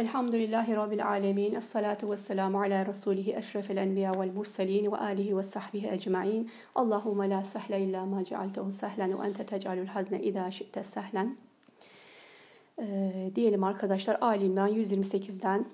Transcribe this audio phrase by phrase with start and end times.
[0.00, 1.54] Elhamdülillahi Rabbil alemin.
[1.54, 6.50] Esselatu vesselamu ala Resulihi eşrefel enbiya vel murselin ve alihi ve sahbihi ecma'in.
[6.74, 11.36] Allahumme la sehle illa ma cealtehu sehlen ve ente tecalul hazne idâ şi'te sehlen.
[12.78, 15.64] Ee, diyelim arkadaşlar Ali İmran 128'den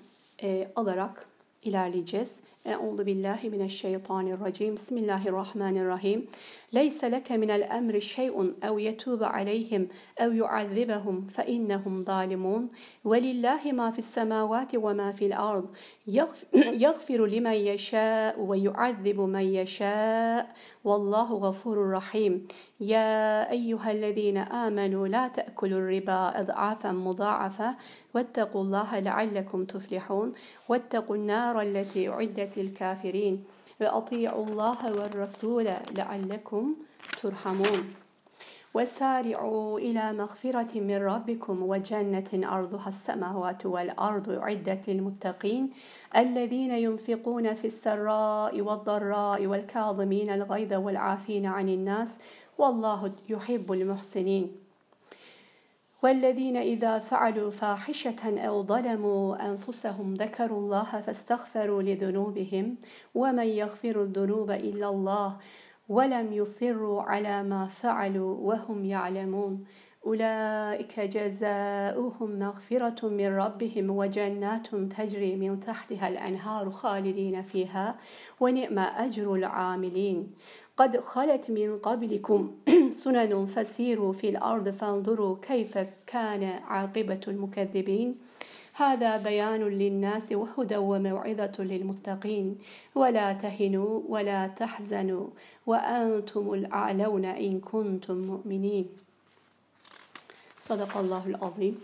[0.43, 1.25] e, alarak
[1.63, 2.35] ilerleyeceğiz.
[2.67, 4.73] أعوذ بالله من الشيطان الرجيم.
[4.73, 6.25] بسم الله الرحمن الرحيم.
[6.73, 9.87] ليس لك من الأمر شيء أو يتوب عليهم
[10.19, 12.69] أو يعذبهم فإنهم ظالمون.
[13.05, 15.65] ولله ما في السماوات وما في الأرض.
[16.85, 20.53] يغفر لمن يشاء ويعذب من يشاء.
[20.83, 22.47] والله غفور رحيم.
[22.79, 27.75] يا أيها الذين آمنوا لا تأكلوا الربا أضعافا مضاعفة.
[28.15, 30.31] واتقوا الله لعلكم تفلحون.
[30.69, 33.43] واتقوا النار التي أعدت للكافرين
[33.81, 36.75] وأطيعوا الله والرسول لعلكم
[37.21, 37.93] ترحمون.
[38.73, 45.69] وسارعوا إلى مغفرة من ربكم وجنة أرضها السماوات والأرض أعدت للمتقين
[46.17, 52.19] الذين ينفقون في السراء والضراء والكاظمين الغيظ والعافين عن الناس
[52.57, 54.66] والله يحب المحسنين.
[56.03, 62.75] والذين إذا فعلوا فاحشة أو ظلموا أنفسهم ذكروا الله فاستغفروا لذنوبهم
[63.15, 65.37] ومن يغفر الذنوب إلا الله
[65.89, 69.65] ولم يصروا على ما فعلوا وهم يعلمون.
[70.05, 77.95] أولئك جزاؤهم مغفرة من ربهم وجنات تجري من تحتها الأنهار خالدين فيها
[78.39, 80.33] ونعم أجر العاملين.
[80.77, 82.55] قد خلت من قبلكم
[83.03, 88.15] سنن فسيروا في الأرض فانظروا كيف كان عاقبة المكذبين
[88.73, 92.57] هذا بيان للناس وهدى وموعظة للمتقين
[92.95, 95.27] ولا تهنوا ولا تحزنوا
[95.65, 98.85] وأنتم الأعلون إن كنتم مؤمنين
[100.59, 101.81] Sadakallahul azim.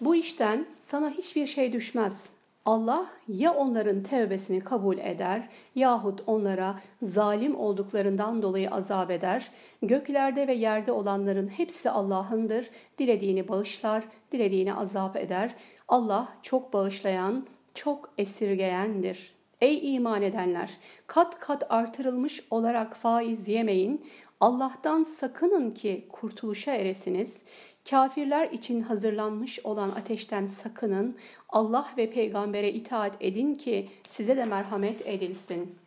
[0.00, 2.30] Bu işten sana hiçbir şey düşmez.
[2.68, 9.50] Allah ya onların tevbesini kabul eder yahut onlara zalim olduklarından dolayı azap eder.
[9.82, 12.70] Göklerde ve yerde olanların hepsi Allah'ındır.
[12.98, 15.54] Dilediğini bağışlar, dilediğini azap eder.
[15.88, 19.34] Allah çok bağışlayan, çok esirgeyendir.
[19.60, 20.70] Ey iman edenler!
[21.06, 24.06] Kat kat artırılmış olarak faiz yemeyin.
[24.40, 27.44] Allah'tan sakının ki kurtuluşa eresiniz.
[27.90, 31.16] Kafirler için hazırlanmış olan ateşten sakının.
[31.48, 35.78] Allah ve peygambere itaat edin ki size de merhamet edilsin.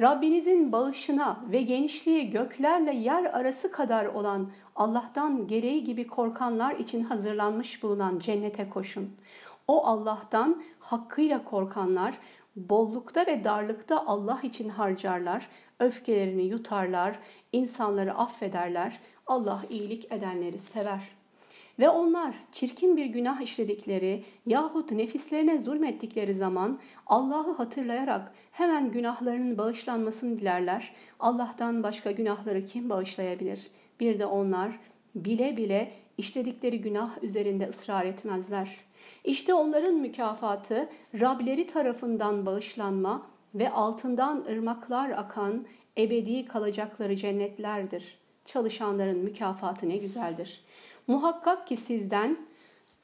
[0.00, 7.82] Rabbinizin bağışına ve genişliği göklerle yer arası kadar olan Allah'tan gereği gibi korkanlar için hazırlanmış
[7.82, 9.16] bulunan cennete koşun.
[9.68, 12.14] O Allah'tan hakkıyla korkanlar
[12.56, 15.48] bollukta ve darlıkta Allah için harcarlar,
[15.80, 17.18] öfkelerini yutarlar,
[17.52, 21.17] insanları affederler, Allah iyilik edenleri sever.''
[21.78, 30.38] Ve onlar çirkin bir günah işledikleri yahut nefislerine zulmettikleri zaman Allah'ı hatırlayarak hemen günahlarının bağışlanmasını
[30.38, 30.92] dilerler.
[31.20, 33.70] Allah'tan başka günahları kim bağışlayabilir?
[34.00, 34.78] Bir de onlar
[35.14, 38.76] bile bile işledikleri günah üzerinde ısrar etmezler.
[39.24, 40.88] İşte onların mükafatı
[41.20, 45.66] Rableri tarafından bağışlanma ve altından ırmaklar akan
[45.98, 48.18] ebedi kalacakları cennetlerdir.
[48.44, 50.64] Çalışanların mükafatı ne güzeldir.
[51.08, 52.36] Muhakkak ki sizden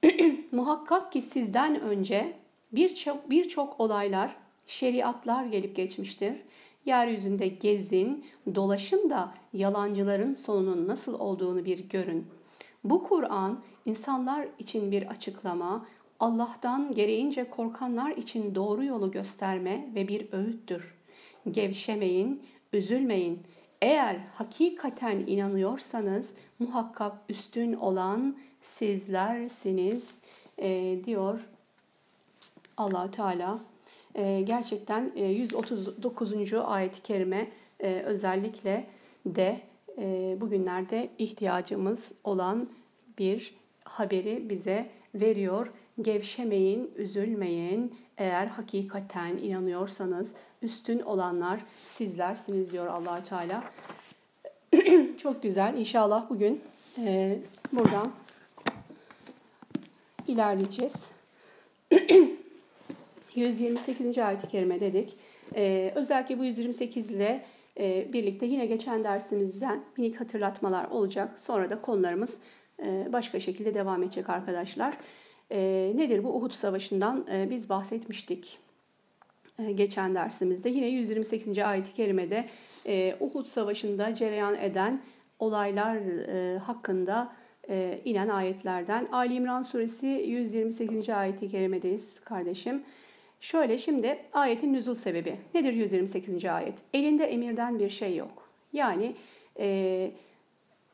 [0.53, 2.37] muhakkak ki sizden önce
[2.73, 6.43] birçok birçok olaylar, şeriatlar gelip geçmiştir.
[6.87, 12.27] Yeryüzünde gezin, dolaşın da yalancıların sonunun nasıl olduğunu bir görün.
[12.85, 15.87] Bu Kur'an insanlar için bir açıklama,
[16.21, 20.95] Allah'tan gereğince korkanlar için doğru yolu gösterme ve bir öğüttür.
[21.51, 23.43] Gevşemeyin, üzülmeyin.
[23.83, 30.21] Eğer hakikaten inanıyorsanız muhakkak üstün olan sizlersiniz
[30.59, 31.41] e, diyor
[32.77, 33.59] allah Teala.
[34.15, 36.55] E, gerçekten e, 139.
[36.55, 37.49] ayet-i kerime
[37.81, 38.87] e, özellikle
[39.27, 39.61] de
[39.99, 42.69] e, bugünlerde ihtiyacımız olan
[43.19, 43.55] bir
[43.85, 45.73] haberi bize veriyor.
[46.03, 47.95] Gevşemeyin, üzülmeyin.
[48.19, 53.65] Eğer hakikaten inanıyorsanız üstün olanlar sizlersiniz diyor allah Teala.
[55.19, 55.75] Çok güzel.
[55.79, 56.61] İnşallah bugün
[56.99, 57.39] e,
[57.73, 58.13] buradan
[60.27, 61.09] ilerleyeceğiz.
[63.35, 64.19] 128.
[64.19, 65.17] ayet-i kerime dedik.
[65.55, 67.45] E, özellikle bu 128 ile
[67.79, 71.41] e, birlikte yine geçen dersimizden minik hatırlatmalar olacak.
[71.41, 72.41] Sonra da konularımız
[72.83, 74.95] e, başka şekilde devam edecek arkadaşlar.
[75.51, 78.64] E, nedir bu Uhud Savaşı'ndan e, biz bahsetmiştik
[79.75, 80.69] geçen dersimizde.
[80.69, 81.59] Yine 128.
[81.59, 82.45] ayet-i kerimede
[82.87, 85.03] e, Uhud Savaşı'nda cereyan eden
[85.39, 87.33] olaylar e, hakkında
[87.69, 89.09] e, inen ayetlerden.
[89.13, 91.09] Ali İmran suresi 128.
[91.11, 92.83] ayeti kerimedeyiz kardeşim.
[93.41, 95.37] Şöyle şimdi ayetin nüzul sebebi.
[95.55, 96.45] Nedir 128.
[96.45, 96.79] ayet?
[96.95, 98.49] Elinde emirden bir şey yok.
[98.73, 99.15] Yani
[99.59, 100.11] e,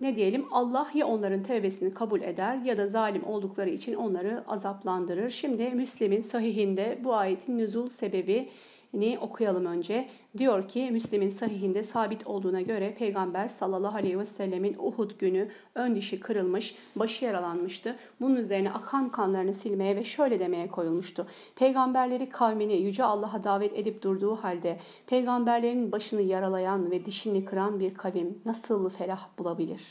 [0.01, 5.31] ne diyelim Allah ya onların tevbesini kabul eder ya da zalim oldukları için onları azaplandırır.
[5.31, 8.49] Şimdi Müslim'in sahihinde bu ayetin nüzul sebebi
[8.95, 10.09] ni okuyalım önce.
[10.39, 15.95] Diyor ki Müslim'in sahihinde sabit olduğuna göre Peygamber sallallahu aleyhi ve sellemin Uhud günü ön
[15.95, 17.97] dişi kırılmış, başı yaralanmıştı.
[18.21, 21.27] Bunun üzerine akan kanlarını silmeye ve şöyle demeye koyulmuştu.
[21.57, 24.77] Peygamberleri kavmini Yüce Allah'a davet edip durduğu halde
[25.07, 29.83] peygamberlerin başını yaralayan ve dişini kıran bir kavim nasıl felah bulabilir?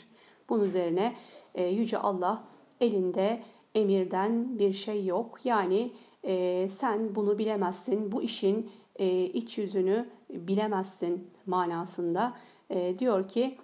[0.48, 1.14] Bunun üzerine
[1.54, 2.44] e, Yüce Allah
[2.80, 3.42] elinde
[3.74, 5.38] emirden bir şey yok.
[5.44, 5.92] Yani
[6.24, 8.12] e, sen bunu bilemezsin.
[8.12, 8.70] Bu işin
[9.00, 12.32] e, iç yüzünü bilemezsin manasında.
[12.70, 13.58] E, diyor ki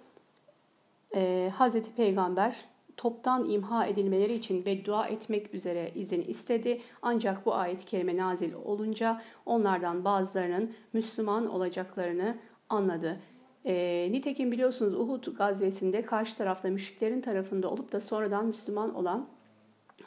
[1.15, 2.55] e, Hazreti Peygamber
[2.97, 6.81] toptan imha edilmeleri için beddua etmek üzere izin istedi.
[7.01, 12.37] Ancak bu ayet-i kerime nazil olunca onlardan bazılarının Müslüman olacaklarını
[12.69, 13.19] anladı.
[13.65, 19.27] E, nitekim biliyorsunuz Uhud gazvesinde karşı tarafta müşriklerin tarafında olup da sonradan Müslüman olan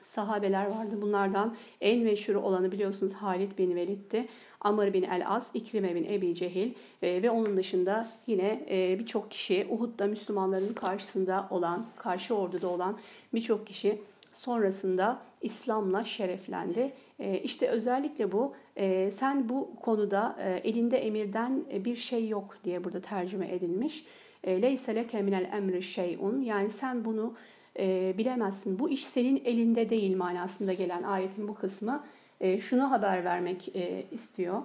[0.01, 1.03] sahabeler vardı.
[1.03, 4.29] Bunlardan en meşhur olanı biliyorsunuz Halid bin Velid'ti.
[4.61, 6.73] Amr bin el-As, İkrime bin Ebi Cehil
[7.03, 12.99] e, ve onun dışında yine e, birçok kişi Uhud'da Müslümanların karşısında olan, karşı orduda olan
[13.35, 13.99] birçok kişi
[14.33, 16.93] sonrasında İslam'la şereflendi.
[17.19, 22.85] E, işte özellikle bu e, sen bu konuda e, elinde emirden bir şey yok diye
[22.85, 24.05] burada tercüme edilmiş.
[24.45, 27.35] E, Leyse leke minel emri şey'un yani sen bunu
[27.79, 28.79] e, bilemezsin.
[28.79, 32.05] Bu iş senin elinde değil manasında gelen ayetin bu kısmı
[32.41, 34.63] e, şunu haber vermek e, istiyor.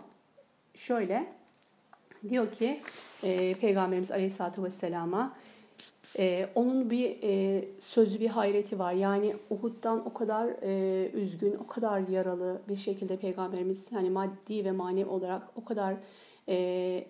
[0.75, 1.25] Şöyle
[2.30, 2.81] diyor ki
[3.24, 5.36] e, Peygamberimiz Aleyhisselatü Vesselam'a
[6.19, 8.94] e, onun bir e, sözü bir hayreti var.
[8.94, 14.72] Yani Uhud'dan o kadar e, üzgün, o kadar yaralı bir şekilde Peygamberimiz hani maddi ve
[14.72, 15.96] manevi olarak o kadar
[16.50, 17.06] e,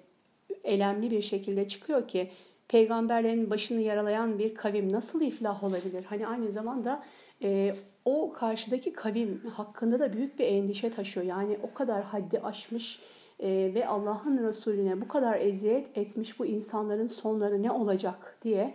[0.63, 2.31] elemli bir şekilde çıkıyor ki
[2.75, 6.05] peygamberlerin başını yaralayan bir kavim nasıl iflah olabilir?
[6.09, 7.03] Hani aynı zamanda
[7.43, 7.75] e,
[8.05, 11.25] o karşıdaki kavim hakkında da büyük bir endişe taşıyor.
[11.25, 12.99] Yani o kadar haddi aşmış
[13.39, 18.73] e, ve Allah'ın Resulüne bu kadar eziyet etmiş bu insanların sonları ne olacak diye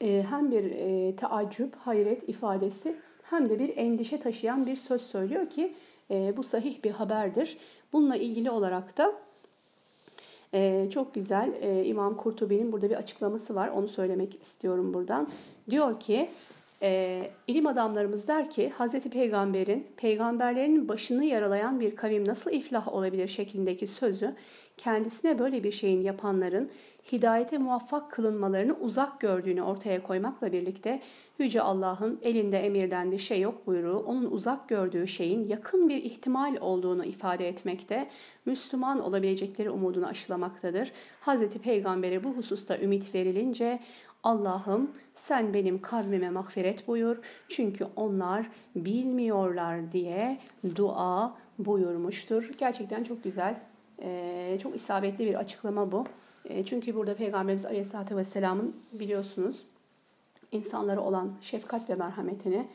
[0.00, 5.50] e, hem bir e, teaccüp, hayret ifadesi hem de bir endişe taşıyan bir söz söylüyor
[5.50, 5.74] ki
[6.10, 7.58] e, bu sahih bir haberdir.
[7.92, 9.27] Bununla ilgili olarak da
[10.54, 13.68] ee, çok güzel ee, İmam Kurtubi'nin burada bir açıklaması var.
[13.68, 15.28] Onu söylemek istiyorum buradan.
[15.70, 16.30] Diyor ki
[16.82, 23.28] e, ilim adamlarımız der ki Hazreti Peygamber'in peygamberlerin başını yaralayan bir kavim nasıl iflah olabilir
[23.28, 24.34] şeklindeki sözü
[24.78, 26.70] kendisine böyle bir şeyin yapanların
[27.12, 31.00] hidayete muvaffak kılınmalarını uzak gördüğünü ortaya koymakla birlikte
[31.38, 36.56] Yüce Allah'ın elinde emirden bir şey yok buyruğu onun uzak gördüğü şeyin yakın bir ihtimal
[36.60, 38.08] olduğunu ifade etmekte,
[38.46, 40.92] Müslüman olabilecekleri umudunu aşılamaktadır.
[41.26, 41.48] Hz.
[41.48, 43.80] Peygamber'e bu hususta ümit verilince
[44.22, 47.16] Allah'ım sen benim kavmime mağfiret buyur
[47.48, 48.46] çünkü onlar
[48.76, 50.38] bilmiyorlar diye
[50.76, 52.50] dua buyurmuştur.
[52.58, 53.60] Gerçekten çok güzel,
[54.62, 56.04] çok isabetli bir açıklama bu.
[56.66, 59.56] Çünkü burada Peygamberimiz Aleyhisselatü Vesselam'ın biliyorsunuz
[60.52, 62.66] insanlara olan şefkat ve merhametini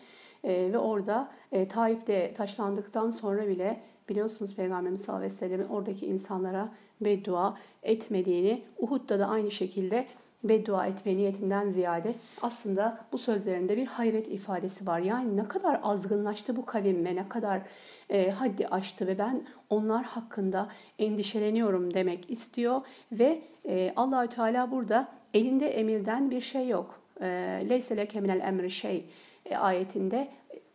[0.43, 1.31] ve orada
[1.69, 6.69] Taif'te taşlandıktan sonra bile biliyorsunuz Peygamberimiz sallallahu aleyhi ve oradaki insanlara
[7.01, 10.05] beddua etmediğini, Uhud'da da aynı şekilde
[10.43, 14.99] beddua etme niyetinden ziyade aslında bu sözlerinde bir hayret ifadesi var.
[14.99, 17.61] Yani ne kadar azgınlaştı bu kavim ne kadar
[18.09, 20.69] e, haddi aştı ve ben onlar hakkında
[20.99, 22.81] endişeleniyorum demek istiyor
[23.11, 26.99] ve e, Allahü Teala burada elinde emirden bir şey yok.
[27.21, 27.27] E,
[27.69, 29.05] Leyse leke minel emri şey
[29.45, 30.27] e, ayetinde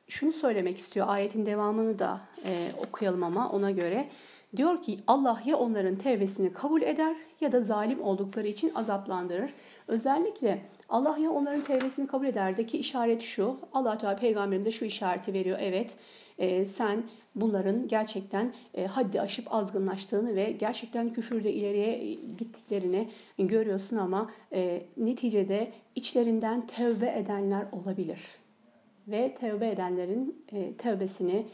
[0.08, 1.08] şunu söylemek istiyor.
[1.08, 4.08] Ayetin devamını da e, okuyalım ama ona göre.
[4.56, 9.50] Diyor ki Allah ya onların tevbesini kabul eder ya da zalim oldukları için azaplandırır.
[9.88, 13.56] Özellikle Allah ya onların tevbesini kabul ederdeki işaret şu.
[13.72, 15.58] Allah Teala peygamberimize şu işareti veriyor.
[15.60, 15.96] Evet
[16.38, 17.02] e, sen
[17.34, 25.72] bunların gerçekten e, haddi aşıp azgınlaştığını ve gerçekten küfürde ileriye gittiklerini görüyorsun ama e, neticede
[25.94, 28.20] içlerinden tevbe edenler olabilir.
[29.08, 31.46] Ve tevbe edenlerin e, tevbesini,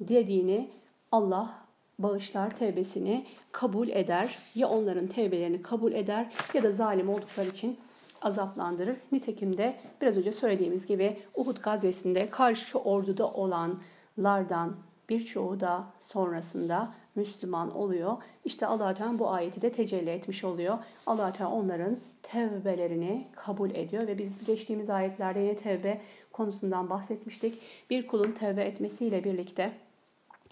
[0.00, 0.68] dediğini
[1.12, 1.63] Allah
[1.98, 4.38] bağışlar tevbesini kabul eder.
[4.54, 7.78] Ya onların tevbelerini kabul eder ya da zalim oldukları için
[8.22, 8.96] azaplandırır.
[9.12, 14.76] Nitekim de biraz önce söylediğimiz gibi Uhud gazvesinde karşı orduda olanlardan
[15.08, 18.16] birçoğu da sonrasında Müslüman oluyor.
[18.44, 20.78] İşte allah Teala bu ayeti de tecelli etmiş oluyor.
[21.06, 26.00] allah Teala onların tevbelerini kabul ediyor ve biz geçtiğimiz ayetlerde yine tevbe
[26.32, 27.62] konusundan bahsetmiştik.
[27.90, 29.72] Bir kulun tevbe etmesiyle birlikte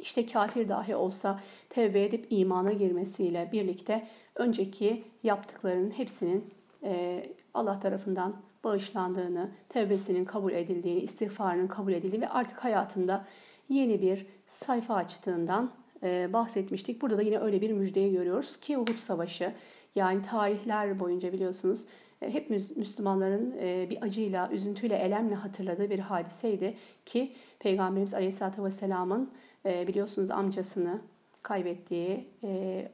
[0.03, 1.41] işte kafir dahi olsa
[1.71, 6.45] tevbe edip imana girmesiyle birlikte önceki yaptıklarının hepsinin
[6.83, 13.27] e, Allah tarafından bağışlandığını, tevbesinin kabul edildiğini, istiğfarının kabul edildiğini ve artık hayatında
[13.69, 15.71] yeni bir sayfa açtığından
[16.03, 17.03] e, bahsetmiştik.
[17.03, 19.53] Burada da yine öyle bir müjdeyi görüyoruz ki Uhud Savaşı
[19.95, 21.85] yani tarihler boyunca biliyorsunuz
[22.23, 23.55] e, hep Müslümanların
[23.91, 26.75] bir acıyla, üzüntüyle, elemle hatırladığı bir hadiseydi
[27.07, 29.31] ki Peygamberimiz Aleyhisselatü Vesselam'ın
[29.65, 31.01] biliyorsunuz amcasını
[31.43, 32.29] kaybettiği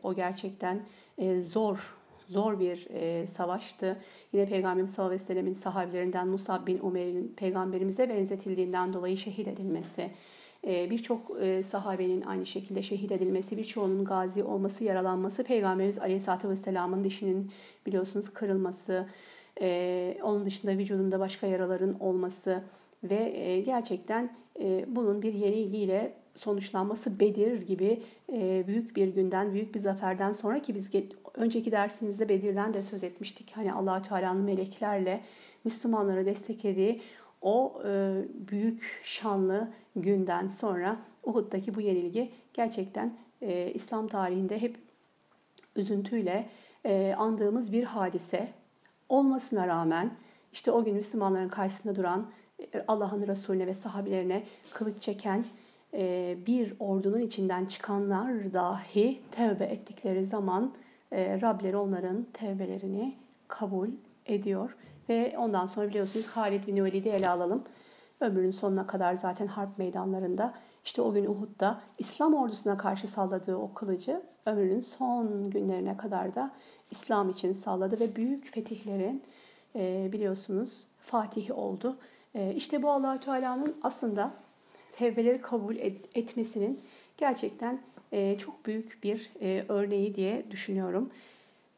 [0.03, 0.81] o gerçekten
[1.43, 1.99] zor
[2.29, 3.97] zor bir e, savaştı.
[4.33, 10.11] Yine Peygamberimiz sallallahu aleyhi ve sellemin sahabilerinden Musab bin Umer'in peygamberimize benzetildiğinden dolayı şehit edilmesi,
[10.67, 17.05] e, birçok e, sahabenin aynı şekilde şehit edilmesi, birçoğunun gazi olması, yaralanması, Peygamberimiz aleyhissalatü vesselamın
[17.05, 17.51] dişinin
[17.87, 19.07] biliyorsunuz kırılması,
[19.61, 22.63] e, onun dışında vücudunda başka yaraların olması
[23.05, 28.03] ve e, gerçekten e, bunun bir yenilgiyle sonuçlanması Bedir gibi
[28.33, 30.91] e, büyük bir günden, büyük bir zaferden sonra ki biz
[31.35, 33.53] önceki dersimizde Bedir'den de söz etmiştik.
[33.55, 35.21] Hani allah Teala'nın meleklerle
[35.65, 37.03] Müslümanlara desteklediği
[37.43, 44.77] o e, büyük şanlı günden sonra Uhud'daki bu yenilgi gerçekten e, İslam tarihinde hep
[45.77, 46.49] üzüntüyle
[47.17, 48.49] andığımız bir hadise
[49.09, 50.11] olmasına rağmen
[50.53, 52.27] işte o gün Müslümanların karşısında duran
[52.89, 55.45] Allah'ın Resulüne ve sahabilerine kılıç çeken
[56.47, 60.73] bir ordunun içinden çıkanlar dahi tevbe ettikleri zaman
[61.13, 63.17] e, Rableri onların tevbelerini
[63.49, 63.89] kabul
[64.27, 64.77] ediyor.
[65.09, 67.65] Ve ondan sonra biliyorsunuz Halid bin Velid'i ele alalım.
[68.21, 70.55] Ömrünün sonuna kadar zaten harp meydanlarında
[70.85, 76.51] işte o gün Uhud'da İslam ordusuna karşı salladığı o kılıcı ömrünün son günlerine kadar da
[76.91, 79.23] İslam için salladı ve büyük fetihlerin
[79.75, 81.97] e, biliyorsunuz fatihi oldu.
[82.35, 84.33] E, işte bu allah Teala'nın aslında
[84.99, 86.81] tevbeleri kabul et, etmesinin
[87.17, 87.81] gerçekten
[88.13, 91.11] e, çok büyük bir e, örneği diye düşünüyorum.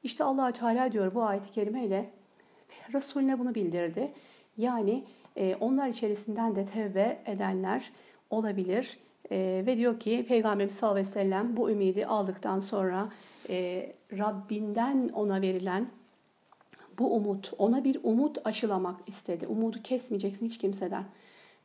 [0.03, 2.11] İşte allah Teala diyor bu ayet-i kerimeyle
[2.95, 4.13] Resulüne bunu bildirdi.
[4.57, 5.05] Yani
[5.37, 7.93] e, onlar içerisinden de tevbe edenler
[8.31, 8.99] olabilir.
[9.31, 13.09] Ve diyor ki Peygamberimiz sallallahu aleyhi ve sellem bu ümidi aldıktan sonra
[14.13, 15.87] Rabbinden ona verilen
[16.99, 19.47] bu umut, ona bir umut aşılamak istedi.
[19.47, 21.05] Umudu kesmeyeceksin hiç kimseden.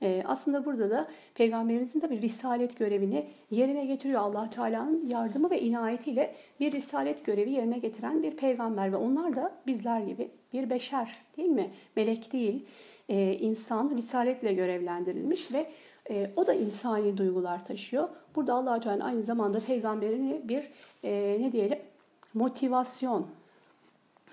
[0.01, 4.21] E, aslında burada da Peygamberimizin bir risalet görevini yerine getiriyor.
[4.21, 9.51] allah Teala'nın yardımı ve inayetiyle bir risalet görevi yerine getiren bir peygamber ve onlar da
[9.67, 11.71] bizler gibi bir beşer değil mi?
[11.95, 12.65] Melek değil,
[13.09, 15.65] e, insan risaletle görevlendirilmiş ve
[16.09, 18.09] e, o da insani duygular taşıyor.
[18.35, 20.69] Burada allah Teala aynı zamanda peygamberini bir
[21.03, 21.79] e, ne diyelim
[22.33, 23.27] motivasyon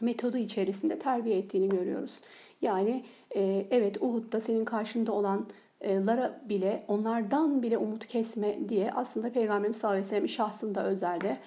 [0.02, 2.21] metodu içerisinde terbiye ettiğini görüyoruz.
[2.62, 3.04] Yani
[3.37, 9.97] e, evet Uhud'da senin karşında olanlara bile onlardan bile umut kesme diye aslında Peygamberimiz sallallahu
[9.97, 11.38] aleyhi ve sellem şahsında özelde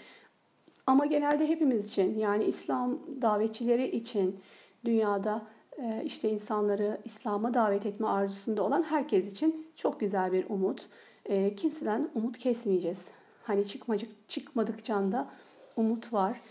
[0.87, 4.39] ama genelde hepimiz için yani İslam davetçileri için
[4.85, 5.41] dünyada
[5.77, 10.89] e, işte insanları İslam'a davet etme arzusunda olan herkes için çok güzel bir umut.
[11.25, 13.09] E, kimseden umut kesmeyeceğiz.
[13.43, 15.27] Hani çıkmacık çıkmadıkça da
[15.75, 16.41] umut var.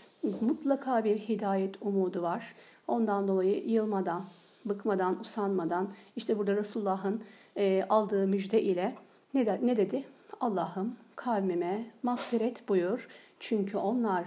[0.41, 2.55] Mutlaka bir hidayet umudu var.
[2.87, 4.23] Ondan dolayı yılmadan,
[4.65, 7.23] bıkmadan, usanmadan işte burada Resulullah'ın
[7.57, 8.95] e, aldığı müjde ile
[9.33, 10.03] ne, de, ne dedi?
[10.41, 13.07] Allah'ım kavmime mağfiret buyur
[13.39, 14.25] çünkü onlar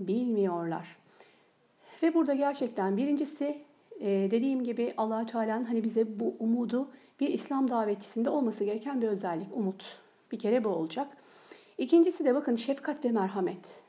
[0.00, 0.96] bilmiyorlar.
[2.02, 3.58] Ve burada gerçekten birincisi
[4.00, 6.88] e, dediğim gibi allah Teala'nın hani bize bu umudu
[7.20, 9.98] bir İslam davetçisinde olması gereken bir özellik, umut.
[10.32, 11.08] Bir kere bu olacak.
[11.78, 13.85] İkincisi de bakın şefkat ve merhamet.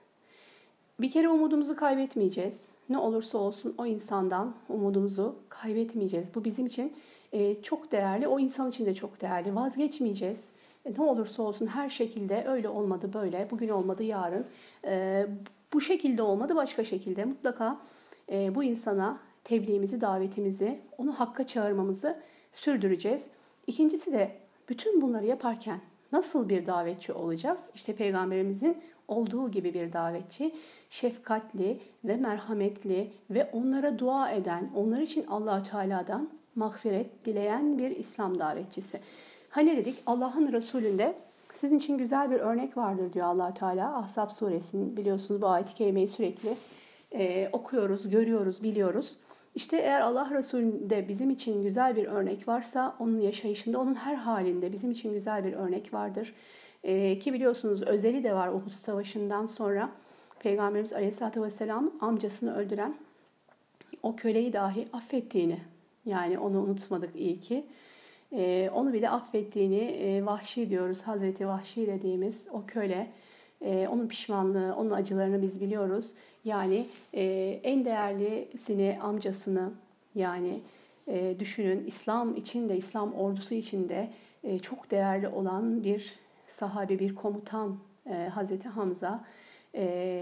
[1.00, 2.72] Bir kere umudumuzu kaybetmeyeceğiz.
[2.90, 6.36] Ne olursa olsun o insandan umudumuzu kaybetmeyeceğiz.
[6.36, 6.94] Bu bizim için
[7.32, 9.56] e, çok değerli, o insan için de çok değerli.
[9.56, 10.50] Vazgeçmeyeceğiz.
[10.86, 14.46] E, ne olursa olsun her şekilde öyle olmadı böyle, bugün olmadı yarın.
[14.86, 15.26] E,
[15.74, 17.26] bu şekilde olmadı başka şekilde.
[17.26, 17.80] Mutlaka
[18.56, 22.20] bu insana tebliğimizi, davetimizi, onu hakka çağırmamızı
[22.54, 23.28] sürdüreceğiz.
[23.68, 24.32] İkincisi de
[24.70, 25.80] bütün bunları yaparken
[26.12, 27.64] nasıl bir davetçi olacağız?
[27.76, 28.78] İşte peygamberimizin
[29.08, 30.56] olduğu gibi bir davetçi,
[30.90, 38.40] şefkatli ve merhametli ve onlara dua eden, onlar için Allahü Teala'dan mağfiret dileyen bir İslam
[38.40, 39.00] davetçisi.
[39.50, 41.16] Hani dedik Allah'ın Resulünde
[41.54, 43.98] sizin için güzel bir örnek vardır diyor allah Teala.
[43.98, 46.56] Ahzab suresinin biliyorsunuz bu ayet-i kerimeyi sürekli
[47.12, 49.18] e, okuyoruz, görüyoruz, biliyoruz.
[49.56, 54.72] İşte eğer Allah Resulü'nde bizim için güzel bir örnek varsa onun yaşayışında, onun her halinde
[54.72, 56.34] bizim için güzel bir örnek vardır.
[56.84, 59.90] E, ki biliyorsunuz özeli de var Uhud Savaşı'ndan sonra
[60.40, 62.96] Peygamberimiz Aleyhisselatü Vesselam amcasını öldüren
[64.04, 65.60] o köleyi dahi affettiğini
[66.06, 67.66] yani onu unutmadık iyi ki.
[68.32, 71.02] E, onu bile affettiğini e, Vahşi diyoruz.
[71.02, 73.08] Hazreti Vahşi dediğimiz o köle.
[73.62, 76.12] E, onun pişmanlığı, onun acılarını biz biliyoruz.
[76.46, 77.24] Yani e,
[77.64, 79.72] en değerlisini, amcasını
[80.16, 80.60] yani
[81.40, 84.10] düşünün İslam için de, İslam ordusu için de
[84.44, 86.14] e, çok değerli olan bir
[86.48, 87.78] sahabe, bir komutan
[88.34, 89.24] Hazreti Hamza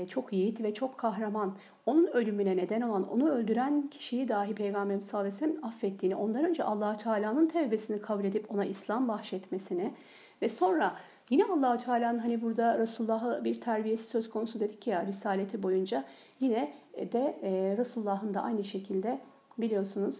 [0.09, 1.55] çok yiğit ve çok kahraman.
[1.85, 6.45] Onun ölümüne neden olan, onu öldüren kişiyi dahi Peygamberimiz sallallahu aleyhi ve sellem affettiğini, ondan
[6.45, 9.93] önce allah Teala'nın tevbesini kabul edip ona İslam bahşetmesini
[10.41, 10.95] ve sonra
[11.29, 16.05] yine allah Teala'nın hani burada Resulullah'a bir terbiyesi söz konusu dedik ya Risaleti boyunca
[16.39, 19.19] yine de e, Resulullah'ın da aynı şekilde
[19.57, 20.15] biliyorsunuz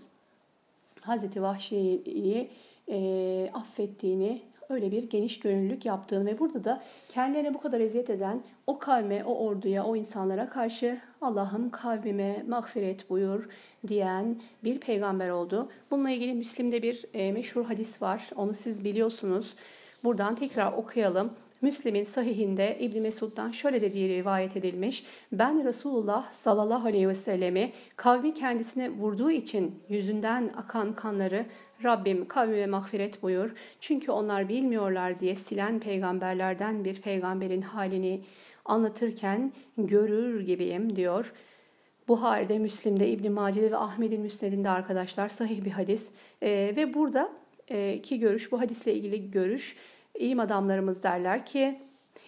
[1.02, 2.52] Hazreti Vahşi'yi
[2.90, 8.42] e, affettiğini, öyle bir geniş gönüllülük yaptığını ve burada da kendilerine bu kadar eziyet eden
[8.68, 13.50] o kavme, o orduya, o insanlara karşı Allah'ım kavmime mağfiret buyur
[13.88, 15.70] diyen bir peygamber oldu.
[15.92, 18.30] Bununla ilgili Müslim'de bir e, meşhur hadis var.
[18.36, 19.56] Onu siz biliyorsunuz.
[20.04, 21.34] Buradan tekrar okuyalım.
[21.66, 25.04] Müslim'in sahihinde İbn Mesud'dan şöyle dediği rivayet edilmiş.
[25.32, 31.46] Ben Resulullah sallallahu aleyhi ve sellemi kavmi kendisine vurduğu için yüzünden akan kanları
[31.84, 33.54] Rabbim kavmime mağfiret buyur.
[33.80, 38.22] Çünkü onlar bilmiyorlar diye silen peygamberlerden bir peygamberin halini
[38.66, 41.34] anlatırken görür gibiyim diyor.
[42.08, 46.12] Buhari'de, Müslim'de, İbn Mace'de ve Ahmet'in Müsned'inde arkadaşlar sahih bir hadis.
[46.42, 47.32] E, ve burada
[47.68, 49.76] e, ki görüş, bu hadisle ilgili görüş
[50.20, 51.80] İlim adamlarımız derler ki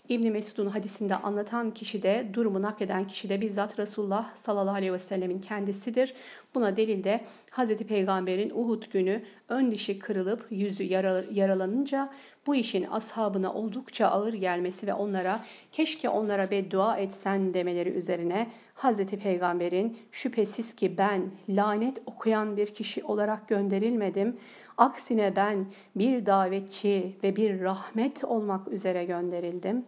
[0.10, 5.00] İbn Mesud'un hadisinde anlatan kişi de durumu nakleden kişi de bizzat Resulullah sallallahu aleyhi ve
[5.00, 6.14] sellemin kendisidir.
[6.56, 10.84] Buna delil de Hazreti Peygamber'in Uhud günü ön dişi kırılıp yüzü
[11.32, 12.10] yaralanınca
[12.48, 15.40] bu işin ashabına oldukça ağır gelmesi ve onlara
[15.72, 23.04] keşke onlara beddua etsen demeleri üzerine Hazreti Peygamber'in şüphesiz ki ben lanet okuyan bir kişi
[23.04, 24.38] olarak gönderilmedim.
[24.78, 25.66] Aksine ben
[25.96, 29.86] bir davetçi ve bir rahmet olmak üzere gönderildim.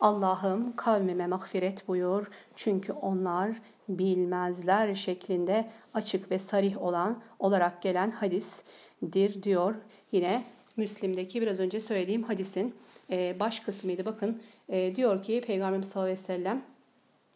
[0.00, 3.50] Allah'ım kavmime mağfiret buyur çünkü onlar
[3.88, 9.74] bilmezler şeklinde açık ve sarih olan olarak gelen hadisdir diyor.
[10.12, 10.42] Yine
[10.76, 12.74] Müslim'deki biraz önce söylediğim hadisin
[13.10, 14.04] e, baş kısmıydı.
[14.04, 16.62] Bakın e, diyor ki Peygamberimiz sallallahu aleyhi ve sellem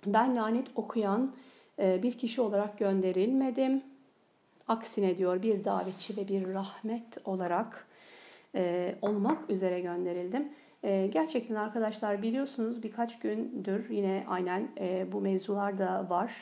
[0.06, 1.34] ben lanet okuyan
[1.78, 3.82] e, bir kişi olarak gönderilmedim.
[4.68, 7.86] Aksine diyor bir davetçi ve bir rahmet olarak
[9.02, 10.48] olmak üzere gönderildim.
[11.12, 14.68] Gerçekten arkadaşlar biliyorsunuz birkaç gündür yine aynen
[15.12, 16.32] bu mevzular da var.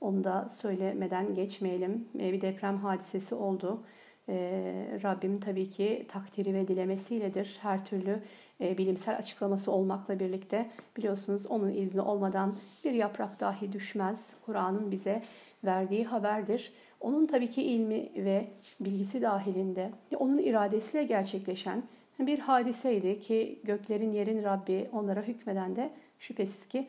[0.00, 2.08] Onu da söylemeden geçmeyelim.
[2.14, 3.82] Bir deprem hadisesi oldu.
[4.28, 7.58] E, Rabbim tabii ki takdiri ve dilemesiyledir.
[7.62, 8.22] Her türlü
[8.60, 14.34] e, bilimsel açıklaması olmakla birlikte biliyorsunuz onun izni olmadan bir yaprak dahi düşmez.
[14.46, 15.22] Kur'an'ın bize
[15.64, 16.72] verdiği haberdir.
[17.00, 18.46] Onun tabii ki ilmi ve
[18.80, 21.82] bilgisi dahilinde, onun iradesiyle gerçekleşen
[22.18, 26.88] bir hadiseydi ki göklerin yerin Rabbi onlara hükmeden de şüphesiz ki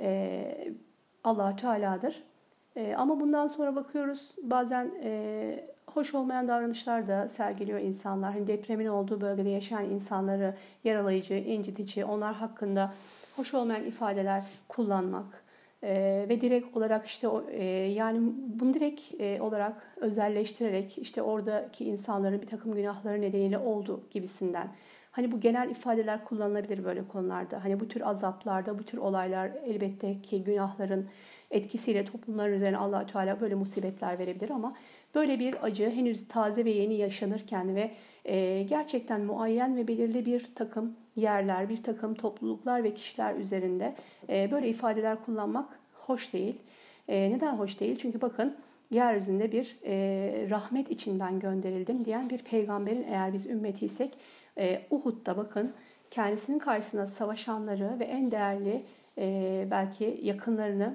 [0.00, 0.68] e,
[1.24, 2.22] allah Teala'dır.
[2.76, 8.32] E, ama bundan sonra bakıyoruz bazen e, hoş olmayan davranışlar da sergiliyor insanlar.
[8.32, 12.94] Hani depremin olduğu bölgede yaşayan insanları yaralayıcı, incitici, onlar hakkında
[13.36, 15.47] hoş olmayan ifadeler kullanmak
[15.82, 22.42] e, ve direkt olarak işte e, yani bunu direkt e, olarak özelleştirerek işte oradaki insanların
[22.42, 24.68] bir takım günahları nedeniyle oldu gibisinden.
[25.10, 27.64] Hani bu genel ifadeler kullanılabilir böyle konularda.
[27.64, 31.08] Hani bu tür azaplarda, bu tür olaylar elbette ki günahların
[31.50, 34.74] etkisiyle toplumların üzerine allah Teala böyle musibetler verebilir ama
[35.14, 37.90] Böyle bir acı henüz taze ve yeni yaşanırken ve
[38.24, 43.94] e, gerçekten muayyen ve belirli bir takım yerler, bir takım topluluklar ve kişiler üzerinde
[44.28, 46.58] e, böyle ifadeler kullanmak hoş değil.
[47.08, 47.98] E, neden hoş değil?
[48.02, 48.56] Çünkü bakın
[48.90, 49.94] yeryüzünde bir e,
[50.50, 54.18] rahmet için ben gönderildim diyen bir peygamberin eğer biz ümmetiysek
[54.90, 55.72] Uhud'da bakın
[56.10, 58.82] kendisinin karşısında savaşanları ve en değerli
[59.70, 60.94] belki yakınlarını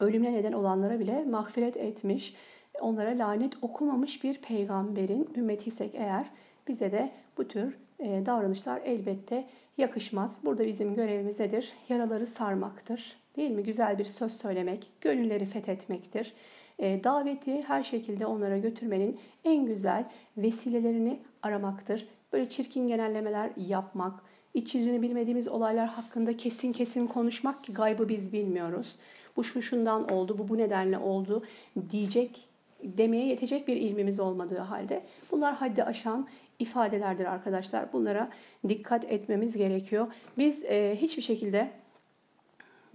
[0.00, 2.34] ölümle neden olanlara bile mağfiret etmiş
[2.80, 6.30] onlara lanet okumamış bir peygamberin ümmetiysek eğer
[6.68, 9.46] bize de bu tür davranışlar elbette
[9.78, 10.38] yakışmaz.
[10.44, 11.72] Burada bizim görevimiz nedir?
[11.88, 13.16] Yaraları sarmaktır.
[13.36, 13.62] Değil mi?
[13.62, 16.32] Güzel bir söz söylemek, gönülleri fethetmektir.
[16.78, 20.04] E, daveti her şekilde onlara götürmenin en güzel
[20.36, 22.08] vesilelerini aramaktır.
[22.32, 24.20] Böyle çirkin genellemeler yapmak,
[24.54, 28.96] iç yüzünü bilmediğimiz olaylar hakkında kesin kesin konuşmak ki gaybı biz bilmiyoruz.
[29.36, 31.44] Bu şu şundan oldu, bu bu nedenle oldu
[31.90, 32.48] diyecek
[32.82, 36.28] demeye yetecek bir ilmimiz olmadığı halde bunlar haddi aşan
[36.58, 37.92] ifadelerdir arkadaşlar.
[37.92, 38.30] Bunlara
[38.68, 40.06] dikkat etmemiz gerekiyor.
[40.38, 41.70] Biz e, hiçbir şekilde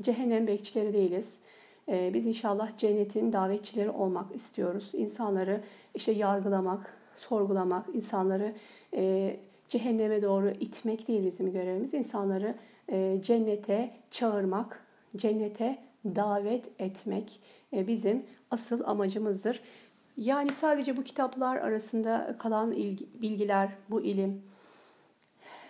[0.01, 1.37] cehennem bekçileri değiliz.
[1.89, 4.91] E, biz inşallah cennetin davetçileri olmak istiyoruz.
[4.93, 5.61] İnsanları
[5.95, 8.53] işte yargılamak, sorgulamak, insanları
[8.93, 9.35] e,
[9.69, 11.93] cehenneme doğru itmek değil bizim görevimiz.
[11.93, 12.55] İnsanları
[12.91, 17.39] e, cennete çağırmak, cennete davet etmek
[17.73, 19.61] e, bizim asıl amacımızdır.
[20.17, 24.41] Yani sadece bu kitaplar arasında kalan ilgi, bilgiler, bu ilim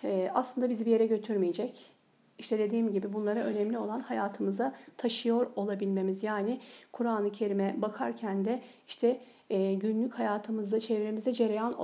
[0.04, 1.90] e, aslında bizi bir yere götürmeyecek.
[2.38, 6.22] İşte dediğim gibi bunlara önemli olan hayatımıza taşıyor olabilmemiz.
[6.22, 6.60] Yani
[6.92, 11.74] Kur'an-ı Kerim'e bakarken de işte e, günlük hayatımızda, çevremizde cereyan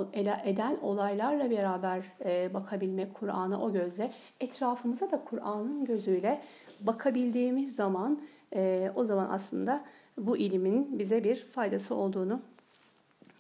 [0.45, 4.11] eden olaylarla beraber e, bakabilmek Kur'an'a o gözle.
[4.41, 6.41] Etrafımıza da Kur'an'ın gözüyle
[6.81, 8.23] bakabildiğimiz zaman
[8.55, 9.85] e, o zaman aslında
[10.27, 12.43] bu ilimin bize bir faydası olduğunu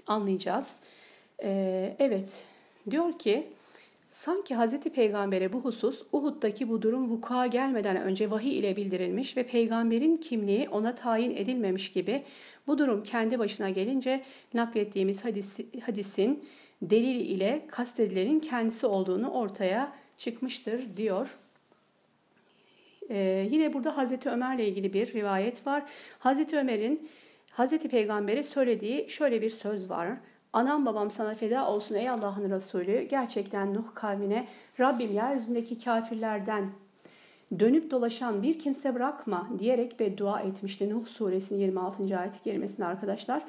[0.07, 0.81] anlayacağız.
[1.45, 2.45] E, evet,
[2.91, 3.49] diyor ki
[4.11, 9.47] sanki Hazreti Peygamber'e bu husus Uhud'daki bu durum vuku'a gelmeden önce vahiy ile bildirilmiş ve
[9.47, 12.25] peygamberin kimliği ona tayin edilmemiş gibi
[12.67, 16.45] bu durum kendi başına gelince naklettiğimiz hadis, hadisin
[16.83, 21.39] delil ile kastedilenin kendisi olduğunu ortaya çıkmıştır diyor.
[23.11, 25.83] Ee, yine burada Hazreti Ömer'le ilgili bir rivayet var.
[26.19, 27.09] Hazreti Ömer'in
[27.51, 30.09] Hazreti Peygamber'e söylediği şöyle bir söz var.
[30.53, 33.03] Anam babam sana feda olsun ey Allah'ın Resulü.
[33.03, 34.47] Gerçekten Nuh kavmine
[34.81, 36.71] Rabbim yeryüzündeki kafirlerden
[37.59, 40.91] dönüp dolaşan bir kimse bırakma diyerek beddua etmişti.
[40.91, 42.19] Nuh suresinin 26.
[42.19, 43.43] ayet-i kerimesinde arkadaşlar.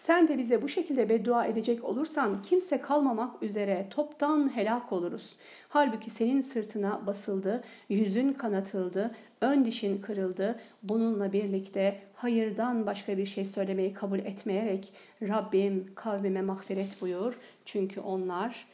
[0.00, 5.36] Sen de bize bu şekilde beddua edecek olursan kimse kalmamak üzere toptan helak oluruz.
[5.68, 10.60] Halbuki senin sırtına basıldı, yüzün kanatıldı, ön dişin kırıldı.
[10.82, 17.38] Bununla birlikte hayırdan başka bir şey söylemeyi kabul etmeyerek Rabbim kavmime mağfiret buyur.
[17.64, 18.66] Çünkü onlar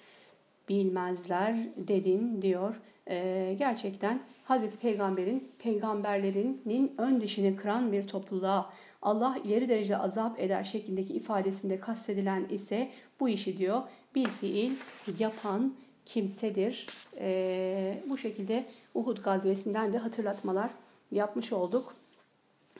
[0.69, 2.81] bilmezler dedin diyor.
[3.11, 8.73] Ee, gerçekten Hazreti Peygamber'in peygamberlerinin ön dişini kıran bir topluluğa
[9.07, 12.91] Allah ileri derecede azap eder şeklindeki ifadesinde kastedilen ise
[13.21, 13.83] bu işi diyor
[14.15, 14.73] bir fiil
[15.19, 16.87] yapan kimsedir.
[17.19, 18.65] Ee, bu şekilde
[18.95, 20.71] Uhud gazvesinden de hatırlatmalar
[21.11, 21.95] yapmış olduk.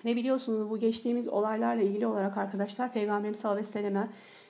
[0.05, 4.09] Ve biliyorsunuz bu geçtiğimiz olaylarla ilgili olarak arkadaşlar Peygamberimiz sallallahu aleyhi ve selleme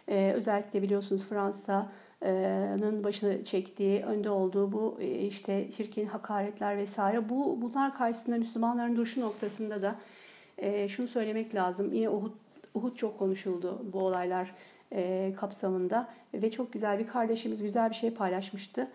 [0.09, 7.59] e, özellikle biliyorsunuz Fransa'nın başını çektiği, önde olduğu bu e, işte çirkin hakaretler vesaire bu
[7.62, 9.97] bunlar karşısında Müslümanların duruşu noktasında da
[10.59, 11.92] e, şunu söylemek lazım.
[11.92, 12.33] Yine Uhud,
[12.75, 14.55] Uhud çok konuşuldu bu olaylar
[14.92, 18.90] e, kapsamında ve çok güzel bir kardeşimiz güzel bir şey paylaşmıştı.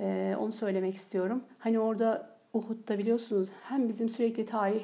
[0.00, 1.44] E, onu söylemek istiyorum.
[1.58, 4.82] Hani orada Uhud'da biliyorsunuz hem bizim sürekli tarih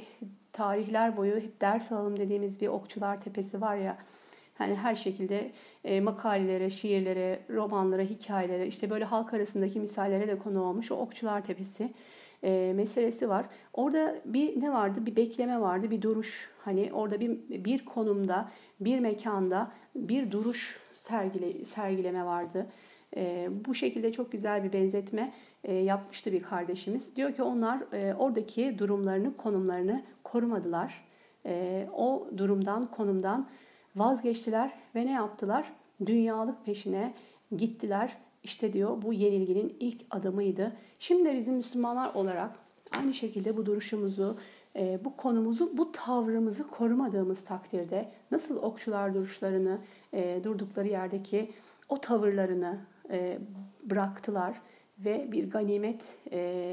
[0.53, 3.99] tarihler boyu hep ders alalım dediğimiz bir okçular tepesi var ya.
[4.59, 5.51] Hani her şekilde
[5.85, 11.45] e, makalelere, şiirlere, romanlara, hikayelere, işte böyle halk arasındaki misallere de konu olmuş o Okçular
[11.45, 11.93] Tepesi
[12.45, 13.47] e, meselesi var.
[13.73, 15.07] Orada bir ne vardı?
[15.07, 16.51] Bir bekleme vardı, bir duruş.
[16.59, 17.31] Hani orada bir
[17.65, 18.51] bir konumda,
[18.81, 22.67] bir mekanda bir duruş sergile, sergileme vardı.
[23.17, 25.33] E, bu şekilde çok güzel bir benzetme
[25.65, 27.17] e, yapmıştı bir kardeşimiz.
[27.17, 31.05] Diyor ki onlar e, oradaki durumlarını, konumlarını korumadılar.
[31.47, 33.49] E, o durumdan, konumdan
[33.97, 35.73] vazgeçtiler ve ne yaptılar?
[36.07, 37.15] Dünyalık peşine
[37.57, 40.73] gittiler işte diyor bu yenilginin ilk adımıydı.
[40.99, 42.51] Şimdi bizim Müslümanlar olarak
[42.99, 44.37] aynı şekilde bu duruşumuzu,
[44.77, 49.79] e, bu konumuzu, bu tavrımızı korumadığımız takdirde nasıl okçular duruşlarını,
[50.15, 51.51] e, durdukları yerdeki
[51.89, 52.79] o tavırlarını
[53.11, 53.39] e,
[53.85, 54.61] bıraktılar
[54.99, 56.19] ve bir ganimet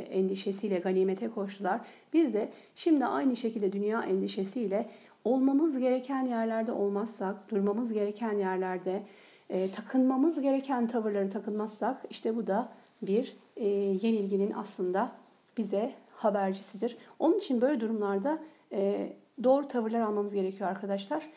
[0.09, 1.81] endişesiyle ganimete koştular.
[2.13, 4.89] Biz de şimdi aynı şekilde dünya endişesiyle
[5.23, 9.03] olmamız gereken yerlerde olmazsak, durmamız gereken yerlerde
[9.49, 12.69] e, takınmamız gereken tavırları takınmazsak işte bu da
[13.01, 15.11] bir e, yenilginin aslında
[15.57, 16.97] bize habercisidir.
[17.19, 18.39] Onun için böyle durumlarda
[18.71, 21.29] e, doğru tavırlar almamız gerekiyor arkadaşlar.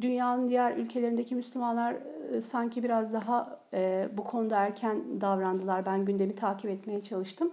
[0.00, 1.96] Dünyanın diğer ülkelerindeki Müslümanlar
[2.32, 5.86] e, sanki biraz daha e, bu konuda erken davrandılar.
[5.86, 7.52] Ben gündemi takip etmeye çalıştım.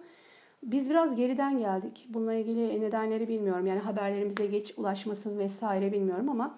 [0.64, 2.08] Biz biraz geriden geldik.
[2.10, 3.66] Bununla ilgili nedenleri bilmiyorum.
[3.66, 6.56] Yani haberlerimize geç ulaşmasın vesaire bilmiyorum ama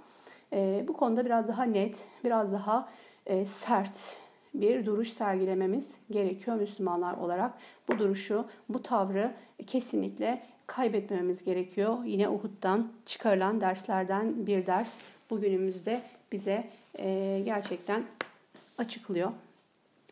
[0.87, 2.89] bu konuda biraz daha net, biraz daha
[3.25, 4.17] e, sert
[4.53, 7.53] bir duruş sergilememiz gerekiyor Müslümanlar olarak.
[7.87, 9.33] Bu duruşu, bu tavrı
[9.67, 12.03] kesinlikle kaybetmememiz gerekiyor.
[12.05, 14.97] Yine Uhud'dan çıkarılan derslerden bir ders
[15.29, 16.67] bugünümüzde bize
[16.99, 18.03] e, gerçekten
[18.77, 19.31] açıklıyor.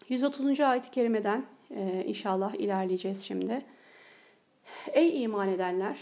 [0.10, 0.60] 130.
[0.60, 3.62] ayet-i kerimeden e, inşallah ilerleyeceğiz şimdi.
[4.93, 5.98] Ey iman edenler!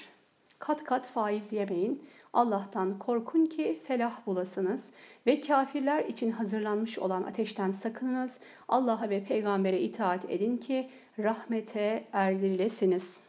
[0.60, 2.04] Kat kat faiz yemeyin.
[2.34, 4.92] Allah'tan korkun ki felah bulasınız
[5.28, 8.40] ve kafirler için hazırlanmış olan ateşten sakınınız.
[8.68, 10.90] Allah'a ve peygambere itaat edin ki
[11.20, 13.20] rahmete erdirilesiniz.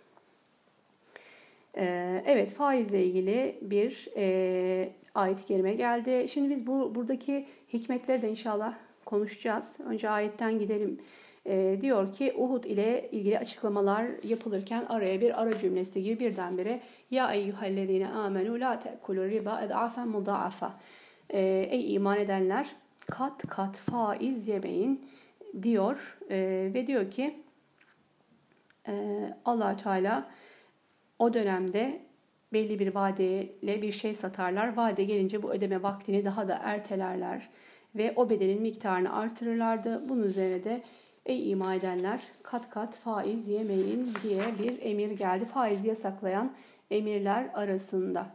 [1.77, 6.27] Ee, evet faizle ilgili bir e, ayet-i kerime geldi.
[6.29, 9.79] Şimdi biz bu buradaki hikmetleri de inşallah konuşacağız.
[9.87, 10.99] Önce ayetten gidelim.
[11.47, 16.81] E, diyor ki Uhud ile ilgili açıklamalar yapılırken araya bir ara cümlesi gibi birdenbire
[17.12, 20.79] Ya eyyühellezine amenu la te'kulu riba ed'afen muda'afa
[21.31, 22.66] e, Ey iman edenler
[23.11, 25.09] kat kat faiz yemeyin
[25.62, 27.42] diyor e, ve diyor ki
[28.88, 28.94] e,
[29.44, 30.31] allah Teala
[31.18, 32.01] o dönemde
[32.53, 34.77] belli bir vadeyle bir şey satarlar.
[34.77, 37.48] Vade gelince bu ödeme vaktini daha da ertelerler
[37.94, 40.09] ve o bedelin miktarını artırırlardı.
[40.09, 40.83] Bunun üzerine de
[41.27, 45.44] ey ima edenler kat kat faiz yemeyin diye bir emir geldi.
[45.44, 46.53] Faizi yasaklayan
[46.96, 48.26] emirler arasında.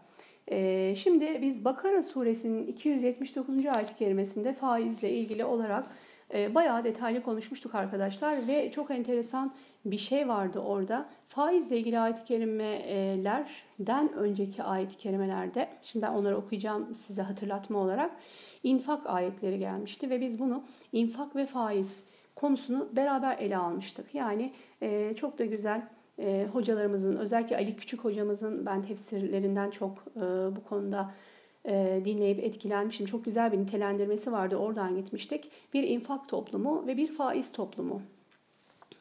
[0.51, 3.65] Ee, şimdi biz Bakara suresinin 279.
[3.65, 5.85] ayet-i kerimesinde faizle ilgili olarak
[6.33, 9.53] e, bayağı detaylı konuşmuştuk arkadaşlar ve çok enteresan
[9.85, 11.09] bir şey vardı orada.
[11.27, 18.11] Faizle ilgili ayet-i kerimelerden önceki ayet-i kerimelerde, şimdi ben onları okuyacağım size hatırlatma olarak,
[18.63, 22.03] infak ayetleri gelmişti ve biz bunu infak ve faiz
[22.35, 24.15] konusunu beraber ele almıştık.
[24.15, 25.81] Yani e, çok da güzel
[26.19, 30.21] e, hocalarımızın, özellikle Ali Küçük hocamızın ben tefsirlerinden çok e,
[30.55, 31.11] bu konuda
[31.65, 33.05] e, dinleyip etkilenmişim.
[33.05, 34.55] Çok güzel bir nitelendirmesi vardı.
[34.55, 35.51] Oradan gitmiştik.
[35.73, 38.01] Bir infak toplumu ve bir faiz toplumu.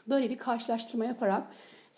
[0.09, 1.43] Böyle bir karşılaştırma yaparak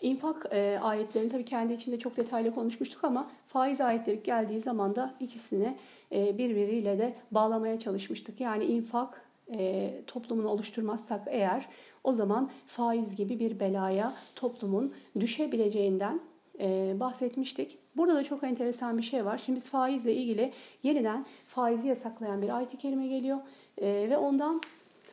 [0.01, 5.15] infak e, ayetlerini tabii kendi içinde çok detaylı konuşmuştuk ama faiz ayetleri geldiği zaman da
[5.19, 5.77] ikisini
[6.11, 8.41] e, birbiriyle de bağlamaya çalışmıştık.
[8.41, 11.67] Yani infak e, toplumunu oluşturmazsak eğer
[12.03, 16.19] o zaman faiz gibi bir belaya toplumun düşebileceğinden
[16.59, 17.77] e, bahsetmiştik.
[17.97, 19.41] Burada da çok enteresan bir şey var.
[19.45, 23.37] Şimdi biz faizle ilgili yeniden faizi yasaklayan bir ayet-i kerime geliyor
[23.77, 24.61] e, ve ondan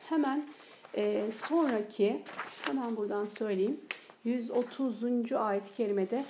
[0.09, 0.43] hemen
[0.93, 2.21] e, sonraki
[2.65, 3.79] hemen buradan söyleyeyim
[4.23, 5.31] 130.
[5.31, 6.25] ayet-i kerimede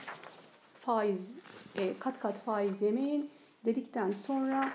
[0.79, 1.35] faiz
[1.75, 3.29] e, kat kat faiz yemeyin
[3.65, 4.71] dedikten sonra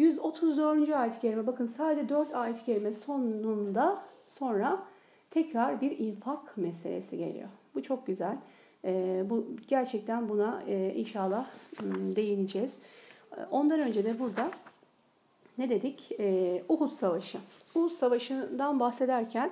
[0.00, 0.88] 134.
[0.88, 4.82] ayet-i kerime bakın sadece 4 ayet-i kerime sonunda sonra
[5.30, 7.48] tekrar bir infak meselesi geliyor.
[7.74, 8.36] Bu çok güzel.
[8.84, 11.46] E, bu gerçekten buna e, inşallah
[11.78, 12.78] hmm, değineceğiz.
[13.36, 14.50] E, ondan önce de burada
[15.58, 16.12] ne dedik?
[16.20, 17.38] E, Uhud Savaşı.
[17.74, 19.50] Uhud Savaşı'ndan bahsederken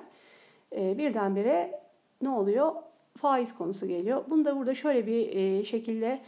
[0.76, 1.80] e, birdenbire
[2.22, 2.72] ne oluyor?
[3.16, 4.24] Faiz konusu geliyor.
[4.30, 6.20] Bunu da burada şöyle bir e, şekilde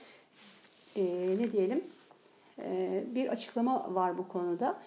[0.96, 1.02] e,
[1.38, 1.85] ne diyelim
[3.14, 4.78] bir açıklama var bu konuda.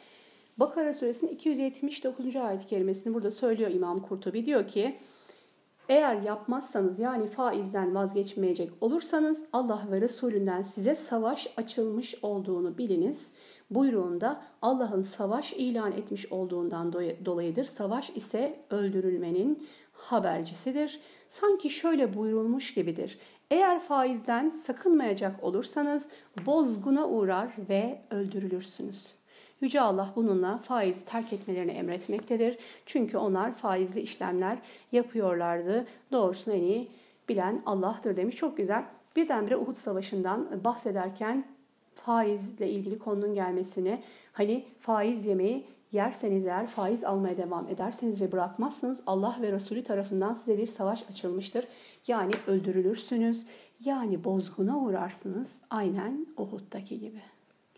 [0.58, 2.36] Bakara suresinin 279.
[2.36, 4.46] ayet-i kerimesini burada söylüyor İmam Kurtubi.
[4.46, 5.00] Diyor ki
[5.90, 13.32] eğer yapmazsanız yani faizden vazgeçmeyecek olursanız Allah ve Resulünden size savaş açılmış olduğunu biliniz.
[13.70, 16.94] Buyruğunda Allah'ın savaş ilan etmiş olduğundan
[17.26, 17.66] dolayıdır.
[17.66, 21.00] Savaş ise öldürülmenin habercisidir.
[21.28, 23.20] Sanki şöyle buyurulmuş gibidir.
[23.52, 26.10] Eğer faizden sakınmayacak olursanız
[26.46, 29.08] bozguna uğrar ve öldürülürsünüz.
[29.62, 32.58] Yüce Allah bununla faiz terk etmelerini emretmektedir.
[32.86, 34.58] Çünkü onlar faizli işlemler
[34.92, 35.88] yapıyorlardı.
[36.12, 36.92] Doğrusunu en iyi
[37.30, 38.36] bilen Allah'tır demiş.
[38.36, 38.84] Çok güzel.
[39.16, 41.46] Birdenbire Uhud Savaşı'ndan bahsederken
[41.96, 44.04] faizle ilgili konunun gelmesini,
[44.34, 50.34] hani faiz yemeyi yerseniz eğer faiz almaya devam ederseniz ve bırakmazsınız Allah ve Resulü tarafından
[50.34, 51.68] size bir savaş açılmıştır.
[52.08, 53.46] Yani öldürülürsünüz,
[53.86, 57.22] yani bozguna uğrarsınız aynen Uhud'daki gibi.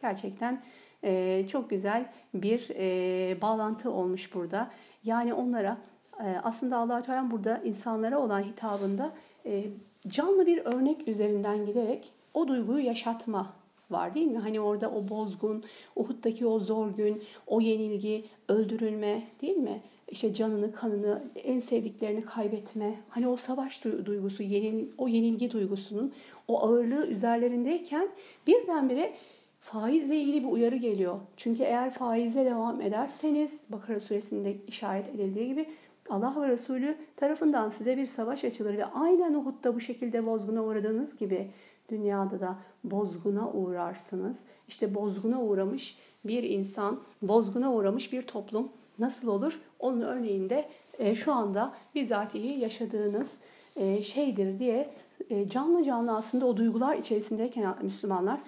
[0.01, 0.61] Gerçekten
[1.03, 4.71] e, çok güzel bir e, bağlantı olmuş burada.
[5.03, 5.77] Yani onlara
[6.19, 9.11] e, aslında allah Teala burada insanlara olan hitabında
[9.45, 9.65] e,
[10.07, 13.53] canlı bir örnek üzerinden giderek o duyguyu yaşatma
[13.91, 14.37] var değil mi?
[14.37, 15.63] Hani orada o bozgun,
[15.95, 19.81] Uhud'daki o zor gün, o yenilgi, öldürülme değil mi?
[20.07, 22.95] İşte canını, kanını, en sevdiklerini kaybetme.
[23.09, 26.13] Hani o savaş duygusu, yenil, o yenilgi duygusunun
[26.47, 28.09] o ağırlığı üzerlerindeyken
[28.47, 29.13] birdenbire
[29.61, 31.19] faizle ilgili bir uyarı geliyor.
[31.37, 35.65] Çünkü eğer faize devam ederseniz Bakara suresinde işaret edildiği gibi
[36.09, 41.17] Allah ve Resulü tarafından size bir savaş açılır ve aynen Uhud'da bu şekilde bozguna uğradığınız
[41.17, 41.47] gibi
[41.89, 44.43] dünyada da bozguna uğrarsınız.
[44.67, 48.69] İşte bozguna uğramış bir insan, bozguna uğramış bir toplum
[48.99, 49.59] nasıl olur?
[49.79, 50.69] Onun örneğinde
[50.99, 53.39] e, şu anda bizatihi yaşadığınız
[53.75, 54.89] e, şeydir diye
[55.29, 58.39] e, canlı canlı aslında o duygular içerisindeyken Müslümanlar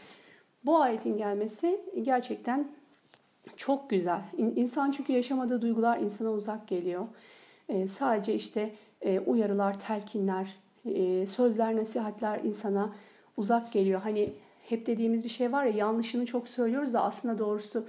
[0.66, 2.68] bu ayetin gelmesi gerçekten
[3.58, 4.22] çok güzel.
[4.38, 7.08] İnsan çünkü yaşamadığı duygular insana uzak geliyor.
[7.88, 8.76] Sadece işte
[9.26, 10.58] uyarılar, telkinler,
[11.26, 12.94] sözler, nasihatler insana
[13.38, 14.02] uzak geliyor.
[14.02, 14.30] Hani
[14.70, 17.88] hep dediğimiz bir şey var ya yanlışını çok söylüyoruz da aslında doğrusu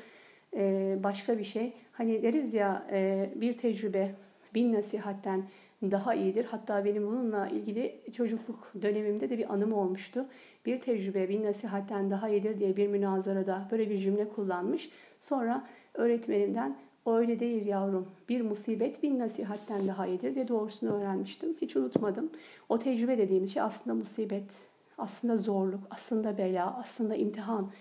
[0.56, 1.72] e, başka bir şey.
[1.92, 4.14] Hani deriz ya e, bir tecrübe
[4.54, 5.42] bin nasihatten
[5.82, 6.44] daha iyidir.
[6.44, 10.26] Hatta benim bununla ilgili çocukluk dönemimde de bir anım olmuştu.
[10.66, 14.90] Bir tecrübe bin nasihatten daha iyidir diye bir münazarada böyle bir cümle kullanmış.
[15.20, 18.08] Sonra öğretmenimden öyle değil yavrum.
[18.28, 21.56] Bir musibet bin nasihatten daha iyidir diye doğrusunu öğrenmiştim.
[21.61, 22.30] Hiç unutmadım.
[22.68, 24.66] O tecrübe dediğimiz şey aslında musibet,
[24.98, 27.72] aslında zorluk, aslında bela, aslında imtihandır.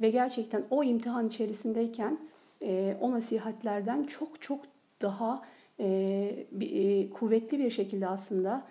[0.00, 2.18] Ve gerçekten o imtihan içerisindeyken
[3.00, 4.60] o nasihatlerden çok çok
[5.02, 5.42] daha
[7.14, 8.62] kuvvetli bir şekilde aslında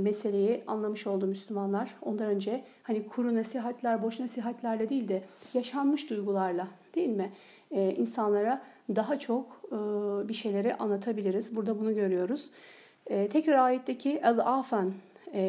[0.00, 1.94] meseleyi anlamış oldu Müslümanlar.
[2.02, 5.22] Ondan önce hani kuru nasihatler, boş nasihatlerle değil de
[5.54, 7.32] yaşanmış duygularla değil mi?
[7.70, 8.62] e, insanlara
[8.96, 9.76] daha çok e,
[10.28, 11.56] bir şeyleri anlatabiliriz.
[11.56, 12.50] Burada bunu görüyoruz.
[13.06, 14.92] E, tekrar ayetteki el-afen e,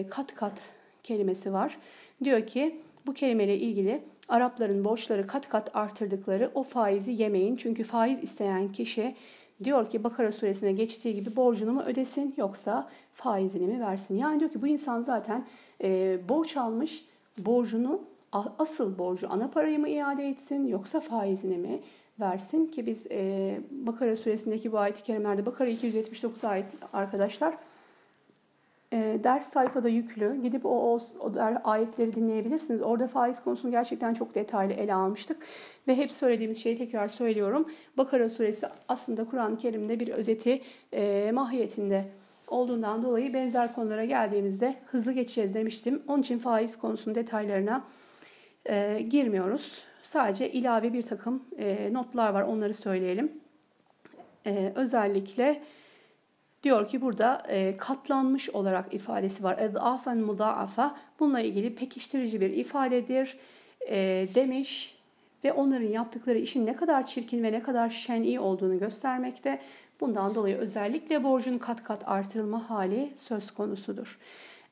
[0.10, 0.70] kat kat
[1.04, 1.78] kelimesi var.
[2.24, 7.56] Diyor ki bu kelimeyle ilgili Arapların borçları kat kat artırdıkları o faizi yemeyin.
[7.56, 9.16] Çünkü faiz isteyen kişi
[9.63, 14.18] diyor ki Bakara suresine geçtiği gibi borcunu mu ödesin yoksa faizini mi versin?
[14.18, 15.46] Yani diyor ki bu insan zaten
[15.84, 17.06] e, borç almış
[17.38, 18.02] borcunu
[18.60, 21.80] asıl borcu ana parayı mı iade etsin yoksa faizini mi?
[22.20, 27.58] versin ki biz e, Bakara suresindeki bu ayet-i kerimelerde Bakara 279 ayet arkadaşlar
[28.93, 30.41] e, ders sayfada yüklü.
[30.43, 31.32] Gidip o, o, o
[31.63, 32.82] ayetleri dinleyebilirsiniz.
[32.82, 35.38] Orada faiz konusunu gerçekten çok detaylı ele almıştık.
[35.88, 37.67] Ve hep söylediğimiz şeyi tekrar söylüyorum.
[37.97, 40.62] Bakara suresi aslında Kur'an-ı Kerim'de bir özeti
[40.93, 42.06] e, mahiyetinde
[42.47, 46.04] olduğundan dolayı benzer konulara geldiğimizde hızlı geçeceğiz demiştim.
[46.08, 47.84] Onun için faiz konusunun detaylarına
[48.65, 49.78] e, girmiyoruz.
[50.04, 53.32] Sadece ilave bir takım e, notlar var onları söyleyelim.
[54.45, 55.62] E, özellikle
[56.63, 59.58] diyor ki burada e, katlanmış olarak ifadesi var.
[59.60, 63.38] Edafen mudaafa bununla ilgili pekiştirici bir ifadedir
[63.89, 64.98] e, demiş
[65.43, 69.62] ve onların yaptıkları işin ne kadar çirkin ve ne kadar şen'i olduğunu göstermekte.
[70.00, 74.20] Bundan dolayı özellikle borcun kat kat artırılma hali söz konusudur.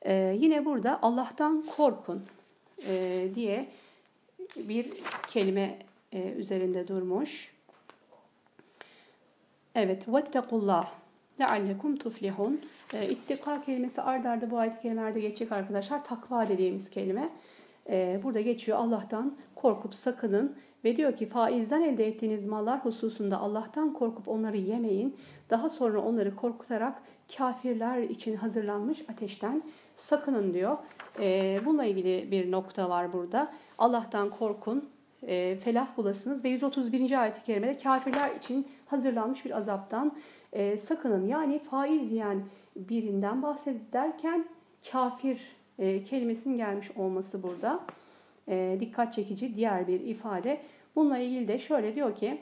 [0.02, 2.22] E, yine burada Allah'tan korkun
[2.88, 3.68] e, diye
[4.56, 4.86] bir
[5.26, 5.78] kelime
[6.12, 7.52] e, üzerinde durmuş.
[9.74, 10.88] Evet, vettekullah
[11.40, 12.60] leallekum tuflihun.
[12.92, 16.04] E, ittika kelimesi ard arda bu ayet-i kerimelerde geçecek arkadaşlar.
[16.04, 17.28] Takva dediğimiz kelime.
[17.88, 23.92] E, burada geçiyor Allah'tan korkup sakının ve diyor ki faizden elde ettiğiniz mallar hususunda Allah'tan
[23.92, 25.16] korkup onları yemeyin.
[25.50, 27.02] Daha sonra onları korkutarak
[27.36, 29.62] kafirler için hazırlanmış ateşten
[29.96, 30.76] sakının diyor.
[31.20, 33.52] E, bununla ilgili bir nokta var burada.
[33.78, 34.88] Allah'tan korkun,
[35.60, 37.22] felah bulasınız ve 131.
[37.22, 40.16] ayet-i kerimede kafirler için hazırlanmış bir azaptan
[40.52, 41.26] e, sakının.
[41.26, 42.42] Yani faiz yiyen
[42.76, 44.44] birinden bahsederken
[44.92, 45.40] kafir
[45.78, 47.80] e, kelimesinin gelmiş olması burada.
[48.48, 50.60] E, dikkat çekici diğer bir ifade.
[50.96, 52.38] Bununla ilgili de şöyle diyor ki,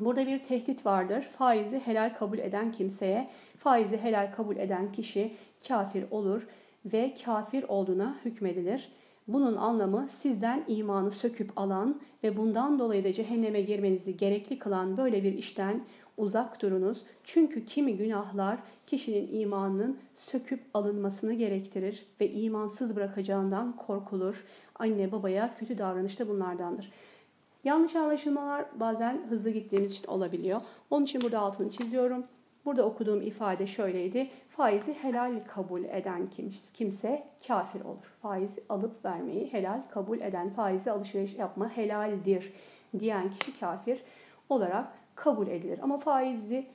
[0.00, 1.22] Burada bir tehdit vardır.
[1.22, 5.32] Faizi helal kabul eden kimseye, faizi helal kabul eden kişi
[5.68, 6.48] kafir olur
[6.84, 8.88] ve kafir olduğuna hükmedilir.
[9.28, 15.22] Bunun anlamı sizden imanı söküp alan ve bundan dolayı da cehenneme girmenizi gerekli kılan böyle
[15.22, 15.84] bir işten
[16.16, 17.04] uzak durunuz.
[17.24, 24.44] Çünkü kimi günahlar kişinin imanının söküp alınmasını gerektirir ve imansız bırakacağından korkulur.
[24.74, 26.92] Anne babaya kötü davranış da bunlardandır.
[27.64, 30.60] Yanlış anlaşılmalar bazen hızlı gittiğimiz için olabiliyor.
[30.90, 32.24] Onun için burada altını çiziyorum.
[32.64, 34.30] Burada okuduğum ifade şöyleydi.
[34.48, 36.28] Faizi helal kabul eden
[36.74, 38.14] kimse kafir olur.
[38.22, 42.52] Faiz alıp vermeyi helal kabul eden, faizi alışveriş yapma helaldir
[42.98, 44.02] diyen kişi kafir
[44.48, 45.78] olarak kabul edilir.
[45.82, 46.66] Ama faizli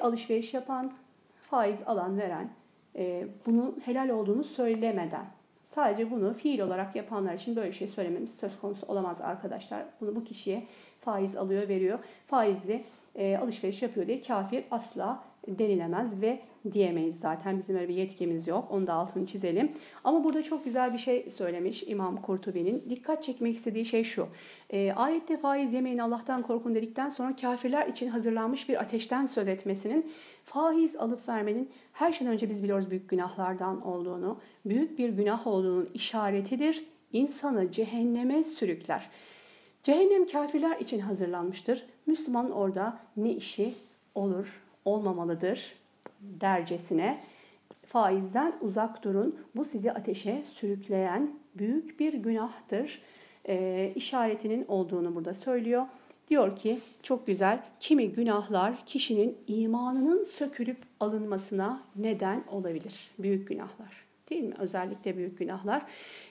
[0.00, 0.92] alışveriş yapan,
[1.40, 2.50] faiz alan, veren,
[2.96, 5.26] e, bunun helal olduğunu söylemeden
[5.68, 9.84] Sadece bunu fiil olarak yapanlar için böyle bir şey söylememiz söz konusu olamaz arkadaşlar.
[10.00, 10.66] Bunu bu kişiye
[11.00, 11.98] faiz alıyor, veriyor.
[12.26, 16.40] Faizli e, alışveriş yapıyor diye kafir asla denilemez ve
[16.72, 17.58] diyemeyiz zaten.
[17.58, 18.68] Bizim öyle bir yetkimiz yok.
[18.70, 19.72] Onu da altını çizelim.
[20.04, 22.84] Ama burada çok güzel bir şey söylemiş İmam Kurtubi'nin.
[22.88, 24.28] Dikkat çekmek istediği şey şu.
[24.70, 30.12] E, ayette faiz yemeyin Allah'tan korkun dedikten sonra kafirler için hazırlanmış bir ateşten söz etmesinin
[30.44, 35.88] faiz alıp vermenin her şeyden önce biz biliyoruz büyük günahlardan olduğunu, büyük bir günah olduğunun
[35.94, 36.84] işaretidir.
[37.12, 39.10] İnsanı cehenneme sürükler.
[39.82, 41.86] Cehennem kafirler için hazırlanmıştır.
[42.06, 43.74] Müslüman orada ne işi
[44.14, 45.78] olur, olmamalıdır
[46.20, 47.20] dercesine
[47.86, 49.38] faizden uzak durun.
[49.56, 53.02] Bu sizi ateşe sürükleyen büyük bir günahtır.
[53.48, 55.86] E, işaretinin olduğunu burada söylüyor.
[56.30, 63.10] Diyor ki çok güzel kimi günahlar kişinin imanının sökülüp alınmasına neden olabilir.
[63.18, 64.04] Büyük günahlar.
[64.30, 64.54] değil mi?
[64.58, 65.86] Özellikle büyük günahlar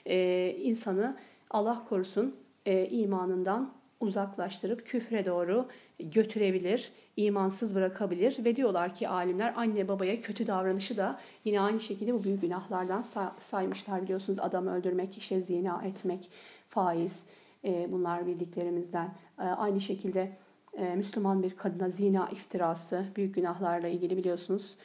[0.06, 1.16] e, insanı
[1.50, 2.36] Allah korusun
[2.66, 5.68] e, imanından uzaklaştırıp küfre doğru
[6.00, 12.14] götürebilir, imansız bırakabilir ve diyorlar ki alimler anne babaya kötü davranışı da yine aynı şekilde
[12.14, 13.02] bu büyük günahlardan
[13.38, 16.30] saymışlar biliyorsunuz adam öldürmek, işte zina etmek,
[16.68, 17.22] faiz
[17.64, 19.14] e, bunlar bildiklerimizden.
[19.38, 20.32] E, aynı şekilde
[20.76, 24.76] e, Müslüman bir kadına zina iftirası büyük günahlarla ilgili biliyorsunuz.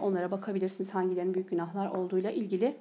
[0.00, 2.76] Onlara bakabilirsiniz hangilerinin büyük günahlar olduğuyla ilgili.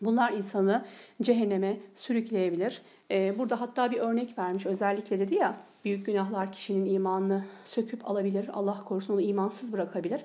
[0.00, 0.84] Bunlar insanı
[1.22, 2.82] cehenneme sürükleyebilir.
[3.10, 5.56] Burada hatta bir örnek vermiş özellikle dedi ya
[5.86, 8.50] büyük günahlar kişinin imanını söküp alabilir.
[8.52, 10.20] Allah korusun onu imansız bırakabilir.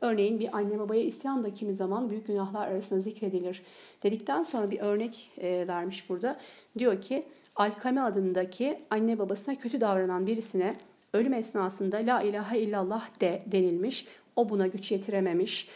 [0.00, 3.62] Örneğin bir anne babaya isyan da kimi zaman büyük günahlar arasında zikredilir.
[4.02, 6.38] Dedikten sonra bir örnek vermiş burada.
[6.78, 7.26] Diyor ki
[7.56, 10.76] Alkame adındaki anne babasına kötü davranan birisine
[11.12, 14.06] ölüm esnasında la ilahe illallah de denilmiş.
[14.36, 15.68] O buna güç yetirememiş.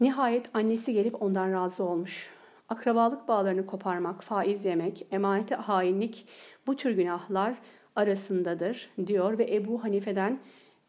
[0.00, 2.30] Nihayet annesi gelip ondan razı olmuş.
[2.68, 6.26] Akrabalık bağlarını koparmak, faiz yemek, emanete hainlik
[6.66, 7.54] bu tür günahlar
[7.96, 10.38] arasındadır diyor ve Ebu Hanife'den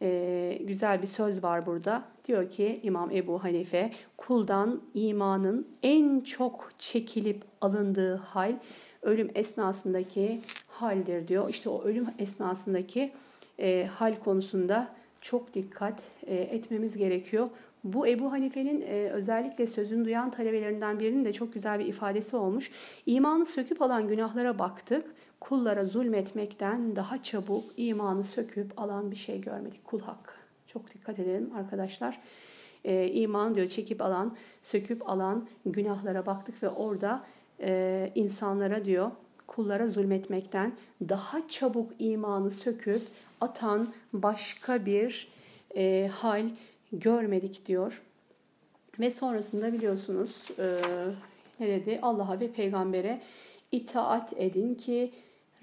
[0.01, 2.03] e, güzel bir söz var burada.
[2.26, 8.53] Diyor ki İmam Ebu Hanife kuldan imanın en çok çekilip alındığı hal
[9.01, 11.49] ölüm esnasındaki haldir diyor.
[11.49, 13.12] İşte o ölüm esnasındaki
[13.60, 14.88] e, hal konusunda
[15.22, 17.49] çok dikkat e, etmemiz gerekiyor.
[17.84, 22.71] Bu Ebu Hanife'nin e, özellikle sözünü duyan talebelerinden birinin de çok güzel bir ifadesi olmuş.
[23.05, 25.15] İmanı söküp alan günahlara baktık.
[25.39, 29.86] Kullara zulmetmekten daha çabuk imanı söküp alan bir şey görmedik.
[29.86, 30.34] Kul hakkı.
[30.67, 32.19] Çok dikkat edelim arkadaşlar.
[32.84, 37.23] E, iman diyor çekip alan, söküp alan günahlara baktık ve orada
[37.61, 39.11] e, insanlara diyor
[39.47, 40.73] kullara zulmetmekten
[41.09, 43.01] daha çabuk imanı söküp
[43.41, 45.28] atan başka bir
[45.75, 46.49] e, hal
[46.92, 48.02] görmedik diyor.
[49.00, 50.78] Ve sonrasında biliyorsunuz e,
[51.60, 52.00] ne dedi?
[52.02, 53.22] Allah'a ve peygambere
[53.72, 55.12] itaat edin ki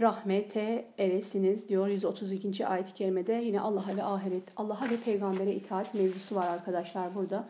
[0.00, 2.66] rahmete eresiniz diyor 132.
[2.66, 3.32] ayet-i kerimede.
[3.32, 7.48] Yine Allah'a ve ahiret, Allah'a ve peygambere itaat mevzusu var arkadaşlar burada.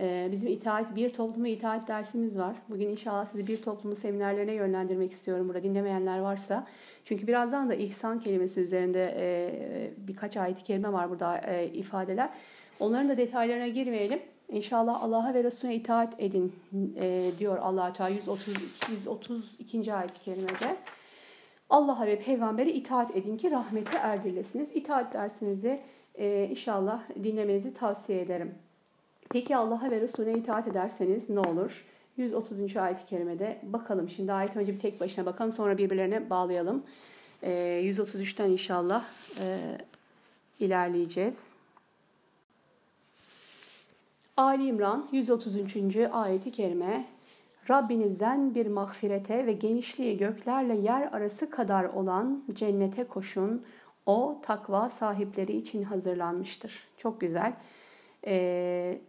[0.00, 2.56] Ee, bizim itaat, bir topluma itaat dersimiz var.
[2.68, 6.66] Bugün inşallah sizi bir toplumun seminerlerine yönlendirmek istiyorum burada dinlemeyenler varsa.
[7.04, 9.50] Çünkü birazdan da ihsan kelimesi üzerinde e,
[9.96, 12.30] birkaç ayet-i kerime var burada e, ifadeler.
[12.80, 14.22] Onların da detaylarına girmeyelim.
[14.48, 16.52] İnşallah Allah'a ve Resulüne itaat edin
[16.96, 19.94] e, diyor allah Teala 132, 132.
[19.94, 20.76] ayet-i kerimede.
[21.70, 24.70] Allah'a ve peygambere itaat edin ki rahmete erdirilesiniz.
[24.74, 25.80] İtaat dersimizi
[26.50, 28.54] inşallah dinlemenizi tavsiye ederim.
[29.30, 31.84] Peki Allah'a ve Resulüne itaat ederseniz ne olur?
[32.16, 32.76] 130.
[32.76, 34.08] ayet-i kerimede bakalım.
[34.08, 36.82] Şimdi ayet önce bir tek başına bakalım sonra birbirlerine bağlayalım.
[37.42, 39.04] E, ee, 133'ten inşallah
[39.40, 39.58] e,
[40.60, 41.59] ilerleyeceğiz.
[44.39, 45.97] Ali İmran 133.
[46.11, 47.05] ayeti kerime
[47.69, 53.65] Rabbinizden bir mağfirete ve genişliği göklerle yer arası kadar olan cennete koşun.
[54.05, 56.87] O takva sahipleri için hazırlanmıştır.
[56.97, 57.53] Çok güzel.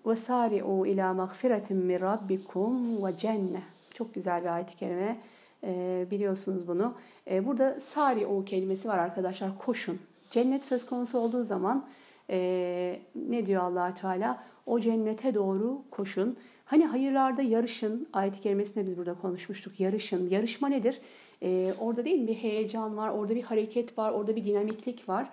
[0.04, 3.60] وَسَارِعُوا اِلَى مَغْفِرَةٍ مِنْ رَبِّكُمْ وَجَنَّةٍ
[3.94, 5.16] Çok güzel bir ayet-i kerime.
[5.64, 6.94] E, biliyorsunuz bunu.
[7.30, 9.58] E, burada sari'u kelimesi var arkadaşlar.
[9.58, 9.98] Koşun.
[10.30, 11.86] Cennet söz konusu olduğu zaman
[12.30, 14.42] e, ne diyor allah Teala?
[14.71, 16.37] O cennete doğru koşun.
[16.65, 19.79] Hani hayırlarda yarışın, ayet-i kerimesinde biz burada konuşmuştuk.
[19.79, 20.29] Yarışın.
[20.29, 21.01] Yarışma nedir?
[21.43, 22.27] E, orada değil mi?
[22.27, 25.29] Bir heyecan var, orada bir hareket var, orada bir dinamiklik var.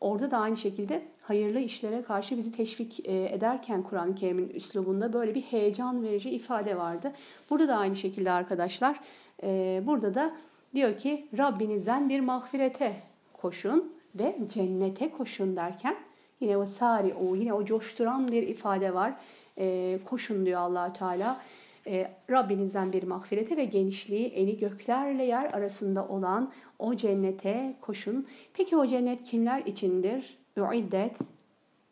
[0.00, 5.34] Orada da aynı şekilde hayırlı işlere karşı bizi teşvik e, ederken Kur'an-ı Kerim'in üslubunda böyle
[5.34, 7.12] bir heyecan verici ifade vardı.
[7.50, 9.00] Burada da aynı şekilde arkadaşlar
[9.42, 10.36] e, burada da
[10.74, 12.96] diyor ki Rabbinizden bir mağfirete
[13.32, 15.96] koşun ve cennete koşun derken
[16.40, 19.14] yine o sari o yine o coşturan bir ifade var.
[19.58, 21.40] E, koşun diyor allah Teala.
[21.86, 28.26] E, Rabbinizden bir mağfirete ve genişliği eni göklerle yer arasında olan o cennete koşun.
[28.54, 30.38] Peki o cennet kimler içindir?
[30.56, 31.16] Uiddet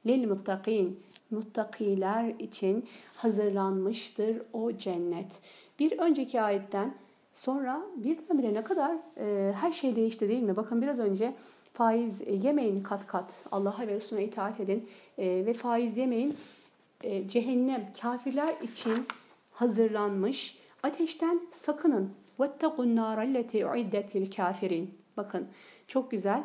[0.07, 1.01] lil muttakin.
[1.31, 2.85] Muttakiler için
[3.17, 5.41] hazırlanmıştır o cennet.
[5.79, 6.95] Bir önceki ayetten
[7.33, 10.57] sonra birdenbire ne kadar e, her şey değişti değil mi?
[10.57, 11.35] Bakın biraz önce
[11.76, 13.46] faiz yemeyin kat kat.
[13.52, 16.36] Allah'a ve Resulüne itaat edin e, ve faiz yemeyin.
[17.04, 19.08] E, cehennem kafirler için
[19.52, 20.58] hazırlanmış.
[20.84, 22.14] Ateşten sakının.
[22.40, 24.86] وَاتَّقُوا النَّارَ الَّتِي اُعِدَّتْ لِلْكَافِرِينَ
[25.18, 25.48] Bakın
[25.88, 26.44] çok güzel.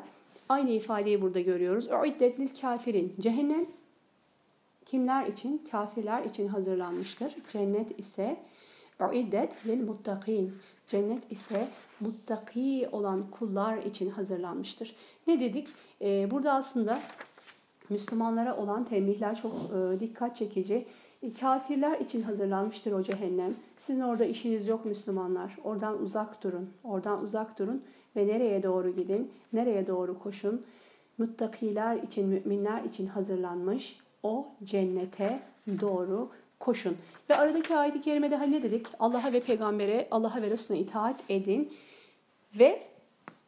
[0.48, 1.86] Aynı ifadeyi burada görüyoruz.
[1.86, 3.66] اُعِدَّتْ لِلْكَافِرِينَ Cehennem
[4.84, 5.66] kimler için?
[5.70, 7.34] Kafirler için hazırlanmıştır.
[7.52, 8.36] Cennet ise
[9.00, 10.48] اُعِدَّتْ لِلْمُتَّقِينَ
[10.86, 11.68] Cennet ise
[12.01, 14.95] muttaki olan kullar için hazırlanmıştır.
[15.27, 15.67] Ne dedik?
[16.01, 16.99] Ee, burada aslında
[17.89, 20.85] Müslümanlara olan tembihler çok e, dikkat çekici.
[21.23, 23.53] E, kafirler için hazırlanmıştır o cehennem.
[23.79, 25.57] Sizin orada işiniz yok Müslümanlar.
[25.63, 26.69] Oradan uzak durun.
[26.83, 27.83] Oradan uzak durun
[28.15, 29.31] ve nereye doğru gidin?
[29.53, 30.61] Nereye doğru koşun?
[31.17, 35.39] Muttakiler için, müminler için hazırlanmış o cennete
[35.81, 36.29] doğru
[36.59, 36.97] koşun.
[37.29, 38.87] Ve aradaki ayet-i kerimede hani ne dedik?
[38.99, 41.73] Allah'a ve peygambere, Allah'a ve Resulüne itaat edin
[42.55, 42.91] ve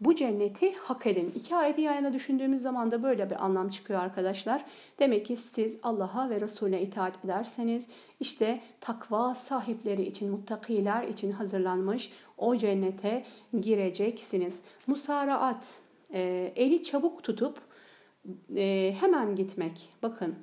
[0.01, 1.31] bu cenneti hak edin.
[1.35, 4.65] İki ayeti yan yana düşündüğümüz zaman da böyle bir anlam çıkıyor arkadaşlar.
[4.99, 7.87] Demek ki siz Allah'a ve Resulüne itaat ederseniz
[8.19, 13.25] işte takva sahipleri için, muttakiler için hazırlanmış o cennete
[13.61, 14.61] gireceksiniz.
[14.87, 15.79] Musaraat,
[16.13, 17.57] e, eli çabuk tutup
[18.55, 19.89] e, hemen gitmek.
[20.03, 20.35] Bakın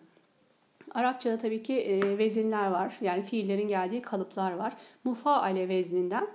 [0.94, 2.96] Arapçada tabii ki e, vezinler var.
[3.00, 4.72] Yani fiillerin geldiği kalıplar var.
[5.04, 6.28] Mufaale vezninden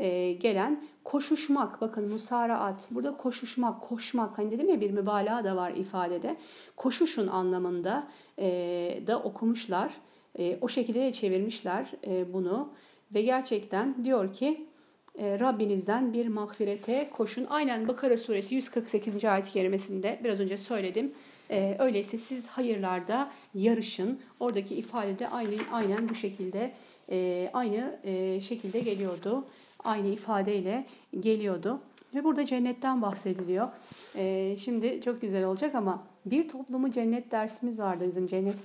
[0.00, 1.80] e, gelen koşuşmak.
[1.80, 2.88] Bakın musaraat.
[2.90, 4.38] Burada koşuşmak, koşmak.
[4.38, 6.36] Hani dedim ya bir mübalağa da var ifadede.
[6.76, 8.46] Koşuşun anlamında e,
[9.06, 9.92] da okumuşlar.
[10.38, 11.86] E, o şekilde de çevirmişler
[12.32, 12.72] bunu.
[13.14, 14.66] Ve gerçekten diyor ki
[15.18, 17.46] Rabbinizden bir mağfirete koşun.
[17.50, 19.24] Aynen Bakara suresi 148.
[19.24, 21.12] ayet-i kerimesinde biraz önce söyledim.
[21.78, 24.20] Öyleyse siz hayırlarda yarışın.
[24.40, 26.72] Oradaki ifadede aynen, aynen bu şekilde
[27.52, 27.98] aynı
[28.40, 29.44] şekilde geliyordu.
[29.84, 30.86] Aynı ifadeyle
[31.20, 31.80] geliyordu.
[32.14, 33.68] Ve burada cennetten bahsediliyor.
[34.16, 38.60] E, şimdi çok güzel olacak ama bir toplumu cennet dersimiz vardı bizim cennet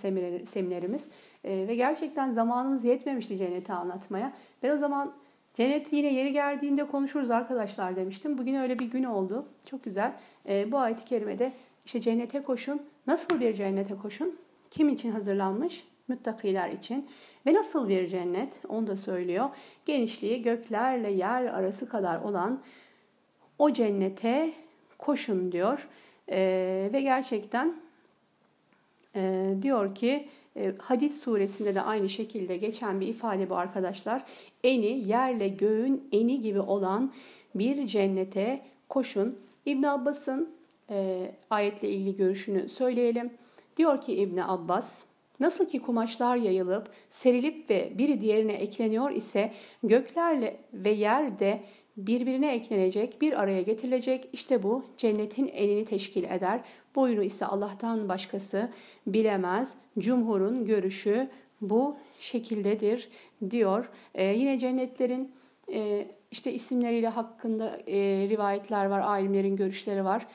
[0.45, 1.07] seminerimiz.
[1.43, 4.33] E, ve gerçekten zamanımız yetmemişti cenneti anlatmaya.
[4.63, 5.13] Ben o zaman
[5.55, 8.37] Cennet yine yeri geldiğinde konuşuruz arkadaşlar demiştim.
[8.37, 9.45] Bugün öyle bir gün oldu.
[9.65, 10.13] Çok güzel.
[10.49, 11.53] E, bu ayet-i kerimede
[11.85, 12.81] işte cennete koşun.
[13.07, 14.35] Nasıl bir cennete koşun?
[14.71, 15.87] Kim için hazırlanmış?
[16.07, 17.09] Müttakiler için.
[17.45, 18.61] Ve nasıl bir cennet?
[18.69, 19.49] Onu da söylüyor.
[19.85, 22.61] Genişliği göklerle yer arası kadar olan
[23.59, 24.53] o cennete
[24.97, 25.87] koşun diyor.
[26.29, 27.75] E, ve gerçekten
[29.15, 34.23] e, diyor ki e, Hadis suresinde de aynı şekilde geçen bir ifade bu arkadaşlar.
[34.63, 37.13] Eni yerle göğün eni gibi olan
[37.55, 39.39] bir cennete koşun.
[39.65, 40.49] İbn Abbas'ın
[40.89, 43.33] e, ayetle ilgili görüşünü söyleyelim.
[43.77, 45.03] Diyor ki İbn Abbas,
[45.39, 49.51] nasıl ki kumaşlar yayılıp, serilip ve biri diğerine ekleniyor ise
[49.83, 51.63] göklerle ve yerde
[51.97, 54.29] birbirine eklenecek, bir araya getirilecek.
[54.33, 56.61] İşte bu cennetin enini teşkil eder.
[56.95, 58.69] Boyunu ise Allah'tan başkası
[59.07, 59.75] bilemez.
[59.99, 61.29] Cumhurun görüşü
[61.61, 63.09] bu şekildedir
[63.49, 63.89] diyor.
[64.15, 65.31] Ee, yine cennetlerin
[65.73, 70.27] e, işte isimleriyle hakkında e, rivayetler var, alimlerin görüşleri var.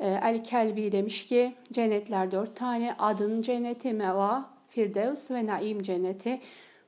[0.00, 2.94] E, El Kelbi demiş ki cennetler dört tane.
[2.98, 6.40] Adın cenneti Meva, Firdevs ve Naim cenneti.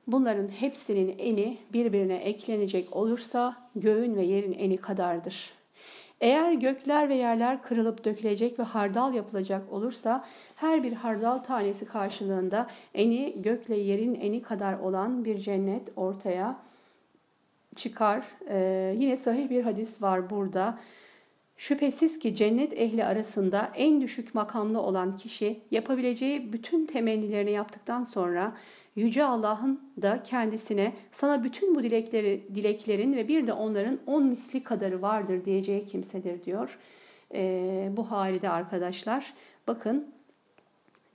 [0.07, 5.53] Bunların hepsinin eni birbirine eklenecek olursa göğün ve yerin eni kadardır.
[6.21, 12.67] Eğer gökler ve yerler kırılıp dökülecek ve hardal yapılacak olursa her bir hardal tanesi karşılığında
[12.93, 16.59] eni gökle yerin eni kadar olan bir cennet ortaya
[17.75, 18.25] çıkar.
[18.49, 20.79] Ee, yine sahih bir hadis var burada.
[21.59, 28.55] Şüphesiz ki cennet ehli arasında en düşük makamlı olan kişi yapabileceği bütün temennilerini yaptıktan sonra
[28.95, 34.63] Yüce Allah'ın da kendisine sana bütün bu dilekleri, dileklerin ve bir de onların on misli
[34.63, 36.79] kadarı vardır diyeceği kimsedir diyor.
[37.33, 39.33] Ee, bu halde arkadaşlar
[39.67, 40.11] bakın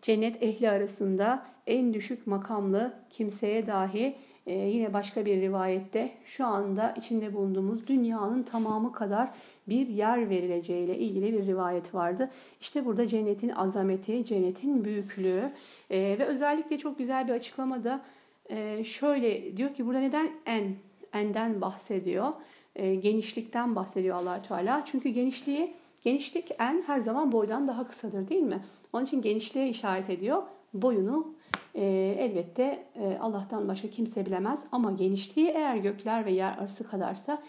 [0.02, 4.16] cennet ehli arasında en düşük makamlı kimseye dahi
[4.46, 9.30] e, yine başka bir rivayette şu anda içinde bulunduğumuz dünyanın tamamı kadar
[9.68, 12.30] bir yer verileceğiyle ilgili bir rivayet vardı.
[12.60, 15.52] İşte burada cennetin azameti, cennetin büyüklüğü
[15.90, 18.04] e, ve özellikle çok güzel bir açıklamada
[18.50, 20.74] e, şöyle diyor ki burada neden en,
[21.12, 22.32] enden bahsediyor?
[22.76, 24.84] E, genişlikten bahsediyor allah Teala.
[24.84, 28.64] Çünkü genişliği, genişlik en her zaman boydan daha kısadır değil mi?
[28.92, 30.42] Onun için genişliğe işaret ediyor.
[30.74, 31.34] Boyunu
[31.74, 31.84] e,
[32.18, 37.42] elbette e, Allah'tan başka kimse bilemez ama genişliği eğer gökler ve yer arası kadarsa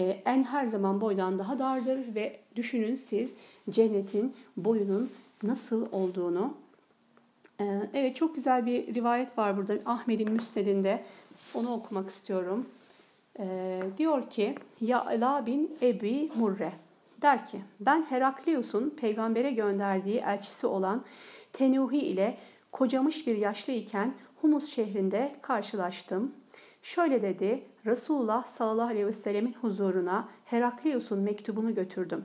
[0.00, 3.36] en her zaman boydan daha dardır ve düşünün siz
[3.70, 5.10] cennetin boyunun
[5.42, 6.54] nasıl olduğunu.
[7.60, 7.64] E,
[7.94, 11.04] evet çok güzel bir rivayet var burada Ahmet'in Müsned'inde
[11.54, 12.66] onu okumak istiyorum.
[13.38, 16.72] E, diyor ki Ya Ala bin Ebi Murre
[17.22, 21.04] der ki ben Heraklius'un peygambere gönderdiği elçisi olan
[21.52, 22.38] Tenuhi ile
[22.72, 26.34] kocamış bir yaşlı iken Humus şehrinde karşılaştım.
[26.82, 32.24] Şöyle dedi, Resulullah sallallahu aleyhi ve sellemin huzuruna Heraklius'un mektubunu götürdüm.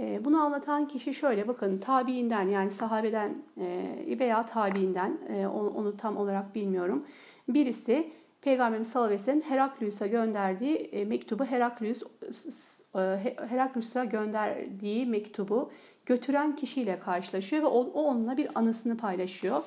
[0.00, 6.16] Ee, bunu anlatan kişi şöyle bakın tabiinden yani sahabeden e, veya tabiinden e, onu tam
[6.16, 7.06] olarak bilmiyorum.
[7.48, 12.02] Birisi Peygamberimiz sallallahu aleyhi ve sellem Heraklius'a gönderdiği e, mektubu Heraklius
[13.48, 15.70] Heraklius'a gönderdiği mektubu
[16.06, 19.62] götüren kişiyle karşılaşıyor ve o onunla bir anısını paylaşıyor.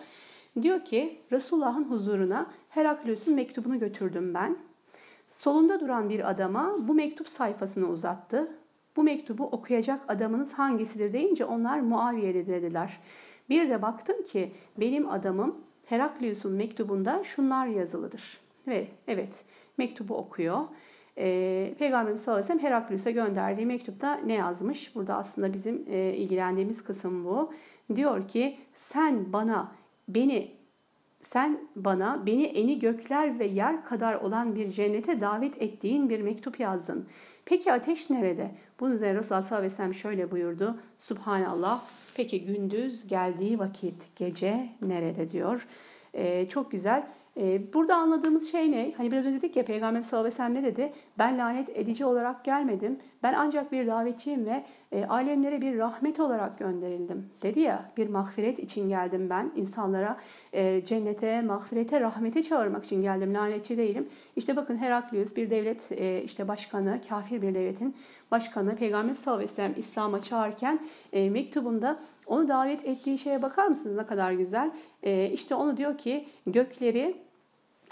[0.62, 4.58] Diyor ki Resulullah'ın huzuruna Heraklius'un mektubunu götürdüm ben.
[5.30, 8.52] Solunda duran bir adama bu mektup sayfasını uzattı.
[8.96, 13.00] Bu mektubu okuyacak adamınız hangisidir deyince onlar Muaviye'de dediler.
[13.50, 18.38] Bir de baktım ki benim adamım Heraklius'un mektubunda şunlar yazılıdır.
[18.68, 19.44] Ve evet
[19.78, 20.60] mektubu okuyor.
[21.18, 24.96] Ee, Peygamberimiz sallallahu aleyhi ve sellem Heraklius'a gönderdiği mektupta ne yazmış?
[24.96, 27.54] Burada aslında bizim e, ilgilendiğimiz kısım bu.
[27.96, 29.72] Diyor ki sen bana
[30.16, 30.52] beni
[31.22, 36.60] sen bana beni eni gökler ve yer kadar olan bir cennete davet ettiğin bir mektup
[36.60, 37.08] yazdın.
[37.46, 38.52] Peki ateş nerede?
[38.80, 40.78] Bunun üzerine Resulullah sallallahu aleyhi ve sellem şöyle buyurdu.
[41.00, 41.82] Subhanallah.
[42.16, 45.68] Peki gündüz geldiği vakit gece nerede diyor.
[46.14, 47.08] Ee, çok güzel.
[47.38, 48.94] Ee, burada anladığımız şey ne?
[48.98, 50.94] Hani biraz önce dedik ya Peygamber sallallahu aleyhi ve sellem ne dedi?
[51.18, 53.00] Ben lanet edici olarak gelmedim.
[53.24, 57.30] Ben ancak bir davetçiyim ve e, alemlere bir rahmet olarak gönderildim.
[57.44, 59.52] Dedi ya bir mağfiret için geldim ben.
[59.56, 60.18] insanlara
[60.54, 63.34] e, cennete, mağfirete, rahmete çağırmak için geldim.
[63.34, 64.10] Lanetçi değilim.
[64.36, 67.96] İşte bakın Heraklius bir devlet e, işte başkanı, kafir bir devletin
[68.32, 70.80] başkanı Peygamber sallallahu aleyhi ve sellem İslam'a çağırırken
[71.14, 72.00] mektubunda
[72.32, 74.72] onu davet ettiği şeye bakar mısınız ne kadar güzel?
[75.04, 77.16] E, işte onu diyor ki gökleri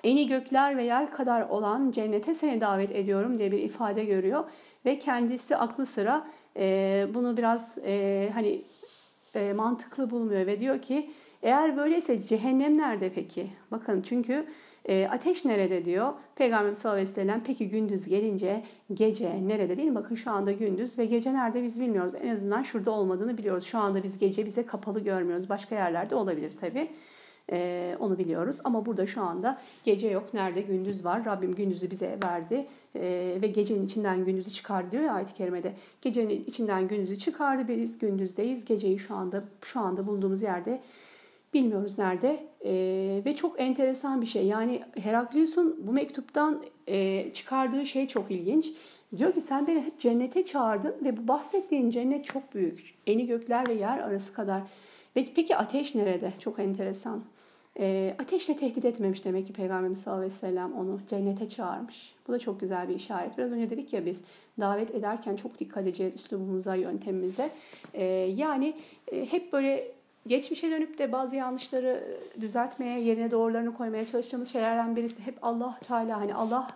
[0.03, 4.43] eni gökler ve yer kadar olan cennete seni davet ediyorum diye bir ifade görüyor
[4.85, 6.27] ve kendisi aklı sıra
[6.57, 8.61] e, bunu biraz e, hani
[9.35, 11.11] e, mantıklı bulmuyor ve diyor ki
[11.43, 13.47] eğer böyleyse cehennem nerede peki?
[13.71, 14.45] Bakın çünkü
[14.85, 16.13] e, ateş nerede diyor.
[16.35, 18.63] Peygamber sallallahu aleyhi ve sellem peki gündüz gelince
[18.93, 19.95] gece nerede değil mi?
[19.95, 22.13] Bakın şu anda gündüz ve gece nerede biz bilmiyoruz.
[22.21, 23.63] En azından şurada olmadığını biliyoruz.
[23.63, 25.49] Şu anda biz gece bize kapalı görmüyoruz.
[25.49, 26.89] Başka yerlerde olabilir tabii.
[27.51, 28.57] Ee, onu biliyoruz.
[28.63, 30.33] Ama burada şu anda gece yok.
[30.33, 30.61] Nerede?
[30.61, 31.25] Gündüz var.
[31.25, 32.67] Rabbim gündüzü bize verdi.
[32.95, 35.73] Ee, ve gecenin içinden gündüzü çıkardı diyor ya ayet-i kerimede.
[36.01, 37.67] Gecenin içinden gündüzü çıkardı.
[37.67, 38.65] Biz gündüzdeyiz.
[38.65, 40.81] Geceyi şu anda şu anda bulunduğumuz yerde
[41.53, 42.47] bilmiyoruz nerede.
[42.65, 44.45] Ee, ve çok enteresan bir şey.
[44.45, 48.71] Yani Heraklius'un bu mektuptan e, çıkardığı şey çok ilginç.
[49.17, 52.95] Diyor ki sen beni hep cennete çağırdın ve bu bahsettiğin cennet çok büyük.
[53.07, 54.61] Eni gökler ve yer arası kadar.
[55.15, 56.33] Ve peki ateş nerede?
[56.39, 57.23] Çok enteresan.
[57.79, 62.15] E, ateşle tehdit etmemiş demek ki Peygamberimiz sallallahu aleyhi ve sellem onu cennete çağırmış.
[62.27, 63.37] Bu da çok güzel bir işaret.
[63.37, 64.23] Biraz önce dedik ya biz
[64.59, 67.49] davet ederken çok dikkat edeceğiz üslubumuza, yöntemimize.
[67.93, 68.03] E,
[68.35, 68.73] yani
[69.11, 69.91] e, hep böyle
[70.27, 76.19] geçmişe dönüp de bazı yanlışları düzeltmeye, yerine doğrularını koymaya çalıştığımız şeylerden birisi hep Allah Teala
[76.19, 76.67] hani Allah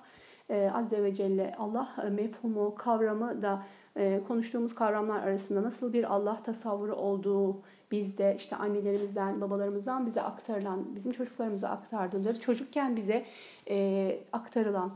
[0.49, 3.63] e, Azze ve Celle Allah mefhumu, kavramı da
[3.97, 10.95] e, konuştuğumuz kavramlar arasında nasıl bir Allah tasavvuru olduğu bizde işte annelerimizden, babalarımızdan bize aktarılan,
[10.95, 13.25] bizim çocuklarımıza aktardığımız çocukken bize
[13.69, 14.91] e, aktarılan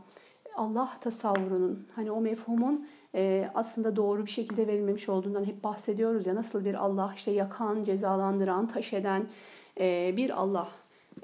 [0.55, 3.06] Allah tasavvurunun hani o mefhumun e,
[3.53, 8.67] aslında doğru bir şekilde verilmemiş olduğundan hep bahsediyoruz ya nasıl bir Allah işte yakan, cezalandıran,
[8.67, 9.27] taş eden
[9.79, 10.67] e, bir Allah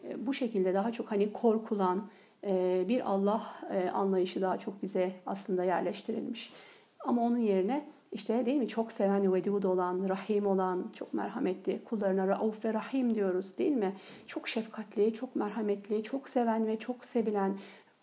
[0.04, 2.08] e, bu şekilde daha çok hani korkulan
[2.44, 3.42] e, bir Allah
[3.94, 6.54] anlayışı daha çok bize aslında yerleştirilmiş.
[7.06, 12.28] Ama onun yerine işte değil mi çok seven vedud olan, rahim olan, çok merhametli kullarına
[12.28, 13.94] rauf ve rahim diyoruz değil mi?
[14.28, 17.58] Çok şefkatli, çok merhametli, çok seven ve çok sevilen,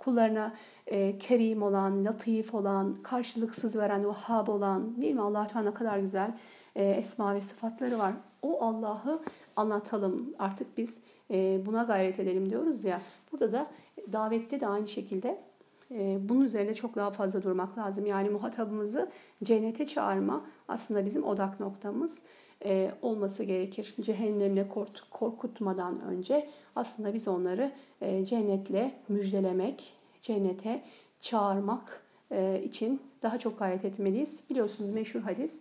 [0.04, 0.54] kullarına
[0.86, 5.20] e, kerim olan, latif olan, karşılıksız veren, vahhab olan değil mi?
[5.20, 6.32] allah Teala ne kadar güzel
[6.76, 8.12] e, esma ve sıfatları var.
[8.42, 9.20] O Allah'ı
[9.56, 10.98] anlatalım artık biz
[11.30, 13.00] e, buna gayret edelim diyoruz ya.
[13.32, 13.66] Burada da
[14.12, 15.38] davette de aynı şekilde
[15.92, 18.06] ee, bunun üzerine çok daha fazla durmak lazım.
[18.06, 19.10] Yani muhatabımızı
[19.44, 22.22] cennete çağırma aslında bizim odak noktamız
[22.64, 23.94] e, olması gerekir.
[24.00, 24.66] Cehennemle
[25.10, 29.92] korkutmadan önce aslında biz onları e, cennetle müjdelemek,
[30.22, 30.82] cennete
[31.20, 34.40] çağırmak e, için daha çok gayret etmeliyiz.
[34.50, 35.60] Biliyorsunuz meşhur hadis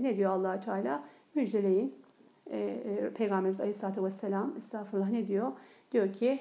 [0.00, 1.04] ne diyor allah Teala?
[1.34, 1.94] Müjdeleyin.
[3.14, 5.52] Peygamberimiz Aleyhisselatü Vesselam estağfurullah ne diyor?
[5.92, 6.38] Diyor ki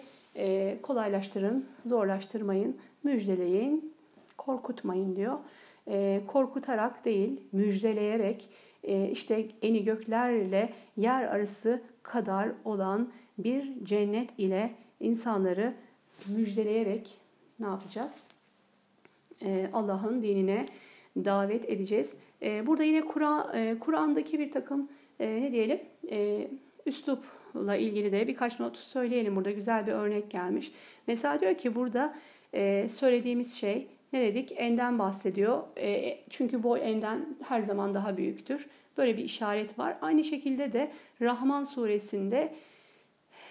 [0.82, 3.94] kolaylaştırın, zorlaştırmayın müjdeleyin,
[4.38, 5.38] korkutmayın diyor.
[5.88, 8.73] E, korkutarak değil, müjdeleyerek e,
[9.12, 15.74] işte eni göklerle yer arası kadar olan bir cennet ile insanları
[16.28, 17.18] müjdeleyerek
[17.60, 18.24] ne yapacağız?
[19.42, 20.66] E, Allah'ın dinine
[21.18, 22.18] davet edeceğiz.
[22.42, 23.04] E, burada yine
[23.54, 25.80] e, Kur'an'daki bir takım e, ne diyelim
[26.12, 26.48] e,
[26.86, 29.36] üslupla ilgili de birkaç not söyleyelim.
[29.36, 30.72] Burada güzel bir örnek gelmiş.
[31.08, 32.16] Mesela diyor ki burada
[32.90, 34.54] söylediğimiz şey ne dedik?
[34.58, 35.64] Enden bahsediyor.
[35.78, 38.68] E, çünkü boy enden her zaman daha büyüktür.
[38.98, 39.98] Böyle bir işaret var.
[40.02, 40.92] Aynı şekilde de
[41.22, 42.54] Rahman suresinde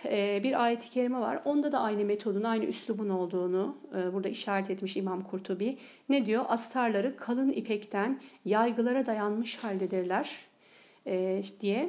[0.04, 1.40] e, bir ayet-i kerime var.
[1.44, 5.78] Onda da aynı metodun, aynı üslubun olduğunu e, burada işaret etmiş İmam Kurtubi.
[6.08, 6.44] Ne diyor?
[6.48, 10.30] Astarları kalın ipekten yaygılara dayanmış haldedirler
[11.06, 11.88] e, diye.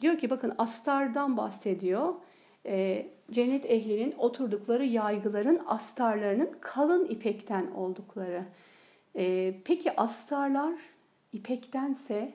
[0.00, 2.14] Diyor ki bakın astardan bahsediyor.
[3.30, 8.44] Cennet ehlinin oturdukları yaygıların astarlarının kalın ipekten oldukları.
[9.16, 10.74] E, peki astarlar
[11.32, 12.32] ipektense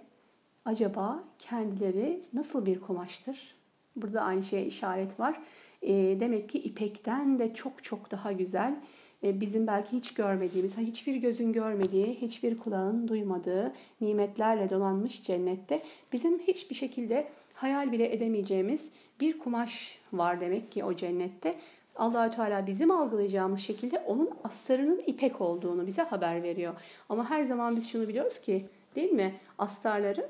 [0.65, 3.55] acaba kendileri nasıl bir kumaştır?
[3.95, 5.39] Burada aynı şeye işaret var.
[5.81, 8.75] E, demek ki ipekten de çok çok daha güzel.
[9.23, 15.81] E, bizim belki hiç görmediğimiz, hiçbir gözün görmediği, hiçbir kulağın duymadığı nimetlerle donanmış cennette
[16.13, 21.55] bizim hiçbir şekilde hayal bile edemeyeceğimiz bir kumaş var demek ki o cennette.
[21.95, 26.74] Allahü Teala bizim algılayacağımız şekilde onun astarının ipek olduğunu bize haber veriyor.
[27.09, 28.65] Ama her zaman biz şunu biliyoruz ki
[28.95, 29.34] değil mi?
[29.57, 30.30] Astarları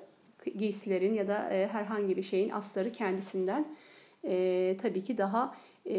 [0.58, 3.66] giysilerin ya da e, herhangi bir şeyin astarı kendisinden
[4.24, 5.98] e, tabii ki daha e,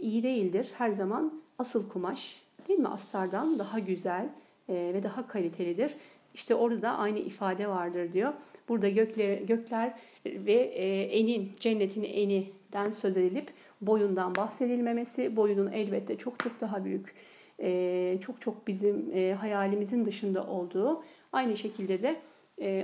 [0.00, 0.72] iyi değildir.
[0.78, 4.28] Her zaman asıl kumaş değil mi astardan daha güzel
[4.68, 5.94] e, ve daha kalitelidir.
[6.34, 8.32] İşte orada da aynı ifade vardır diyor.
[8.68, 9.94] Burada gökler, gökler
[10.26, 17.14] ve e, enin, cennetin eninden söz edilip boyundan bahsedilmemesi, boyunun elbette çok çok daha büyük,
[17.60, 22.20] e, çok çok bizim e, hayalimizin dışında olduğu, aynı şekilde de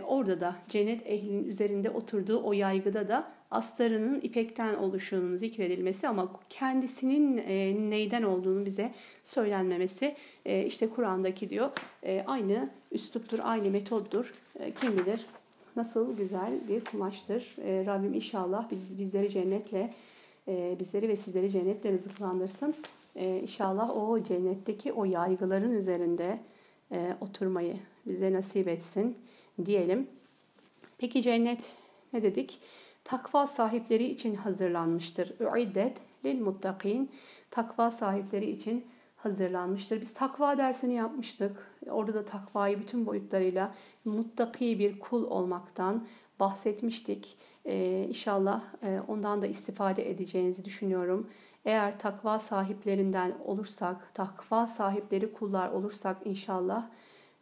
[0.07, 7.38] orada da cennet ehlinin üzerinde oturduğu o yaygıda da astarının ipekten oluşunun zikredilmesi ama kendisinin
[7.38, 8.92] e, neyden olduğunu bize
[9.24, 11.70] söylenmemesi e, işte Kur'an'daki diyor
[12.03, 14.34] e, aynı üsluptur, aynı metoddur.
[14.59, 15.26] E, kim bilir
[15.76, 17.57] nasıl güzel bir kumaştır.
[17.64, 19.94] E, Rabbim inşallah biz, bizleri cennetle,
[20.48, 22.74] e, bizleri ve sizleri cennetle rızıklandırsın.
[23.16, 26.40] E, inşallah o cennetteki o yaygıların üzerinde
[26.92, 27.76] e, oturmayı
[28.07, 29.16] bize nasip etsin
[29.64, 30.07] diyelim.
[30.98, 31.72] Peki cennet
[32.12, 32.59] ne dedik?
[33.11, 35.56] Takva sahipleri için hazırlanmıştır.
[35.56, 37.11] Üiddet lil muttakin.
[37.50, 38.86] Takva sahipleri için
[39.16, 40.00] hazırlanmıştır.
[40.00, 41.76] Biz takva dersini yapmıştık.
[41.90, 46.06] Orada da takvayı bütün boyutlarıyla muttaki bir kul olmaktan
[46.40, 47.36] bahsetmiştik.
[47.64, 51.30] Ee, inşallah e, ondan da istifade edeceğinizi düşünüyorum.
[51.64, 56.88] Eğer takva sahiplerinden olursak, takva sahipleri kullar olursak inşallah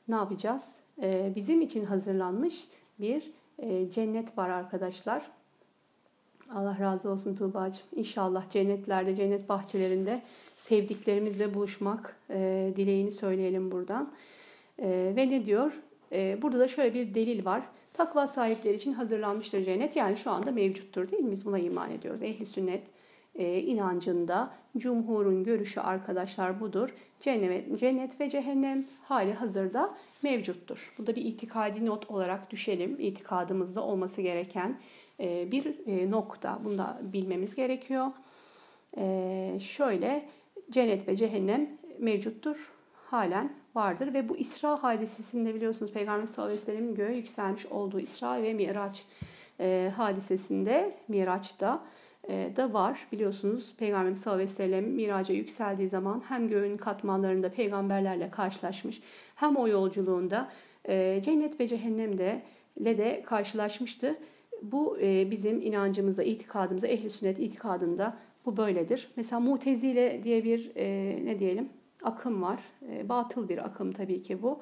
[0.08, 0.80] ne yapacağız?
[1.02, 2.68] Ee, bizim için hazırlanmış
[3.00, 5.37] bir e, cennet var arkadaşlar.
[6.54, 7.86] Allah razı olsun Tuğba'cığım.
[7.96, 10.22] İnşallah cennetlerde, cennet bahçelerinde
[10.56, 14.12] sevdiklerimizle buluşmak e, dileğini söyleyelim buradan.
[14.78, 15.72] E, ve ne diyor?
[16.12, 17.62] E, burada da şöyle bir delil var.
[17.92, 19.96] Takva sahipleri için hazırlanmıştır cennet.
[19.96, 21.30] Yani şu anda mevcuttur değil mi?
[21.30, 22.22] Biz buna iman ediyoruz.
[22.22, 22.82] Ehli sünnet
[23.34, 26.94] e, inancında cumhurun görüşü arkadaşlar budur.
[27.20, 30.94] Cennet, cennet ve cehennem hali hazırda mevcuttur.
[30.98, 32.96] Bu da bir itikadi not olarak düşelim.
[32.98, 34.78] İtikadımızda olması gereken
[35.20, 36.58] bir e, nokta.
[36.64, 38.06] Bunu da bilmemiz gerekiyor.
[38.98, 40.28] E, şöyle
[40.70, 42.72] cennet ve cehennem mevcuttur.
[43.06, 48.00] Halen vardır ve bu İsra hadisesinde biliyorsunuz Peygamber sallallahu aleyhi ve sellem'in göğe yükselmiş olduğu
[48.00, 49.04] İsra ve Miraç
[49.96, 51.84] hadisesinde Miraç'ta
[52.28, 53.06] da var.
[53.12, 59.00] Biliyorsunuz Peygamber sallallahu aleyhi ve sellem miraca yükseldiği zaman hem göğün katmanlarında peygamberlerle karşılaşmış
[59.34, 60.50] hem o yolculuğunda
[61.22, 62.42] cennet ve cehennemde
[62.84, 64.16] le de karşılaşmıştı.
[64.62, 69.08] Bu e, bizim inancımızda, itikadımızda, ehli sünnet itikadında bu böyledir.
[69.16, 71.68] Mesela mutezile diye bir e, ne diyelim
[72.02, 72.60] akım var.
[72.92, 74.60] E, batıl bir akım tabii ki bu.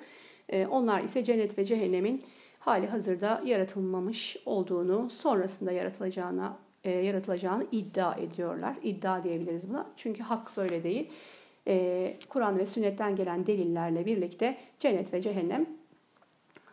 [0.48, 2.22] E, onlar ise cennet ve cehennemin
[2.58, 8.76] hali hazırda yaratılmamış olduğunu, sonrasında yaratılacağına e, yaratılacağını iddia ediyorlar.
[8.82, 9.86] İddia diyebiliriz buna.
[9.96, 11.10] Çünkü hak böyle değil.
[11.68, 15.66] E, Kur'an ve sünnetten gelen delillerle birlikte cennet ve cehennem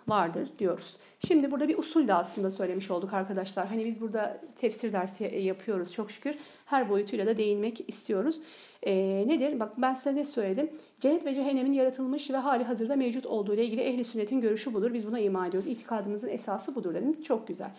[0.08, 0.98] vardır diyoruz.
[1.28, 3.68] Şimdi burada bir usul de aslında söylemiş olduk arkadaşlar.
[3.68, 6.36] Hani biz burada tefsir dersi yapıyoruz çok şükür.
[6.66, 8.42] Her boyutuyla da değinmek istiyoruz.
[8.84, 9.60] Ee, nedir?
[9.60, 10.72] Bak ben size ne söyledim?
[11.00, 14.94] Cennet ve cehennemin yaratılmış ve hali hazırda mevcut olduğu ile ilgili ehli sünnetin görüşü budur.
[14.94, 15.70] Biz buna iman ediyoruz.
[15.70, 17.22] İtikadımızın esası budur dedim.
[17.22, 17.72] Çok güzel.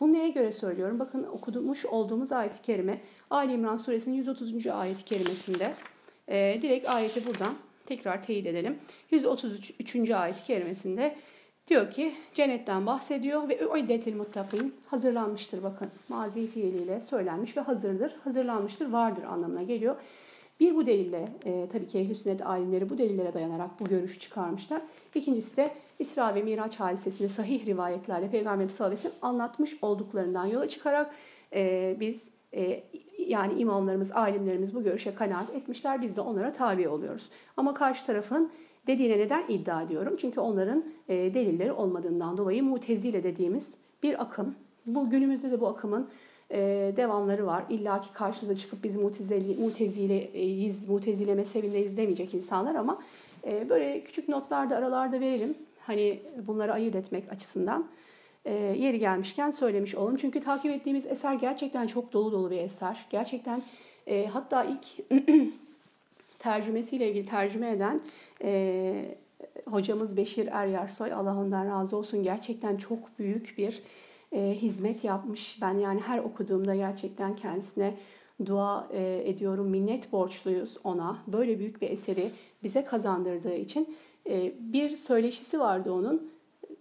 [0.00, 0.98] Bu neye göre söylüyorum?
[0.98, 4.66] Bakın okumuş olduğumuz ayet-i kerime Ali İmran suresinin 130.
[4.66, 5.74] ayet-i kerimesinde
[6.28, 7.54] e, direkt ayeti buradan
[7.86, 8.78] tekrar teyit edelim.
[9.10, 10.10] 133.
[10.10, 11.16] ayet-i kerimesinde
[11.72, 18.16] Diyor ki cennetten bahsediyor ve üiddetil muttakin hazırlanmıştır bakın mazi fiiliyle söylenmiş ve hazırdır.
[18.24, 19.96] Hazırlanmıştır vardır anlamına geliyor.
[20.60, 24.82] Bir bu delille e, tabii ki ehl sünnet alimleri bu delillere dayanarak bu görüşü çıkarmışlar.
[25.14, 30.46] İkincisi de İsra ve Miraç hadisesinde sahih rivayetlerle Peygamber sallallahu aleyhi ve sellem anlatmış olduklarından
[30.46, 31.14] yola çıkarak
[31.52, 32.84] e, biz e,
[33.18, 36.02] yani imamlarımız, alimlerimiz bu görüşe kanaat etmişler.
[36.02, 37.30] Biz de onlara tabi oluyoruz.
[37.56, 38.52] Ama karşı tarafın
[38.86, 40.16] dediğine neden iddia ediyorum?
[40.20, 44.54] Çünkü onların e, delilleri olmadığından dolayı mutezile dediğimiz bir akım.
[44.86, 46.08] Bu günümüzde de bu akımın
[46.50, 46.58] e,
[46.96, 47.64] devamları var.
[47.70, 52.98] İlla ki karşınıza çıkıp biz mutezile, mutezileyiz, mutezile mezhebindeyiz demeyecek insanlar ama
[53.46, 55.54] e, böyle küçük notlarda aralarda verelim.
[55.80, 57.86] Hani bunları ayırt etmek açısından.
[58.44, 60.16] e, yeri gelmişken söylemiş olalım.
[60.16, 63.06] Çünkü takip ettiğimiz eser gerçekten çok dolu dolu bir eser.
[63.10, 63.62] Gerçekten
[64.06, 64.86] e, hatta ilk
[66.42, 68.00] tercümesiyle ilgili tercüme eden
[68.44, 69.18] e,
[69.70, 73.82] hocamız Beşir Eryarsoy Allah ondan razı olsun gerçekten çok büyük bir
[74.32, 75.58] e, hizmet yapmış.
[75.62, 77.94] Ben yani her okuduğumda gerçekten kendisine
[78.46, 79.68] dua e, ediyorum.
[79.68, 81.18] Minnet borçluyuz ona.
[81.26, 82.30] Böyle büyük bir eseri
[82.62, 83.96] bize kazandırdığı için
[84.28, 86.30] e, bir söyleşisi vardı onun.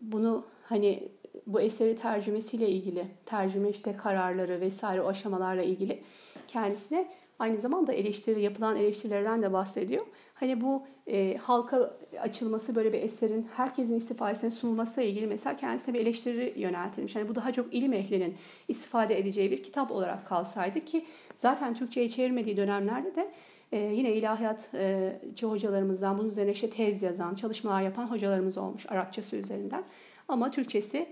[0.01, 1.09] Bunu hani
[1.47, 5.99] bu eseri tercümesiyle ilgili, tercüme işte kararları vesaire o aşamalarla ilgili
[6.47, 7.07] kendisine
[7.41, 10.05] aynı zamanda eleştiri yapılan eleştirilerden de bahsediyor.
[10.33, 15.99] Hani bu e, halka açılması böyle bir eserin herkesin istifadesine sunulmasıyla ilgili mesela kendisine bir
[15.99, 17.15] eleştiri yöneltilmiş.
[17.15, 18.35] Yani bu daha çok ilim ehlinin
[18.67, 21.05] istifade edeceği bir kitap olarak kalsaydı ki
[21.37, 23.31] zaten Türkçe'ye çevirmediği dönemlerde de
[23.71, 29.83] e, yine ilahiyatçı hocalarımızdan bunun üzerine işte tez yazan, çalışmalar yapan hocalarımız olmuş Arapçası üzerinden.
[30.27, 31.07] Ama Türkçesi e,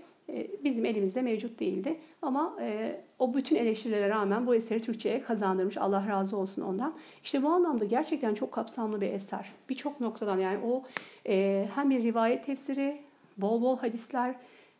[0.64, 1.98] bizim elimizde mevcut değildi.
[2.22, 5.76] Ama e, o bütün eleştirilere rağmen bu eseri Türkçe'ye kazandırmış.
[5.76, 6.94] Allah razı olsun ondan.
[7.24, 9.52] İşte bu anlamda gerçekten çok kapsamlı bir eser.
[9.68, 10.82] Birçok noktadan yani o
[11.28, 13.00] e, hem bir rivayet tefsiri,
[13.36, 14.34] bol bol hadisler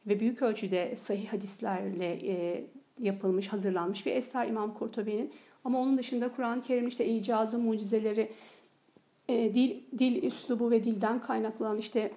[0.07, 2.19] ve büyük ölçüde sahih hadislerle
[2.99, 5.33] yapılmış, hazırlanmış bir eser İmam Kurtubi'nin.
[5.65, 8.33] Ama onun dışında Kur'an-ı Kerim'in işte icazı, mucizeleri,
[9.29, 12.11] dil, dil üslubu ve dilden kaynaklanan işte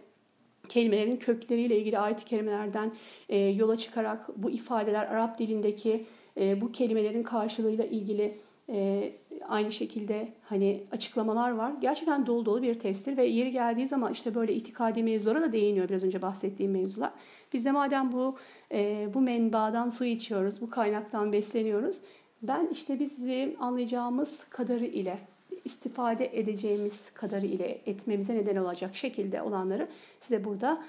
[0.70, 2.92] kelimelerin kökleriyle ilgili ayet-i kerimelerden
[3.30, 6.06] e, yola çıkarak bu ifadeler Arap dilindeki
[6.40, 8.38] e, bu kelimelerin karşılığıyla ilgili
[8.70, 9.12] e,
[9.48, 11.74] aynı şekilde hani açıklamalar var.
[11.82, 15.90] Gerçekten dolu dolu bir tefsir ve yeri geldiği zaman işte böyle itikadi mevzulara da değiniyor
[15.90, 17.12] biraz önce bahsettiğim mevzular.
[17.54, 18.38] Biz de madem bu
[18.72, 21.98] e, bu menbadan su içiyoruz, bu kaynaktan besleniyoruz.
[22.42, 25.20] Ben işte bizim anlayacağımız kadarı ile
[25.66, 29.88] istifade edeceğimiz kadarı ile etmemize neden olacak şekilde olanları
[30.22, 30.84] size burada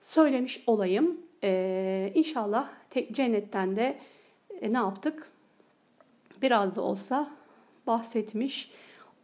[0.00, 1.20] söylemiş olayım.
[1.42, 3.98] Ee, inşallah tek, cennetten de
[4.60, 5.30] e, ne yaptık?
[6.42, 7.30] Biraz da olsa
[7.86, 8.70] bahsetmiş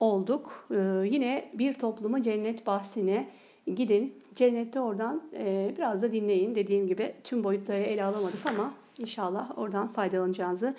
[0.01, 0.69] olduk.
[0.71, 3.29] Ee, yine bir toplumu cennet bahsine
[3.67, 4.15] gidin.
[4.35, 6.55] Cennette oradan e, biraz da dinleyin.
[6.55, 10.75] Dediğim gibi tüm boyutları ele alamadık ama inşallah oradan faydalanacağınızı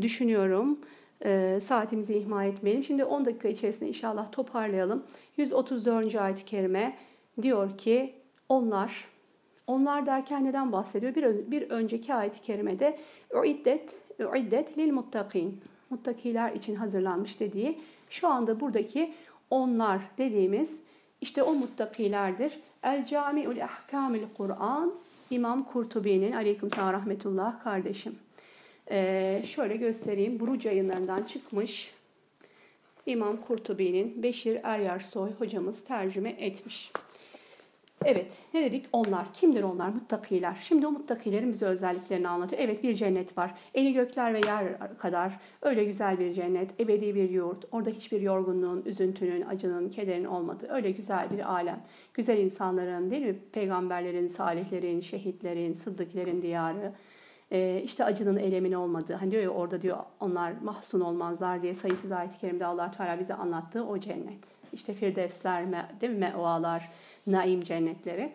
[0.00, 0.78] düşünüyorum.
[1.24, 2.84] E, saatimizi ihmal etmeyelim.
[2.84, 5.04] Şimdi 10 dakika içerisinde inşallah toparlayalım.
[5.36, 6.16] 134.
[6.16, 6.96] ayet-i kerime
[7.42, 8.14] diyor ki
[8.48, 9.04] onlar
[9.66, 11.14] onlar derken neden bahsediyor?
[11.14, 12.98] Bir, bir önceki ayet-i kerimede
[13.42, 13.94] uiddet
[14.32, 15.60] uiddet lil muttakin.
[15.90, 17.78] Muttakiler için hazırlanmış dediği
[18.10, 19.12] şu anda buradaki
[19.50, 20.82] onlar dediğimiz
[21.20, 22.60] işte o muttakilerdir.
[22.82, 24.94] El Cami'ul Ahkamil Kur'an
[25.30, 28.18] İmam Kurtubi'nin aleyküm rahmetullah kardeşim.
[28.90, 30.40] Ee, şöyle göstereyim.
[30.40, 31.94] Buruc yayınlarından çıkmış.
[33.06, 36.92] İmam Kurtubi'nin Beşir Eryarsoy hocamız tercüme etmiş.
[38.04, 39.32] Evet ne dedik onlar?
[39.32, 39.88] Kimdir onlar?
[39.88, 40.58] Muttakiler.
[40.62, 42.62] Şimdi o muttakilerin bize özelliklerini anlatıyor.
[42.62, 43.54] Evet bir cennet var.
[43.74, 46.80] Eli gökler ve yer kadar öyle güzel bir cennet.
[46.80, 47.64] Ebedi bir yurt.
[47.72, 51.82] Orada hiçbir yorgunluğun, üzüntünün, acının, kederin olmadığı öyle güzel bir alem.
[52.14, 53.38] Güzel insanların değil mi?
[53.52, 56.92] Peygamberlerin, salihlerin, şehitlerin, sıddıklerin diyarı
[57.50, 62.12] e, işte acının elemin olmadığı hani diyor ya orada diyor onlar mahzun olmazlar diye sayısız
[62.12, 64.56] ayet-i kerimde allah Teala bize anlattığı o cennet.
[64.72, 65.66] İşte firdevsler,
[66.00, 66.18] değil mi?
[66.18, 66.90] mevalar,
[67.26, 68.32] naim cennetleri.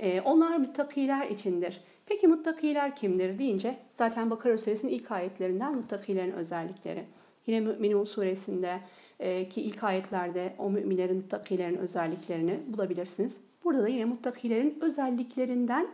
[0.00, 1.80] E, onlar muttakiler içindir.
[2.06, 7.04] Peki muttakiler kimdir deyince zaten Bakara suresinin ilk ayetlerinden muttakilerin özellikleri.
[7.46, 8.80] Yine Mü'minun suresinde
[9.20, 13.40] e, ki ilk ayetlerde o müminlerin, muttakilerin özelliklerini bulabilirsiniz.
[13.64, 15.88] Burada da yine muttakilerin özelliklerinden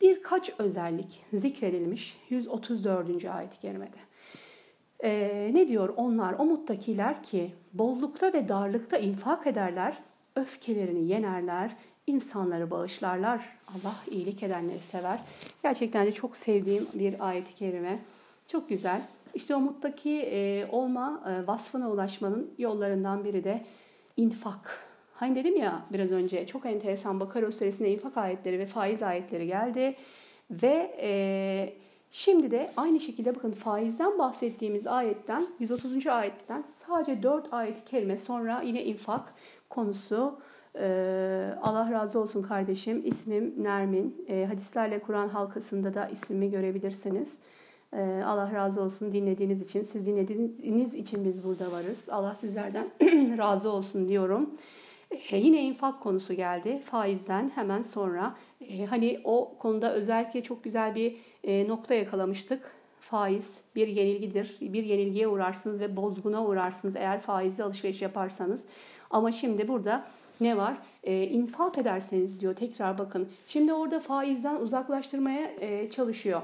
[0.00, 3.24] birkaç özellik zikredilmiş 134.
[3.24, 3.96] ayet-i kerimede.
[5.04, 9.98] Ee, ne diyor onlar o muttakiler ki bollukta ve darlıkta infak ederler,
[10.36, 11.76] öfkelerini yenerler,
[12.06, 13.58] insanları bağışlarlar.
[13.68, 15.20] Allah iyilik edenleri sever.
[15.62, 17.98] Gerçekten de çok sevdiğim bir ayet-i kerime.
[18.46, 19.02] Çok güzel.
[19.34, 23.64] İşte o muttaki e, olma e, vasfına ulaşmanın yollarından biri de
[24.16, 24.85] infak
[25.16, 29.94] Hani dedim ya biraz önce çok enteresan Bakara suresinde infak ayetleri ve faiz ayetleri geldi.
[30.50, 31.74] Ve e,
[32.10, 36.06] şimdi de aynı şekilde bakın faizden bahsettiğimiz ayetten 130.
[36.06, 39.34] ayetten sadece 4 ayet kelime sonra yine infak
[39.70, 40.38] konusu
[40.78, 43.02] ee, Allah razı olsun kardeşim.
[43.04, 44.24] İsmim Nermin.
[44.28, 47.38] Ee, hadislerle Kur'an halkasında da ismimi görebilirsiniz.
[47.92, 49.82] Ee, Allah razı olsun dinlediğiniz için.
[49.82, 52.04] Siz dinlediğiniz için biz burada varız.
[52.10, 52.86] Allah sizlerden
[53.38, 54.50] razı olsun diyorum.
[55.10, 58.36] E, yine infak konusu geldi faizden hemen sonra.
[58.60, 62.76] E, hani o konuda özellikle çok güzel bir e, nokta yakalamıştık.
[63.00, 64.56] Faiz bir yenilgidir.
[64.60, 68.66] Bir yenilgiye uğrarsınız ve bozguna uğrarsınız eğer faizli alışveriş yaparsanız.
[69.10, 70.06] Ama şimdi burada
[70.40, 70.76] ne var?
[71.04, 73.28] E, infak ederseniz diyor tekrar bakın.
[73.48, 76.42] Şimdi orada faizden uzaklaştırmaya e, çalışıyor.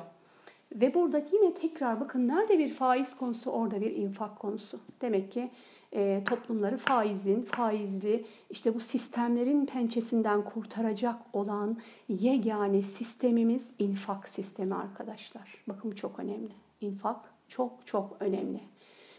[0.73, 4.81] Ve burada yine tekrar bakın nerede bir faiz konusu orada bir infak konusu.
[5.01, 5.51] Demek ki
[5.95, 11.77] e, toplumları faizin, faizli işte bu sistemlerin pençesinden kurtaracak olan
[12.09, 15.55] yegane sistemimiz infak sistemi arkadaşlar.
[15.69, 16.53] Bakın çok önemli.
[16.81, 18.61] İnfak çok çok önemli.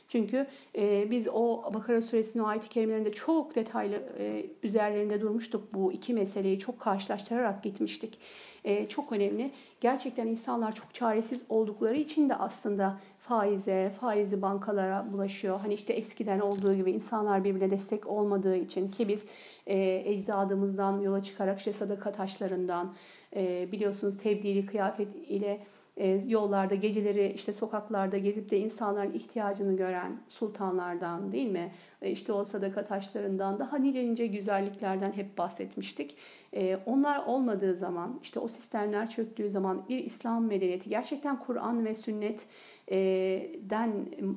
[0.08, 0.48] Çünkü
[0.78, 5.74] e, biz o Bakara suresinin ayet-i kerimelerinde çok detaylı e, üzerlerinde durmuştuk.
[5.74, 8.20] Bu iki meseleyi çok karşılaştırarak gitmiştik.
[8.66, 9.52] E, çok önemli.
[9.82, 15.60] Gerçekten insanlar çok çaresiz oldukları için de aslında faize, faizi bankalara bulaşıyor.
[15.60, 19.26] Hani işte eskiden olduğu gibi insanlar birbirine destek olmadığı için ki biz
[19.68, 22.94] e, ecdadımızdan yola çıkarak işte sadaka taşlarından
[23.36, 25.60] e, biliyorsunuz tebdili kıyafet ile
[25.98, 31.72] e, yollarda, geceleri işte sokaklarda gezip de insanların ihtiyacını gören sultanlardan değil mi?
[32.02, 36.16] E, işte o sadaka taşlarından daha nice nice güzelliklerden hep bahsetmiştik.
[36.56, 41.96] E, onlar olmadığı zaman, işte o sistemler çöktüğü zaman bir İslam medeniyeti gerçekten Kur'an ve
[41.96, 43.92] sünnetten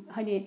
[0.08, 0.46] hani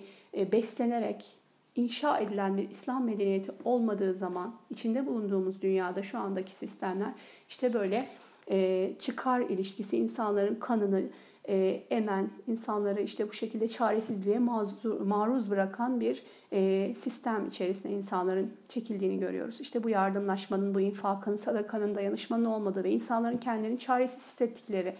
[0.52, 1.36] beslenerek
[1.76, 7.12] inşa edilen bir İslam medeniyeti olmadığı zaman içinde bulunduğumuz dünyada şu andaki sistemler
[7.48, 8.06] işte böyle
[8.50, 11.02] e, çıkar ilişkisi insanların kanını
[11.50, 16.22] e, emen, insanları işte bu şekilde çaresizliğe mazur, maruz bırakan bir
[16.52, 19.60] e, sistem içerisinde insanların çekildiğini görüyoruz.
[19.60, 24.94] İşte bu yardımlaşmanın, bu infakın, sadakanın, dayanışmanın olmadığı ve insanların kendilerini çaresiz hissettikleri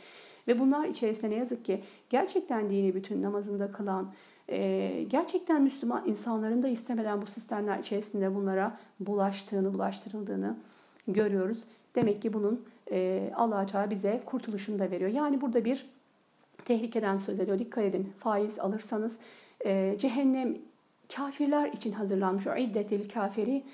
[0.48, 4.12] ve bunlar içerisinde ne yazık ki gerçekten dini bütün namazında kılan,
[4.48, 10.56] e, gerçekten Müslüman insanların da istemeden bu sistemler içerisinde bunlara bulaştığını, bulaştırıldığını
[11.08, 11.58] görüyoruz.
[11.94, 15.10] Demek ki bunun e, allah Teala bize kurtuluşunu da veriyor.
[15.10, 15.99] Yani burada bir
[16.70, 17.58] tehlikeden söz ediyor.
[17.58, 19.18] Dikkat edin faiz alırsanız
[19.64, 20.58] e, cehennem
[21.16, 22.46] kafirler için hazırlanmış.
[22.46, 23.64] O iddetil kafiri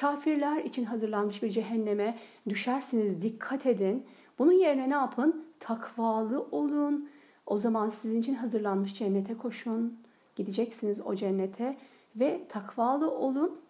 [0.00, 3.22] kafirler için hazırlanmış bir cehenneme düşersiniz.
[3.22, 4.06] Dikkat edin.
[4.38, 5.46] Bunun yerine ne yapın?
[5.60, 7.08] Takvalı olun.
[7.46, 9.98] O zaman sizin için hazırlanmış cennete koşun.
[10.36, 11.76] Gideceksiniz o cennete
[12.16, 13.60] ve takvalı olun.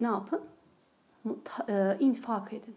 [0.00, 0.40] Ne yapın?
[1.68, 2.74] E, infak edin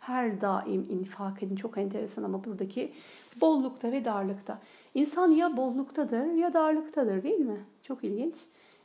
[0.00, 1.56] her daim infak edin.
[1.56, 2.92] Çok enteresan ama buradaki
[3.40, 4.58] bollukta ve darlıkta.
[4.94, 7.64] İnsan ya bolluktadır ya darlıktadır değil mi?
[7.82, 8.36] Çok ilginç.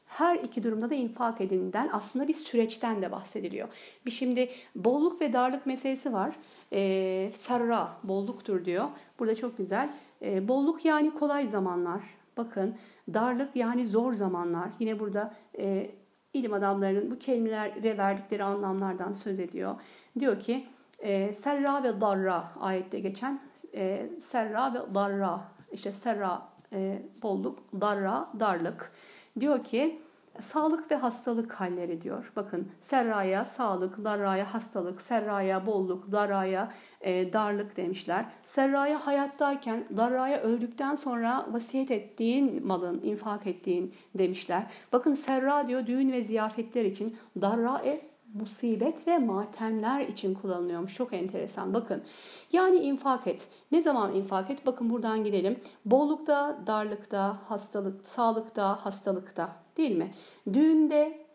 [0.05, 3.67] Her iki durumda da infak edinden aslında bir süreçten de bahsediliyor.
[4.05, 6.35] Bir şimdi bolluk ve darlık meselesi var.
[6.73, 8.85] Ee, sarra bolluktur diyor.
[9.19, 9.93] Burada çok güzel.
[10.21, 12.01] Ee, bolluk yani kolay zamanlar.
[12.37, 12.75] Bakın
[13.13, 14.69] darlık yani zor zamanlar.
[14.79, 15.91] Yine burada e,
[16.33, 19.75] ilim adamlarının bu kelimelere verdikleri anlamlardan söz ediyor.
[20.19, 20.65] Diyor ki
[20.99, 23.39] e, serra ve darra ayette geçen
[23.73, 25.41] e, serra ve darra
[25.71, 26.41] işte serra
[26.73, 28.91] e, bolluk, darra darlık.
[29.39, 30.01] Diyor ki
[30.39, 32.31] sağlık ve hastalık halleri diyor.
[32.35, 36.71] Bakın serraya sağlık, darraya hastalık, serraya bolluk, darraya
[37.01, 38.25] e, darlık demişler.
[38.43, 44.67] Serraya hayattayken, darraya öldükten sonra vasiyet ettiğin malın, infak ettiğin demişler.
[44.93, 48.01] Bakın serra diyor düğün ve ziyafetler için, darra e
[48.39, 50.95] musibet ve matemler için kullanılıyormuş.
[50.95, 51.73] Çok enteresan.
[51.73, 52.03] Bakın.
[52.51, 53.47] Yani infak et.
[53.71, 54.65] Ne zaman infak et?
[54.65, 55.59] Bakın buradan gidelim.
[55.85, 59.55] Bollukta, darlıkta, hastalık, sağlıkta, hastalıkta.
[59.77, 60.13] Değil mi?
[60.53, 61.25] Düğünde,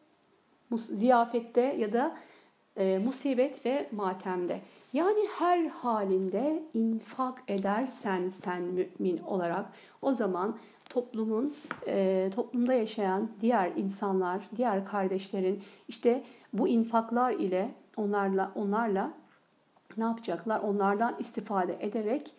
[0.77, 2.17] ziyafette ya da
[2.77, 4.61] e, musibet ve matemde.
[4.93, 9.67] Yani her halinde infak edersen sen mümin olarak
[10.03, 11.55] o zaman toplumun
[11.87, 19.13] e, toplumda yaşayan diğer insanlar, diğer kardeşlerin işte bu infaklar ile onlarla onlarla
[19.97, 20.61] ne yapacaklar?
[20.61, 22.35] Onlardan istifade ederek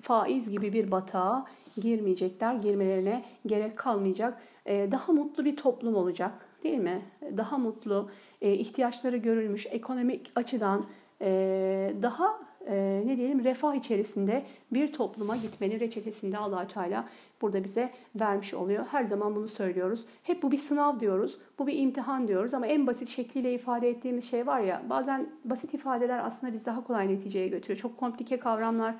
[0.00, 1.46] faiz gibi bir batağa
[1.80, 2.54] girmeyecekler.
[2.54, 4.40] Girmelerine gerek kalmayacak.
[4.66, 6.32] E, daha mutlu bir toplum olacak
[6.64, 7.02] değil mi?
[7.36, 8.10] Daha mutlu,
[8.42, 10.84] e, ihtiyaçları görülmüş, ekonomik açıdan
[11.20, 14.42] e, daha e, ne diyelim refah içerisinde
[14.72, 17.08] bir topluma gitmenin reçetesinde allah Teala
[17.42, 18.86] burada bize vermiş oluyor.
[18.90, 20.04] Her zaman bunu söylüyoruz.
[20.22, 24.30] Hep bu bir sınav diyoruz, bu bir imtihan diyoruz ama en basit şekliyle ifade ettiğimiz
[24.30, 27.78] şey var ya bazen basit ifadeler aslında biz daha kolay neticeye götürüyor.
[27.78, 28.94] Çok komplike kavramlar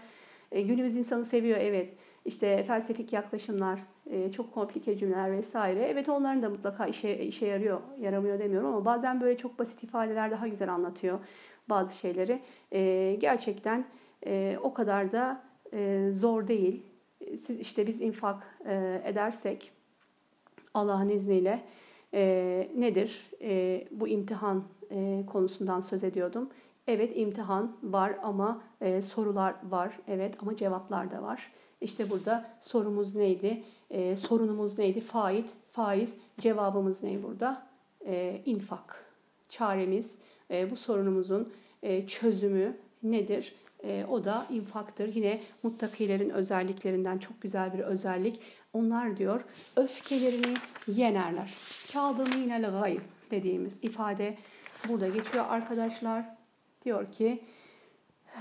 [0.53, 1.95] e, günümüz insanı seviyor evet.
[2.25, 5.81] İşte felsefik yaklaşımlar, e, çok komplike cümleler vesaire.
[5.81, 10.31] Evet onların da mutlaka işe, işe yarıyor, yaramıyor demiyorum ama bazen böyle çok basit ifadeler
[10.31, 11.19] daha güzel anlatıyor
[11.69, 12.43] bazı şeyleri.
[12.73, 13.85] E, gerçekten
[14.63, 15.43] o kadar da
[16.11, 16.87] zor değil.
[17.37, 19.73] Siz işte biz infak e, edersek
[20.75, 21.63] Allah'ın izniyle
[22.15, 23.31] e, nedir?
[23.43, 26.51] E, bu imtihan e, konusundan söz ediyordum.
[26.87, 29.99] Evet imtihan var ama e, sorular var.
[30.09, 31.53] Evet ama cevaplar da var.
[31.81, 33.63] İşte burada sorumuz neydi?
[33.91, 35.01] E, sorunumuz neydi?
[35.01, 36.17] Faiz, faiz.
[36.39, 37.67] Cevabımız ne burada?
[38.07, 39.13] E, infak
[39.49, 40.19] çaremiz,
[40.51, 41.53] e, bu sorunumuzun
[41.83, 43.55] e, çözümü nedir?
[43.85, 45.15] E, o da infaktır.
[45.15, 48.41] Yine muttakilerin özelliklerinden çok güzel bir özellik.
[48.73, 49.45] Onlar diyor
[49.77, 50.55] öfkelerini
[50.87, 51.55] yenerler.
[51.93, 54.37] Kâdımînel gayb dediğimiz ifade
[54.89, 56.25] burada geçiyor arkadaşlar.
[56.85, 57.43] Diyor ki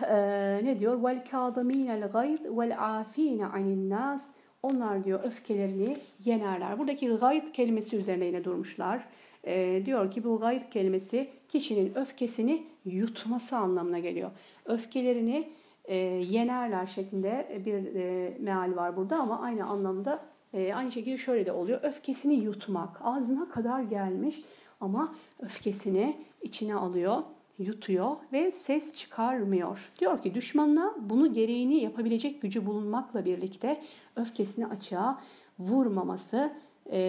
[0.09, 0.15] e,
[0.63, 1.03] ne diyor?
[1.03, 4.29] Vel kâdımînel gayr vel afîne anin nas.
[4.63, 6.79] Onlar diyor öfkelerini yenerler.
[6.79, 9.07] Buradaki gayb kelimesi üzerine yine durmuşlar.
[9.43, 14.31] E, diyor ki bu gayb kelimesi kişinin öfkesini yutması anlamına geliyor.
[14.65, 15.49] Öfkelerini
[15.85, 20.19] e, yenerler şeklinde bir e, meal var burada ama aynı anlamda
[20.53, 21.79] e, aynı şekilde şöyle de oluyor.
[21.83, 24.43] Öfkesini yutmak ağzına kadar gelmiş
[24.81, 27.23] ama öfkesini içine alıyor,
[27.59, 29.91] yutuyor ve ses çıkarmıyor.
[29.99, 33.81] Diyor ki düşmanına bunu gereğini yapabilecek gücü bulunmakla birlikte
[34.15, 35.21] öfkesini açığa
[35.59, 36.53] vurmaması
[36.91, 36.99] e,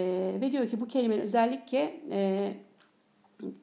[0.41, 2.53] ve diyor ki bu kelimenin özellikle e,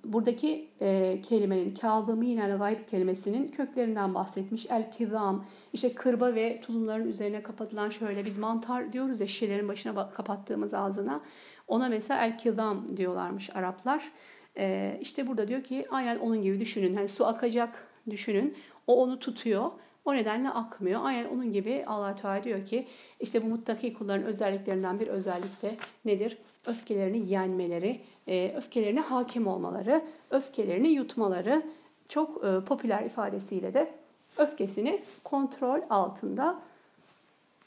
[0.05, 4.67] buradaki e, kelimenin kâzımînel gayb kelimesinin köklerinden bahsetmiş.
[4.71, 10.11] El kizam işte kırba ve tulumların üzerine kapatılan şöyle biz mantar diyoruz ya şişelerin başına
[10.11, 11.21] kapattığımız ağzına.
[11.69, 14.13] Ona mesela el kizam diyorlarmış Araplar.
[14.57, 16.95] E, işte burada diyor ki aynen onun gibi düşünün.
[16.95, 18.57] Hani su akacak düşünün.
[18.87, 19.71] O onu tutuyor.
[20.05, 21.01] O nedenle akmıyor.
[21.05, 22.87] Aynen onun gibi allah Teala diyor ki
[23.21, 26.39] işte bu muttaki kulların özelliklerinden bir özellik de nedir?
[26.67, 28.01] Öfkelerini yenmeleri,
[28.31, 31.63] e, öfkelerine hakim olmaları, öfkelerini yutmaları
[32.09, 33.93] çok e, popüler ifadesiyle de
[34.39, 36.61] öfkesini kontrol altında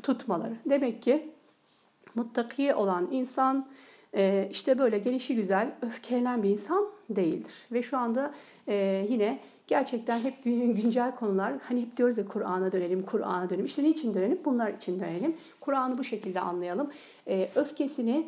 [0.03, 0.55] tutmaları.
[0.69, 1.29] Demek ki
[2.15, 3.67] muttaki olan insan
[4.15, 7.53] e, işte böyle gelişi güzel öfkelenen bir insan değildir.
[7.71, 8.33] Ve şu anda
[9.09, 13.65] yine gerçekten hep güncel konular hani hep diyoruz ya Kur'an'a dönelim, Kur'an'a dönelim.
[13.65, 14.39] İşte niçin dönelim?
[14.45, 15.37] Bunlar için dönelim.
[15.59, 16.89] Kur'an'ı bu şekilde anlayalım.
[17.55, 18.27] Öfkesini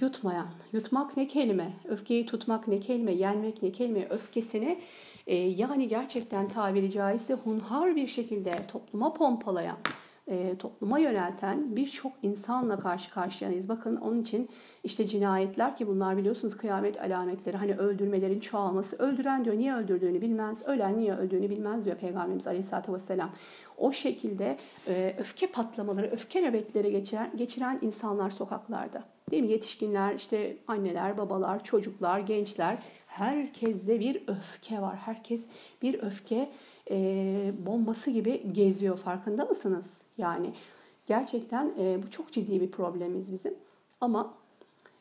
[0.00, 4.78] yutmayan, yutmak ne kelime, öfkeyi tutmak ne kelime, yenmek ne kelime, öfkesini
[5.26, 9.76] e, yani gerçekten tabiri caizse hunhar bir şekilde topluma pompalayan,
[10.26, 13.68] e, topluma yönelten birçok insanla karşı karşıyayız.
[13.68, 14.48] Bakın onun için
[14.84, 17.56] işte cinayetler ki bunlar biliyorsunuz kıyamet alametleri.
[17.56, 18.96] Hani öldürmelerin çoğalması.
[18.96, 20.62] Öldüren diyor niye öldürdüğünü bilmez.
[20.66, 23.30] Ölen niye öldüğünü bilmez diyor Peygamberimiz Aleyhisselatü Vesselam.
[23.78, 24.58] O şekilde
[24.88, 29.13] e, öfke patlamaları, öfke nöbetleri geçiren, geçiren insanlar sokaklarda.
[29.30, 29.50] Değil mi?
[29.50, 32.78] Yetişkinler, işte anneler, babalar, çocuklar, gençler.
[33.06, 34.96] Herkeste bir öfke var.
[34.96, 35.46] Herkes
[35.82, 36.50] bir öfke
[36.90, 36.96] e,
[37.66, 38.96] bombası gibi geziyor.
[38.96, 40.02] Farkında mısınız?
[40.18, 40.52] Yani
[41.06, 43.54] gerçekten e, bu çok ciddi bir problemimiz bizim.
[44.00, 44.34] Ama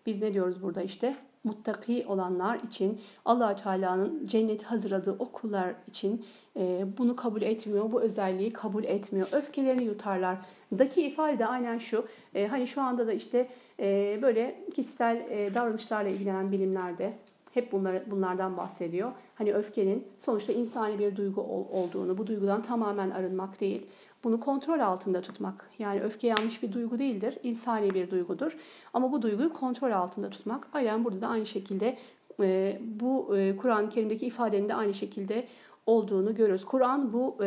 [0.05, 1.15] biz ne diyoruz burada işte?
[1.43, 6.25] Muttaki olanlar için allah Teala'nın cenneti hazırladığı okullar için
[6.57, 9.27] e, bunu kabul etmiyor, bu özelliği kabul etmiyor.
[9.31, 10.37] Öfkelerini yutarlar.
[10.79, 12.05] Daki ifade de aynen şu.
[12.35, 13.49] E, hani şu anda da işte
[13.79, 17.13] e, böyle kişisel e, davranışlarla ilgilenen bilimlerde
[17.53, 19.11] hep bunlar, bunlardan bahsediyor.
[19.35, 23.85] Hani öfkenin sonuçta insani bir duygu ol, olduğunu, bu duygudan tamamen arınmak değil,
[24.23, 25.69] bunu kontrol altında tutmak.
[25.79, 28.57] Yani öfke yanlış bir duygu değildir, insani bir duygudur.
[28.93, 30.67] Ama bu duyguyu kontrol altında tutmak.
[30.73, 31.97] Aynen burada da aynı şekilde
[32.39, 35.47] e, bu e, Kur'an-ı Kerim'deki ifadenin de aynı şekilde
[35.85, 36.65] olduğunu görüyoruz.
[36.65, 37.37] Kur'an bu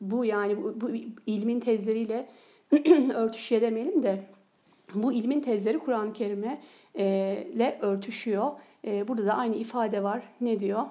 [0.00, 0.90] bu yani bu, bu
[1.26, 2.28] ilmin tezleriyle
[3.14, 4.24] örtüşüyor demeyelim de
[4.94, 6.58] bu ilmin tezleri Kur'an-ı Kerim'le
[6.98, 8.50] e, örtüşüyor.
[8.84, 10.22] E, burada da aynı ifade var.
[10.40, 10.84] Ne diyor?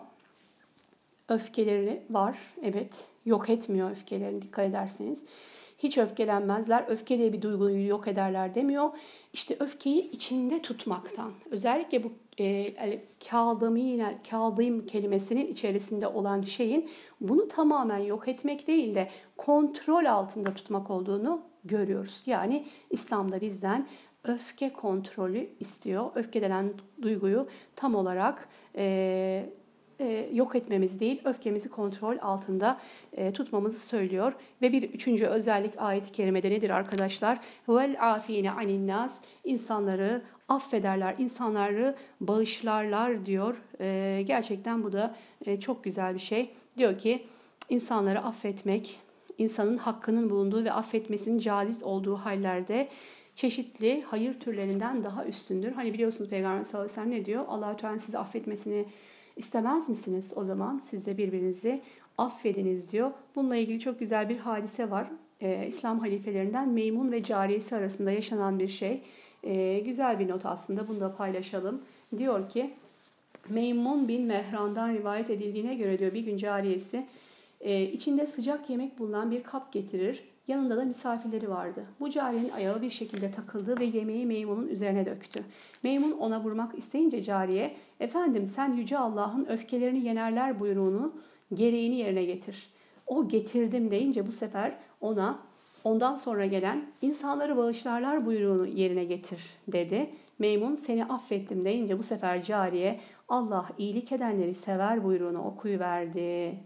[1.30, 2.38] Öfkeleri var.
[2.64, 3.08] Evet.
[3.26, 5.24] Yok etmiyor öfkelerini dikkat ederseniz.
[5.78, 6.86] Hiç öfkelenmezler.
[6.88, 8.90] Öfke diye bir duyguyu yok ederler demiyor.
[9.34, 11.32] İşte öfkeyi içinde tutmaktan.
[11.52, 16.90] Özellikle bu e, kâdımîne, kâdım kelimesinin içerisinde olan şeyin
[17.22, 22.24] bunu tamamen yok etmek değil de kontrol altında tutmak olduğunu görüyoruz.
[22.26, 23.88] Yani İslam'da bizden
[24.24, 26.12] öfke kontrolü istiyor.
[26.16, 29.50] Öfke denen duyguyu tam olarak e,
[30.00, 32.80] e, yok etmemiz değil, öfkemizi kontrol altında
[33.14, 34.34] e, tutmamızı söylüyor.
[34.62, 37.40] Ve bir üçüncü özellik ayet-i kerimede nedir arkadaşlar?
[37.70, 43.62] Vel afine anin nas insanları affederler, insanları bağışlarlar diyor.
[43.80, 45.16] E, gerçekten bu da
[45.46, 46.54] e, çok güzel bir şey.
[46.78, 47.24] Diyor ki
[47.70, 49.00] insanları affetmek,
[49.38, 52.88] insanın hakkının bulunduğu ve affetmesinin caziz olduğu hallerde
[53.36, 55.72] çeşitli hayır türlerinden daha üstündür.
[55.72, 57.46] Hani biliyorsunuz Peygamber sallallahu aleyhi ve sellem ne diyor?
[57.48, 58.86] Allah-u Teala sizi affetmesini
[59.36, 60.34] istemez misiniz?
[60.36, 61.82] O zaman siz de birbirinizi
[62.18, 63.12] affediniz diyor.
[63.36, 65.08] Bununla ilgili çok güzel bir hadise var.
[65.42, 69.02] Ee, İslam halifelerinden Meymun ve cariyesi arasında yaşanan bir şey.
[69.44, 71.82] Ee, güzel bir not aslında bunu da paylaşalım.
[72.18, 72.74] Diyor ki
[73.50, 77.06] Meymun bin Mehran'dan rivayet edildiğine göre diyor bir gün cariyesi
[77.62, 80.24] e, içinde sıcak yemek bulunan bir kap getirir.
[80.48, 81.86] Yanında da misafirleri vardı.
[82.00, 85.44] Bu cariyenin ayağı bir şekilde takıldı ve yemeği Meymun'un üzerine döktü.
[85.84, 91.14] Meymun ona vurmak isteyince cariye, efendim sen Yüce Allah'ın öfkelerini yenerler buyruğunu,
[91.54, 92.70] gereğini yerine getir.
[93.08, 95.40] O getirdim deyince bu sefer ona
[95.84, 100.10] ondan sonra gelen insanları bağışlarlar buyruğunu yerine getir dedi.
[100.40, 106.60] Meymun seni affettim deyince bu sefer cariye Allah iyilik edenleri sever buyruğunu okuyuverdi.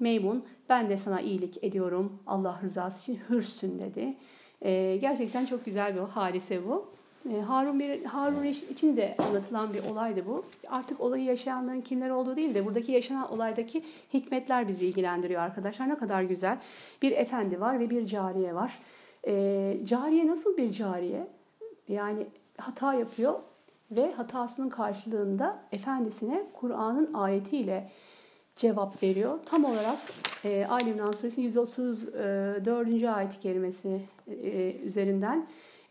[0.00, 4.14] Meymun ben de sana iyilik ediyorum Allah rızası için hürsün dedi.
[4.62, 6.86] Ee, gerçekten çok güzel bir hadise bu.
[7.32, 10.44] Ee, Harun bir Harun için de anlatılan bir olaydı bu.
[10.68, 13.84] Artık olayı yaşayanların kimler olduğu değil de buradaki yaşanan olaydaki
[14.14, 15.88] hikmetler bizi ilgilendiriyor arkadaşlar.
[15.88, 16.58] Ne kadar güzel.
[17.02, 18.78] Bir efendi var ve bir cariye var.
[19.26, 21.26] Ee, cariye nasıl bir cariye?
[21.88, 22.26] Yani
[22.58, 23.34] hata yapıyor
[23.90, 27.90] ve hatasının karşılığında efendisine Kur'an'ın ayetiyle
[28.58, 29.38] cevap veriyor.
[29.46, 29.98] Tam olarak
[30.44, 33.04] e, Ali İmran Suresi 134.
[33.04, 35.46] ayet-i kerimesi e, üzerinden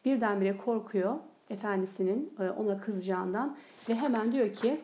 [0.05, 1.15] birdenbire korkuyor
[1.49, 3.57] efendisinin e, ona kızacağından
[3.89, 4.81] ve hemen diyor ki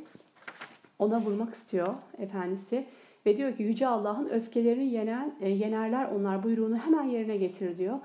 [0.99, 2.85] ona vurmak istiyor efendisi
[3.26, 7.99] ve diyor ki Yüce Allah'ın öfkelerini yenen, e, yenerler onlar buyruğunu hemen yerine getir diyor.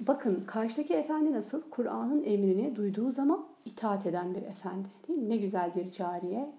[0.00, 1.62] Bakın karşıdaki efendi nasıl?
[1.70, 4.88] Kur'an'ın emrini duyduğu zaman itaat eden bir efendi.
[5.08, 5.28] Değil mi?
[5.28, 6.52] Ne güzel bir cariye,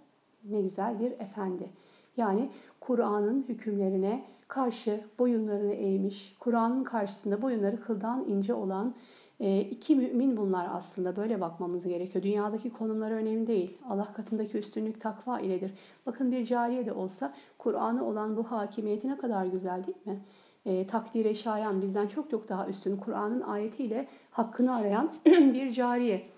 [0.44, 1.69] ne güzel bir efendi.
[2.18, 2.49] Yani
[2.80, 8.94] Kur'an'ın hükümlerine karşı boyunlarını eğmiş, Kur'an'ın karşısında boyunları kıldan ince olan
[9.39, 12.23] e, iki mümin bunlar aslında böyle bakmamız gerekiyor.
[12.23, 13.77] Dünyadaki konumları önemli değil.
[13.89, 15.73] Allah katındaki üstünlük takva iledir.
[16.06, 20.19] Bakın bir cariye de olsa Kur'an'a olan bu hakimiyeti ne kadar güzel değil mi?
[20.65, 26.30] E, takdire şayan, bizden çok çok daha üstün Kur'an'ın ayetiyle hakkını arayan bir cariye.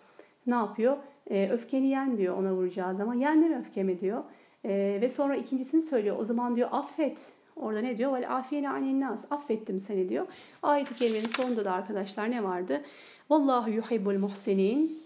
[0.47, 0.97] Ne yapıyor?
[1.27, 3.13] E, öfkeni yen diyor ona vuracağı zaman.
[3.13, 4.23] Yendim öfkemi diyor.
[4.65, 6.17] E, ve sonra ikincisini söylüyor.
[6.19, 7.17] O zaman diyor affet.
[7.55, 8.13] Orada ne diyor?
[8.13, 9.25] Vel afiyene anin nas.
[9.31, 10.27] Affettim seni diyor.
[10.63, 12.81] Ayet-i kerimenin sonunda da arkadaşlar ne vardı?
[13.29, 15.03] Vallahu yuhibbul muhsinin.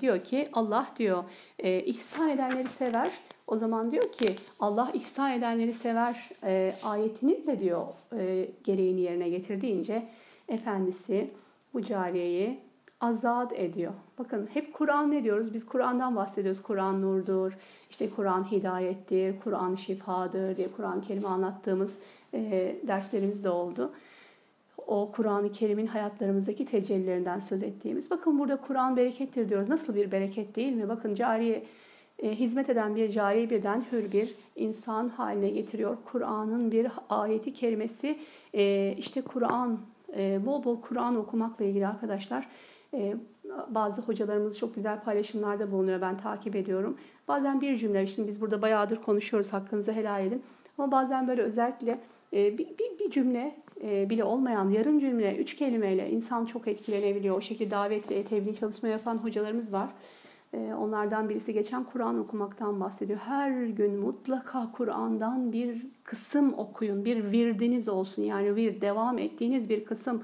[0.00, 1.24] Diyor ki Allah diyor
[1.58, 3.10] e, ihsan edenleri sever.
[3.46, 4.26] O zaman diyor ki
[4.60, 7.86] Allah ihsan edenleri sever e, ayetinin de diyor
[8.18, 10.02] e, gereğini yerine getirdiğince
[10.48, 11.30] efendisi
[11.74, 12.65] bu cariyeyi
[13.00, 13.92] azat ediyor.
[14.18, 15.54] Bakın hep Kur'an ne diyoruz?
[15.54, 16.62] Biz Kur'an'dan bahsediyoruz.
[16.62, 17.52] Kur'an nurdur,
[17.90, 21.98] işte Kur'an hidayettir, Kur'an şifadır diye Kur'an-ı Kerim'i anlattığımız
[22.34, 23.92] e, derslerimiz de oldu.
[24.86, 28.10] O Kur'an-ı Kerim'in hayatlarımızdaki tecellilerinden söz ettiğimiz.
[28.10, 29.68] Bakın burada Kur'an berekettir diyoruz.
[29.68, 30.88] Nasıl bir bereket değil mi?
[30.88, 31.64] Bakın cariye
[32.18, 35.96] e, hizmet eden bir cariye birden hür bir insan haline getiriyor.
[36.12, 38.18] Kur'an'ın bir ayeti kerimesi
[38.54, 39.78] e, işte Kur'an
[40.16, 42.48] e, bol bol Kur'an okumakla ilgili arkadaşlar
[42.96, 43.16] e,
[43.68, 46.00] bazı hocalarımız çok güzel paylaşımlarda bulunuyor.
[46.00, 46.96] Ben takip ediyorum.
[47.28, 50.42] Bazen bir cümle, şimdi biz burada bayağıdır konuşuyoruz hakkınızı helal edin.
[50.78, 52.00] Ama bazen böyle özellikle
[52.32, 57.36] e, bir, bir, bir cümle e, bile olmayan yarım cümle, üç kelimeyle insan çok etkilenebiliyor.
[57.36, 59.88] O şekilde davetle, tebliğ çalışma yapan hocalarımız var.
[60.80, 63.18] Onlardan birisi geçen Kur'an okumaktan bahsediyor.
[63.18, 67.04] Her gün mutlaka Kur'an'dan bir kısım okuyun.
[67.04, 68.22] Bir virdiniz olsun.
[68.22, 70.22] Yani bir devam ettiğiniz bir kısım.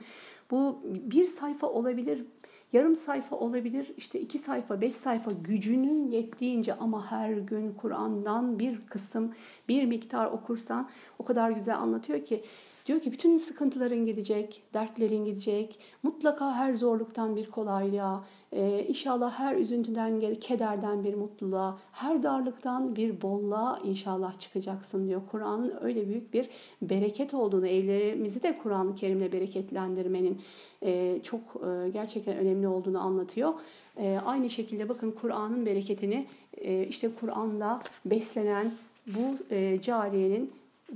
[0.50, 2.24] Bu bir sayfa olabilir,
[2.72, 8.86] Yarım sayfa olabilir, işte iki sayfa, beş sayfa gücünün yettiğince ama her gün Kur'an'dan bir
[8.86, 9.34] kısım,
[9.68, 10.88] bir miktar okursan
[11.18, 12.44] o kadar güzel anlatıyor ki
[12.86, 15.78] Diyor ki bütün sıkıntıların gidecek, dertlerin gidecek.
[16.02, 23.22] Mutlaka her zorluktan bir kolaylığa, e, inşallah her üzüntüden, kederden bir mutluluğa, her darlıktan bir
[23.22, 25.22] bolluğa inşallah çıkacaksın diyor.
[25.30, 26.48] Kur'an'ın öyle büyük bir
[26.82, 30.40] bereket olduğunu, evlerimizi de Kur'an-ı Kerim'le bereketlendirmenin
[30.82, 33.54] e, çok e, gerçekten önemli olduğunu anlatıyor.
[33.96, 36.26] E, aynı şekilde bakın Kur'an'ın bereketini
[36.59, 38.72] e, işte Kur'an'la beslenen
[39.06, 40.50] bu e, cariyenin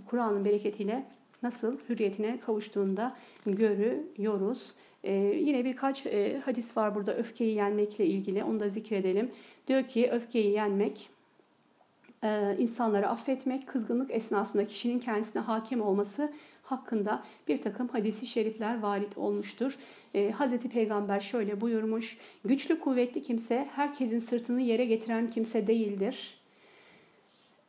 [0.06, 1.06] Kur'an'ın bereketiyle
[1.46, 3.16] nasıl hürriyetine kavuştuğunda
[3.46, 4.74] görüyoruz.
[5.04, 9.30] Ee, yine birkaç e, hadis var burada öfkeyi yenmekle ilgili onu da zikredelim.
[9.68, 11.10] Diyor ki öfkeyi yenmek
[12.24, 16.32] e, insanları affetmek, kızgınlık esnasında kişinin kendisine hakim olması
[16.62, 19.78] hakkında bir takım hadisi şerifler varit olmuştur.
[20.14, 26.35] E, Hazreti Peygamber şöyle buyurmuş, güçlü kuvvetli kimse herkesin sırtını yere getiren kimse değildir.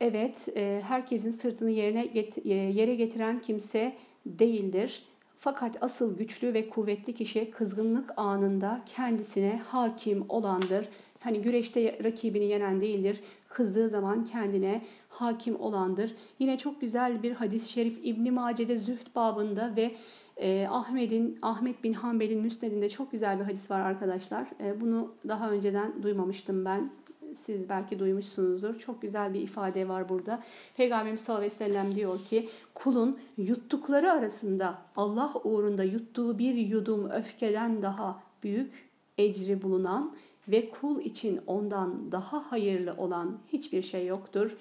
[0.02, 2.06] Evet, e, herkesin sırtını yerine
[2.46, 3.96] e, yere getiren kimse
[4.26, 5.04] değildir.
[5.36, 10.90] Fakat asıl güçlü ve kuvvetli kişi kızgınlık anında kendisine hakim olandır.
[11.20, 13.20] Hani güreşte rakibini yenen değildir.
[13.50, 16.16] Kızdığı zaman kendine hakim olandır.
[16.40, 19.96] Yine çok güzel bir hadis-i şerif İbn Mace'de Zühd babında ve
[20.38, 24.48] e, Ahmet'in Ahmet bin Hanbel'in müsnedinde çok güzel bir hadis var arkadaşlar.
[24.60, 26.90] E, bunu daha önceden duymamıştım ben.
[27.36, 28.80] Siz belki duymuşsunuzdur.
[28.80, 30.44] Çok güzel bir ifade var burada.
[30.78, 37.10] Peygamberimiz sallallahu aleyhi ve sellem diyor ki kulun yuttukları arasında Allah uğrunda yuttuğu bir yudum
[37.10, 40.16] öfkeden daha büyük ecri bulunan
[40.48, 44.58] ve kul için ondan daha hayırlı olan hiçbir şey yoktur.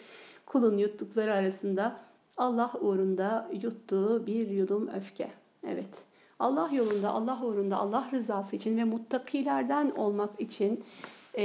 [0.47, 2.01] Kulun yuttukları arasında
[2.37, 5.31] Allah uğrunda yuttuğu bir yudum öfke.
[5.67, 6.05] Evet.
[6.39, 10.85] Allah yolunda, Allah uğrunda, Allah rızası için ve muttakilerden olmak için
[11.37, 11.45] e,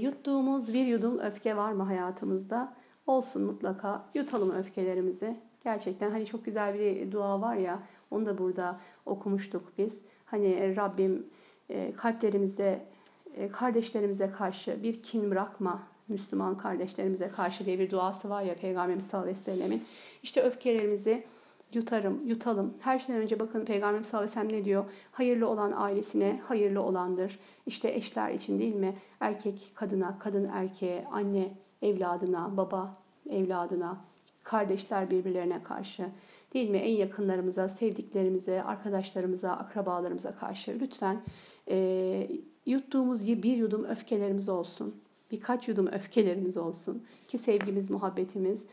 [0.00, 2.74] yuttuğumuz bir yudum öfke var mı hayatımızda?
[3.06, 4.04] Olsun mutlaka.
[4.14, 5.36] Yutalım öfkelerimizi.
[5.64, 10.04] Gerçekten hani çok güzel bir dua var ya, onu da burada okumuştuk biz.
[10.24, 11.26] Hani Rabbim
[11.68, 12.86] e, kalplerimizde
[13.34, 19.06] e, kardeşlerimize karşı bir kin bırakma, Müslüman kardeşlerimize karşı diye bir duası var ya Peygamberimiz
[19.06, 19.82] sallallahu aleyhi ve sellemin.
[20.22, 21.24] İşte öfkelerimizi
[21.74, 22.74] yutarım, yutalım.
[22.80, 24.84] Her şeyden önce bakın Peygamberimiz sallallahu aleyhi ve sellem ne diyor?
[25.12, 27.38] Hayırlı olan ailesine hayırlı olandır.
[27.66, 28.96] İşte eşler için değil mi?
[29.20, 32.96] Erkek kadına, kadın erkeğe, anne evladına, baba
[33.30, 34.00] evladına,
[34.42, 36.06] kardeşler birbirlerine karşı
[36.54, 36.78] değil mi?
[36.78, 41.22] En yakınlarımıza, sevdiklerimize, arkadaşlarımıza, akrabalarımıza karşı lütfen
[41.70, 42.28] e,
[42.66, 44.96] yuttuğumuz bir yudum öfkelerimiz olsun.
[45.30, 48.66] Birkaç yudum öfkelerimiz olsun ki sevgimiz, muhabbetimiz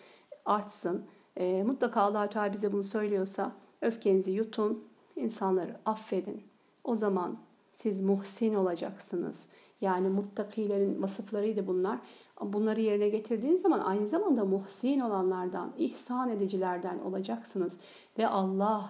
[0.46, 1.06] artsın.
[1.40, 3.52] E, mutlaka allah Teala bize bunu söylüyorsa
[3.82, 4.84] öfkenizi yutun,
[5.16, 6.44] insanları affedin.
[6.84, 7.38] O zaman
[7.74, 9.46] siz muhsin olacaksınız.
[9.82, 12.00] Yani muttakilerin vasıflarıydı bunlar.
[12.42, 17.78] Bunları yerine getirdiğiniz zaman aynı zamanda muhsin olanlardan, ihsan edicilerden olacaksınız.
[18.18, 18.90] Ve Allah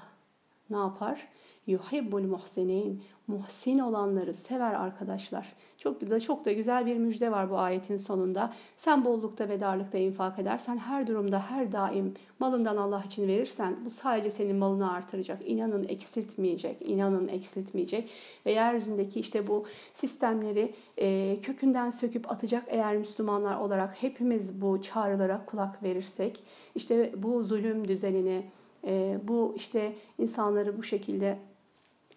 [0.69, 1.27] ne yapar?
[1.67, 3.03] Yuhibbul muhsinin.
[3.30, 5.53] Muhsin olanları sever arkadaşlar.
[5.77, 8.53] Çok güzel, çok da güzel bir müjde var bu ayetin sonunda.
[8.76, 13.89] Sen bollukta ve darlıkta infak edersen, her durumda, her daim malından Allah için verirsen, bu
[13.89, 15.49] sadece senin malını artıracak.
[15.49, 18.11] İnanın eksiltmeyecek, inanın eksiltmeyecek.
[18.45, 25.45] Ve yeryüzündeki işte bu sistemleri e, kökünden söküp atacak eğer Müslümanlar olarak hepimiz bu çağrılara
[25.45, 26.43] kulak verirsek,
[26.76, 28.43] işte bu zulüm düzenini,
[28.88, 31.38] e, bu işte insanları bu şekilde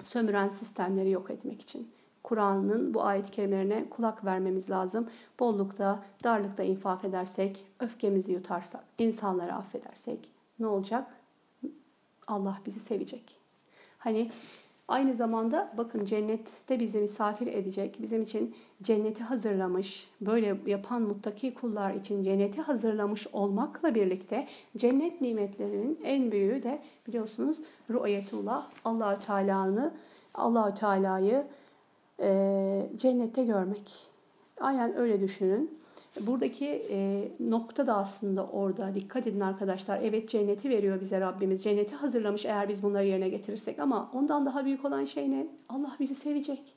[0.00, 1.92] sömüren sistemleri yok etmek için.
[2.22, 5.08] Kur'an'ın bu ayet kelimelerine kulak vermemiz lazım.
[5.40, 11.16] Bollukta, darlıkta infak edersek, öfkemizi yutarsak, insanları affedersek ne olacak?
[12.26, 13.38] Allah bizi sevecek.
[13.98, 14.30] Hani
[14.92, 21.94] aynı zamanda bakın cennette bizi misafir edecek, bizim için cenneti hazırlamış, böyle yapan muttaki kullar
[21.94, 24.46] için cenneti hazırlamış olmakla birlikte
[24.76, 27.58] cennet nimetlerinin en büyüğü de biliyorsunuz
[27.90, 29.94] ru'yetullah, Allahü Teala'nı,
[30.34, 31.46] Allahü Teala'yı
[32.20, 33.92] e, cennette görmek.
[34.60, 35.81] Aynen öyle düşünün.
[36.20, 38.94] Buradaki e, nokta da aslında orada.
[38.94, 40.00] Dikkat edin arkadaşlar.
[40.02, 41.62] Evet cenneti veriyor bize Rabbimiz.
[41.62, 43.78] Cenneti hazırlamış eğer biz bunları yerine getirirsek.
[43.78, 45.46] Ama ondan daha büyük olan şey ne?
[45.68, 46.74] Allah bizi sevecek.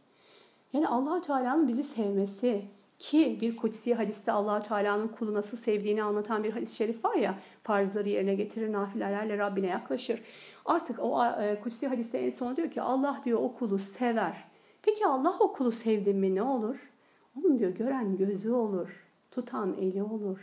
[0.74, 2.62] Yani Allahü Teala'nın bizi sevmesi
[2.99, 7.40] ki bir kutsi hadiste Allahü Teala'nın kulu nasıl sevdiğini anlatan bir hadis-i şerif var ya
[7.64, 10.22] farzları yerine getirir nafilelerle Rabbine yaklaşır.
[10.66, 14.44] Artık o e, kutsi hadiste en son diyor ki Allah diyor o kulu sever.
[14.82, 16.91] Peki Allah o kulu sevdi mi ne olur?
[17.38, 19.05] Onun diyor gören gözü olur
[19.36, 20.40] tutan eli olur.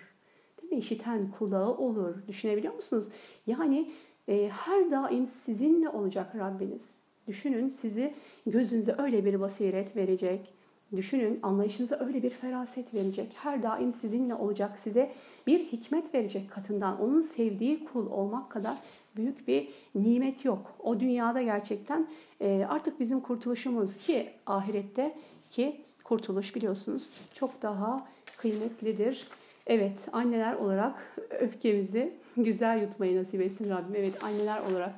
[0.63, 0.79] Değil mi?
[0.79, 2.15] İşiten kulağı olur.
[2.29, 3.09] Düşünebiliyor musunuz?
[3.47, 3.91] Yani
[4.29, 6.99] e, her daim sizinle olacak Rabbiniz.
[7.29, 8.15] Düşünün sizi
[8.47, 10.55] gözünüze öyle bir basiret verecek.
[10.97, 13.33] Düşünün anlayışınıza öyle bir feraset verecek.
[13.43, 14.79] Her daim sizinle olacak.
[14.79, 15.13] Size
[15.47, 17.01] bir hikmet verecek katından.
[17.01, 18.77] Onun sevdiği kul olmak kadar
[19.17, 20.75] büyük bir nimet yok.
[20.79, 22.09] O dünyada gerçekten
[22.41, 25.17] e, artık bizim kurtuluşumuz ki ahirette
[25.51, 28.07] ki kurtuluş biliyorsunuz çok daha
[28.43, 29.27] kıymetlidir.
[29.67, 33.95] Evet anneler olarak öfkemizi güzel yutmayı nasip etsin Rabbim.
[33.97, 34.95] Evet anneler olarak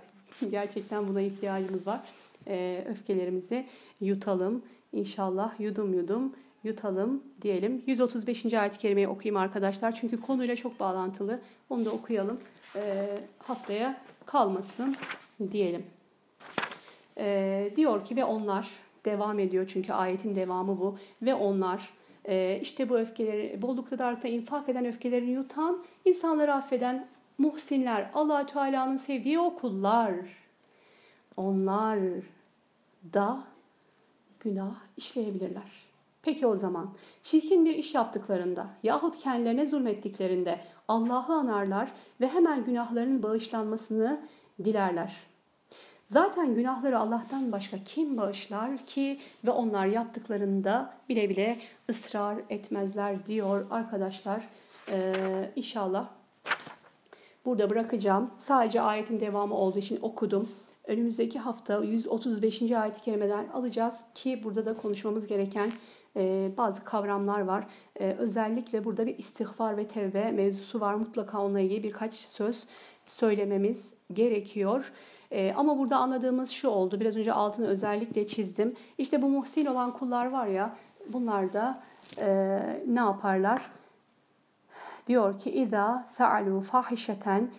[0.51, 2.01] gerçekten buna ihtiyacımız var.
[2.49, 3.67] Ee, öfkelerimizi
[4.01, 4.63] yutalım.
[4.93, 6.33] İnşallah yudum yudum
[6.65, 7.83] yutalım diyelim.
[7.87, 8.55] 135.
[8.55, 9.95] ayet-i kerimeyi okuyayım arkadaşlar.
[9.95, 11.41] Çünkü konuyla çok bağlantılı.
[11.71, 12.41] Onu da okuyalım.
[12.77, 14.97] Ee, haftaya kalmasın
[15.51, 15.85] diyelim.
[17.19, 18.69] Ee, diyor ki ve onlar
[19.05, 20.99] devam ediyor çünkü ayetin devamı bu.
[21.23, 21.91] Ve onlar
[22.25, 27.07] e, işte bu öfkeleri, bollukta darlıkta infak eden öfkelerini yutan, insanları affeden
[27.39, 30.15] muhsinler, allah Teala'nın sevdiği o kullar.
[31.37, 31.99] Onlar
[33.13, 33.45] da
[34.41, 35.71] günah işleyebilirler.
[36.23, 36.91] Peki o zaman
[37.23, 44.21] çirkin bir iş yaptıklarında yahut kendilerine zulmettiklerinde Allah'ı anarlar ve hemen günahlarının bağışlanmasını
[44.65, 45.17] dilerler.
[46.07, 51.59] Zaten günahları Allah'tan başka kim bağışlar ki ve onlar yaptıklarında bile bile
[51.91, 54.49] ısrar etmezler diyor arkadaşlar.
[54.91, 56.09] Ee, inşallah
[57.45, 58.31] burada bırakacağım.
[58.37, 60.49] Sadece ayetin devamı olduğu için okudum.
[60.85, 62.63] Önümüzdeki hafta 135.
[62.63, 65.73] ayet-i kerimeden alacağız ki burada da konuşmamız gereken
[66.17, 67.67] e, bazı kavramlar var.
[68.01, 70.95] E, özellikle burada bir istihbar ve tevbe mevzusu var.
[70.95, 72.67] Mutlaka onunla ilgili birkaç söz
[73.07, 74.93] söylememiz gerekiyor.
[75.35, 77.01] Ee, ama burada anladığımız şu oldu.
[77.01, 78.75] Biraz önce altını özellikle çizdim.
[78.99, 80.77] İşte bu muhsin olan kullar var ya
[81.13, 81.83] bunlar da
[82.21, 82.27] e,
[82.87, 83.63] ne yaparlar?
[85.07, 87.51] Diyor ki İza fealu fahişeten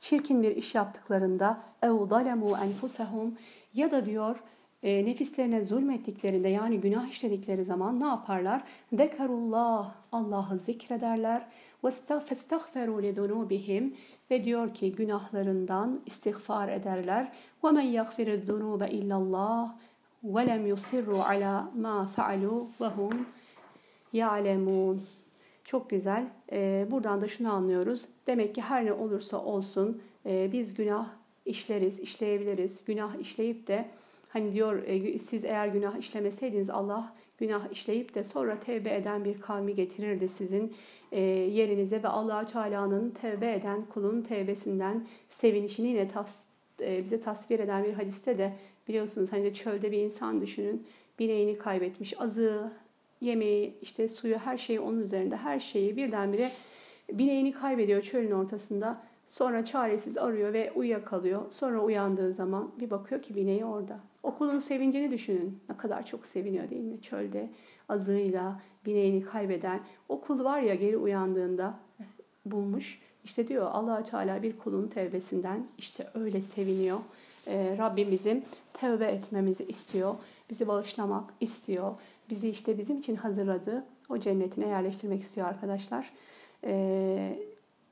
[0.00, 3.34] çirkin bir iş yaptıklarında ev zalemu enfusehum
[3.74, 4.36] ya da diyor
[4.82, 8.62] e, nefislerine zulmettiklerinde yani günah işledikleri zaman ne yaparlar?
[8.92, 11.46] Dekarullah Allah'ı zikrederler.
[11.84, 13.96] Ve festagferu li dunubihim
[14.31, 17.31] Ve diyor ki günahlarından istiğfar ederler.
[17.63, 19.69] وَمَنْ يَغْفِرِ الذُّنُوبَ اِلَّا اللّٰهِ
[20.23, 23.17] وَلَمْ يُصِرُّوا عَلَى مَا فَعَلُوا وَهُمْ
[24.13, 24.97] يَعْلَمُونَ
[25.63, 26.27] Çok güzel.
[26.51, 28.05] Ee, buradan da şunu anlıyoruz.
[28.27, 31.07] Demek ki her ne olursa olsun e, biz günah
[31.45, 32.85] işleriz, işleyebiliriz.
[32.85, 33.85] Günah işleyip de
[34.33, 39.40] Hani diyor e, siz eğer günah işlemeseydiniz Allah günah işleyip de sonra tevbe eden bir
[39.40, 40.74] kavmi getirirdi sizin
[41.12, 46.38] e, yerinize ve allah Teala'nın tevbe eden kulun tevbesinden sevinişini yine tas,
[46.80, 48.52] e, bize tasvir eden bir hadiste de
[48.88, 50.86] biliyorsunuz hani de çölde bir insan düşünün
[51.18, 52.72] bineğini kaybetmiş azığı
[53.20, 56.50] yemeği işte suyu her şeyi onun üzerinde her şeyi birdenbire
[57.12, 61.50] bineğini kaybediyor çölün ortasında Sonra çaresiz arıyor ve uyuyakalıyor.
[61.50, 64.00] Sonra uyandığı zaman bir bakıyor ki bineği orada.
[64.22, 65.60] Okulun sevincini düşünün.
[65.68, 67.00] Ne kadar çok seviniyor değil mi?
[67.02, 67.50] Çölde
[67.88, 69.80] azığıyla bineğini kaybeden.
[70.08, 71.74] Okul var ya geri uyandığında
[72.46, 73.00] bulmuş.
[73.24, 76.98] İşte diyor allah Teala bir kulun tevbesinden işte öyle seviniyor.
[77.46, 80.14] Ee, Rabbim bizim tevbe etmemizi istiyor.
[80.50, 81.94] Bizi bağışlamak istiyor.
[82.30, 86.12] Bizi işte bizim için hazırladığı o cennetine yerleştirmek istiyor arkadaşlar.
[86.64, 87.38] Ee,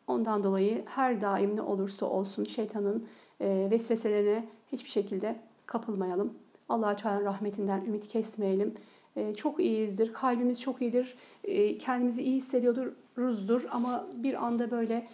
[0.06, 3.06] Ondan dolayı her daim ne olursa olsun şeytanın
[3.40, 5.36] e, vesveselerine hiçbir şekilde
[5.66, 6.34] kapılmayalım.
[6.68, 8.74] allah Teala'nın rahmetinden ümit kesmeyelim.
[9.16, 11.14] E, çok iyiyizdir, kalbimiz çok iyidir,
[11.44, 15.06] e, kendimizi iyi hissediyoruzdur ama bir anda böyle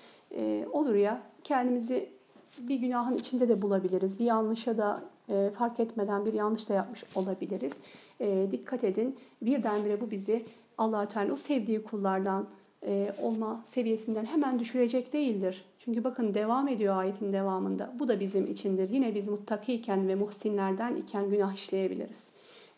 [0.73, 2.09] olur ya kendimizi
[2.59, 4.19] bir günahın içinde de bulabiliriz.
[4.19, 5.03] Bir yanlışa da
[5.55, 7.73] fark etmeden bir yanlış da yapmış olabiliriz.
[8.51, 10.47] Dikkat edin birdenbire bu bizi
[10.79, 12.47] allah Teala o sevdiği kullardan
[12.87, 15.65] e, olma seviyesinden hemen düşürecek değildir.
[15.79, 17.93] Çünkü bakın devam ediyor ayetin devamında.
[17.99, 18.89] Bu da bizim içindir.
[18.89, 22.29] Yine biz muttakiyken ve muhsinlerden iken günah işleyebiliriz.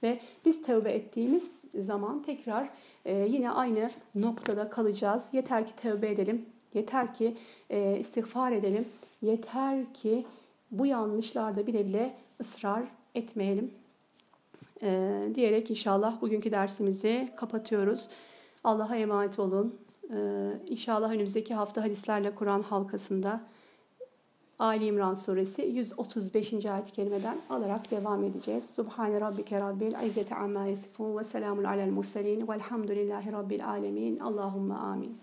[0.03, 2.70] Ve biz tövbe ettiğimiz zaman tekrar
[3.05, 5.29] e, yine aynı noktada kalacağız.
[5.33, 6.47] Yeter ki tövbe edelim.
[6.74, 7.37] Yeter ki
[7.70, 8.85] e, istiğfar edelim.
[9.23, 10.24] Yeter ki
[10.70, 12.83] bu yanlışlarda bile bile ısrar
[13.15, 13.70] etmeyelim.
[14.83, 18.09] E, diyerek inşallah bugünkü dersimizi kapatıyoruz.
[18.65, 19.74] Allah'a emanet olun.
[20.11, 20.16] Ee,
[20.69, 23.41] inşallah önümüzdeki hafta hadislerle Kur'an halkasında
[24.59, 26.66] Ali İmran suresi 135.
[26.66, 28.70] ayet kelimeden alarak devam edeceğiz.
[28.74, 34.19] Subhane rabbike rabbil izzeti amma yasifun ve selamun alel murselin velhamdülillahi rabbil alemin.
[34.19, 35.19] Allahümme amin.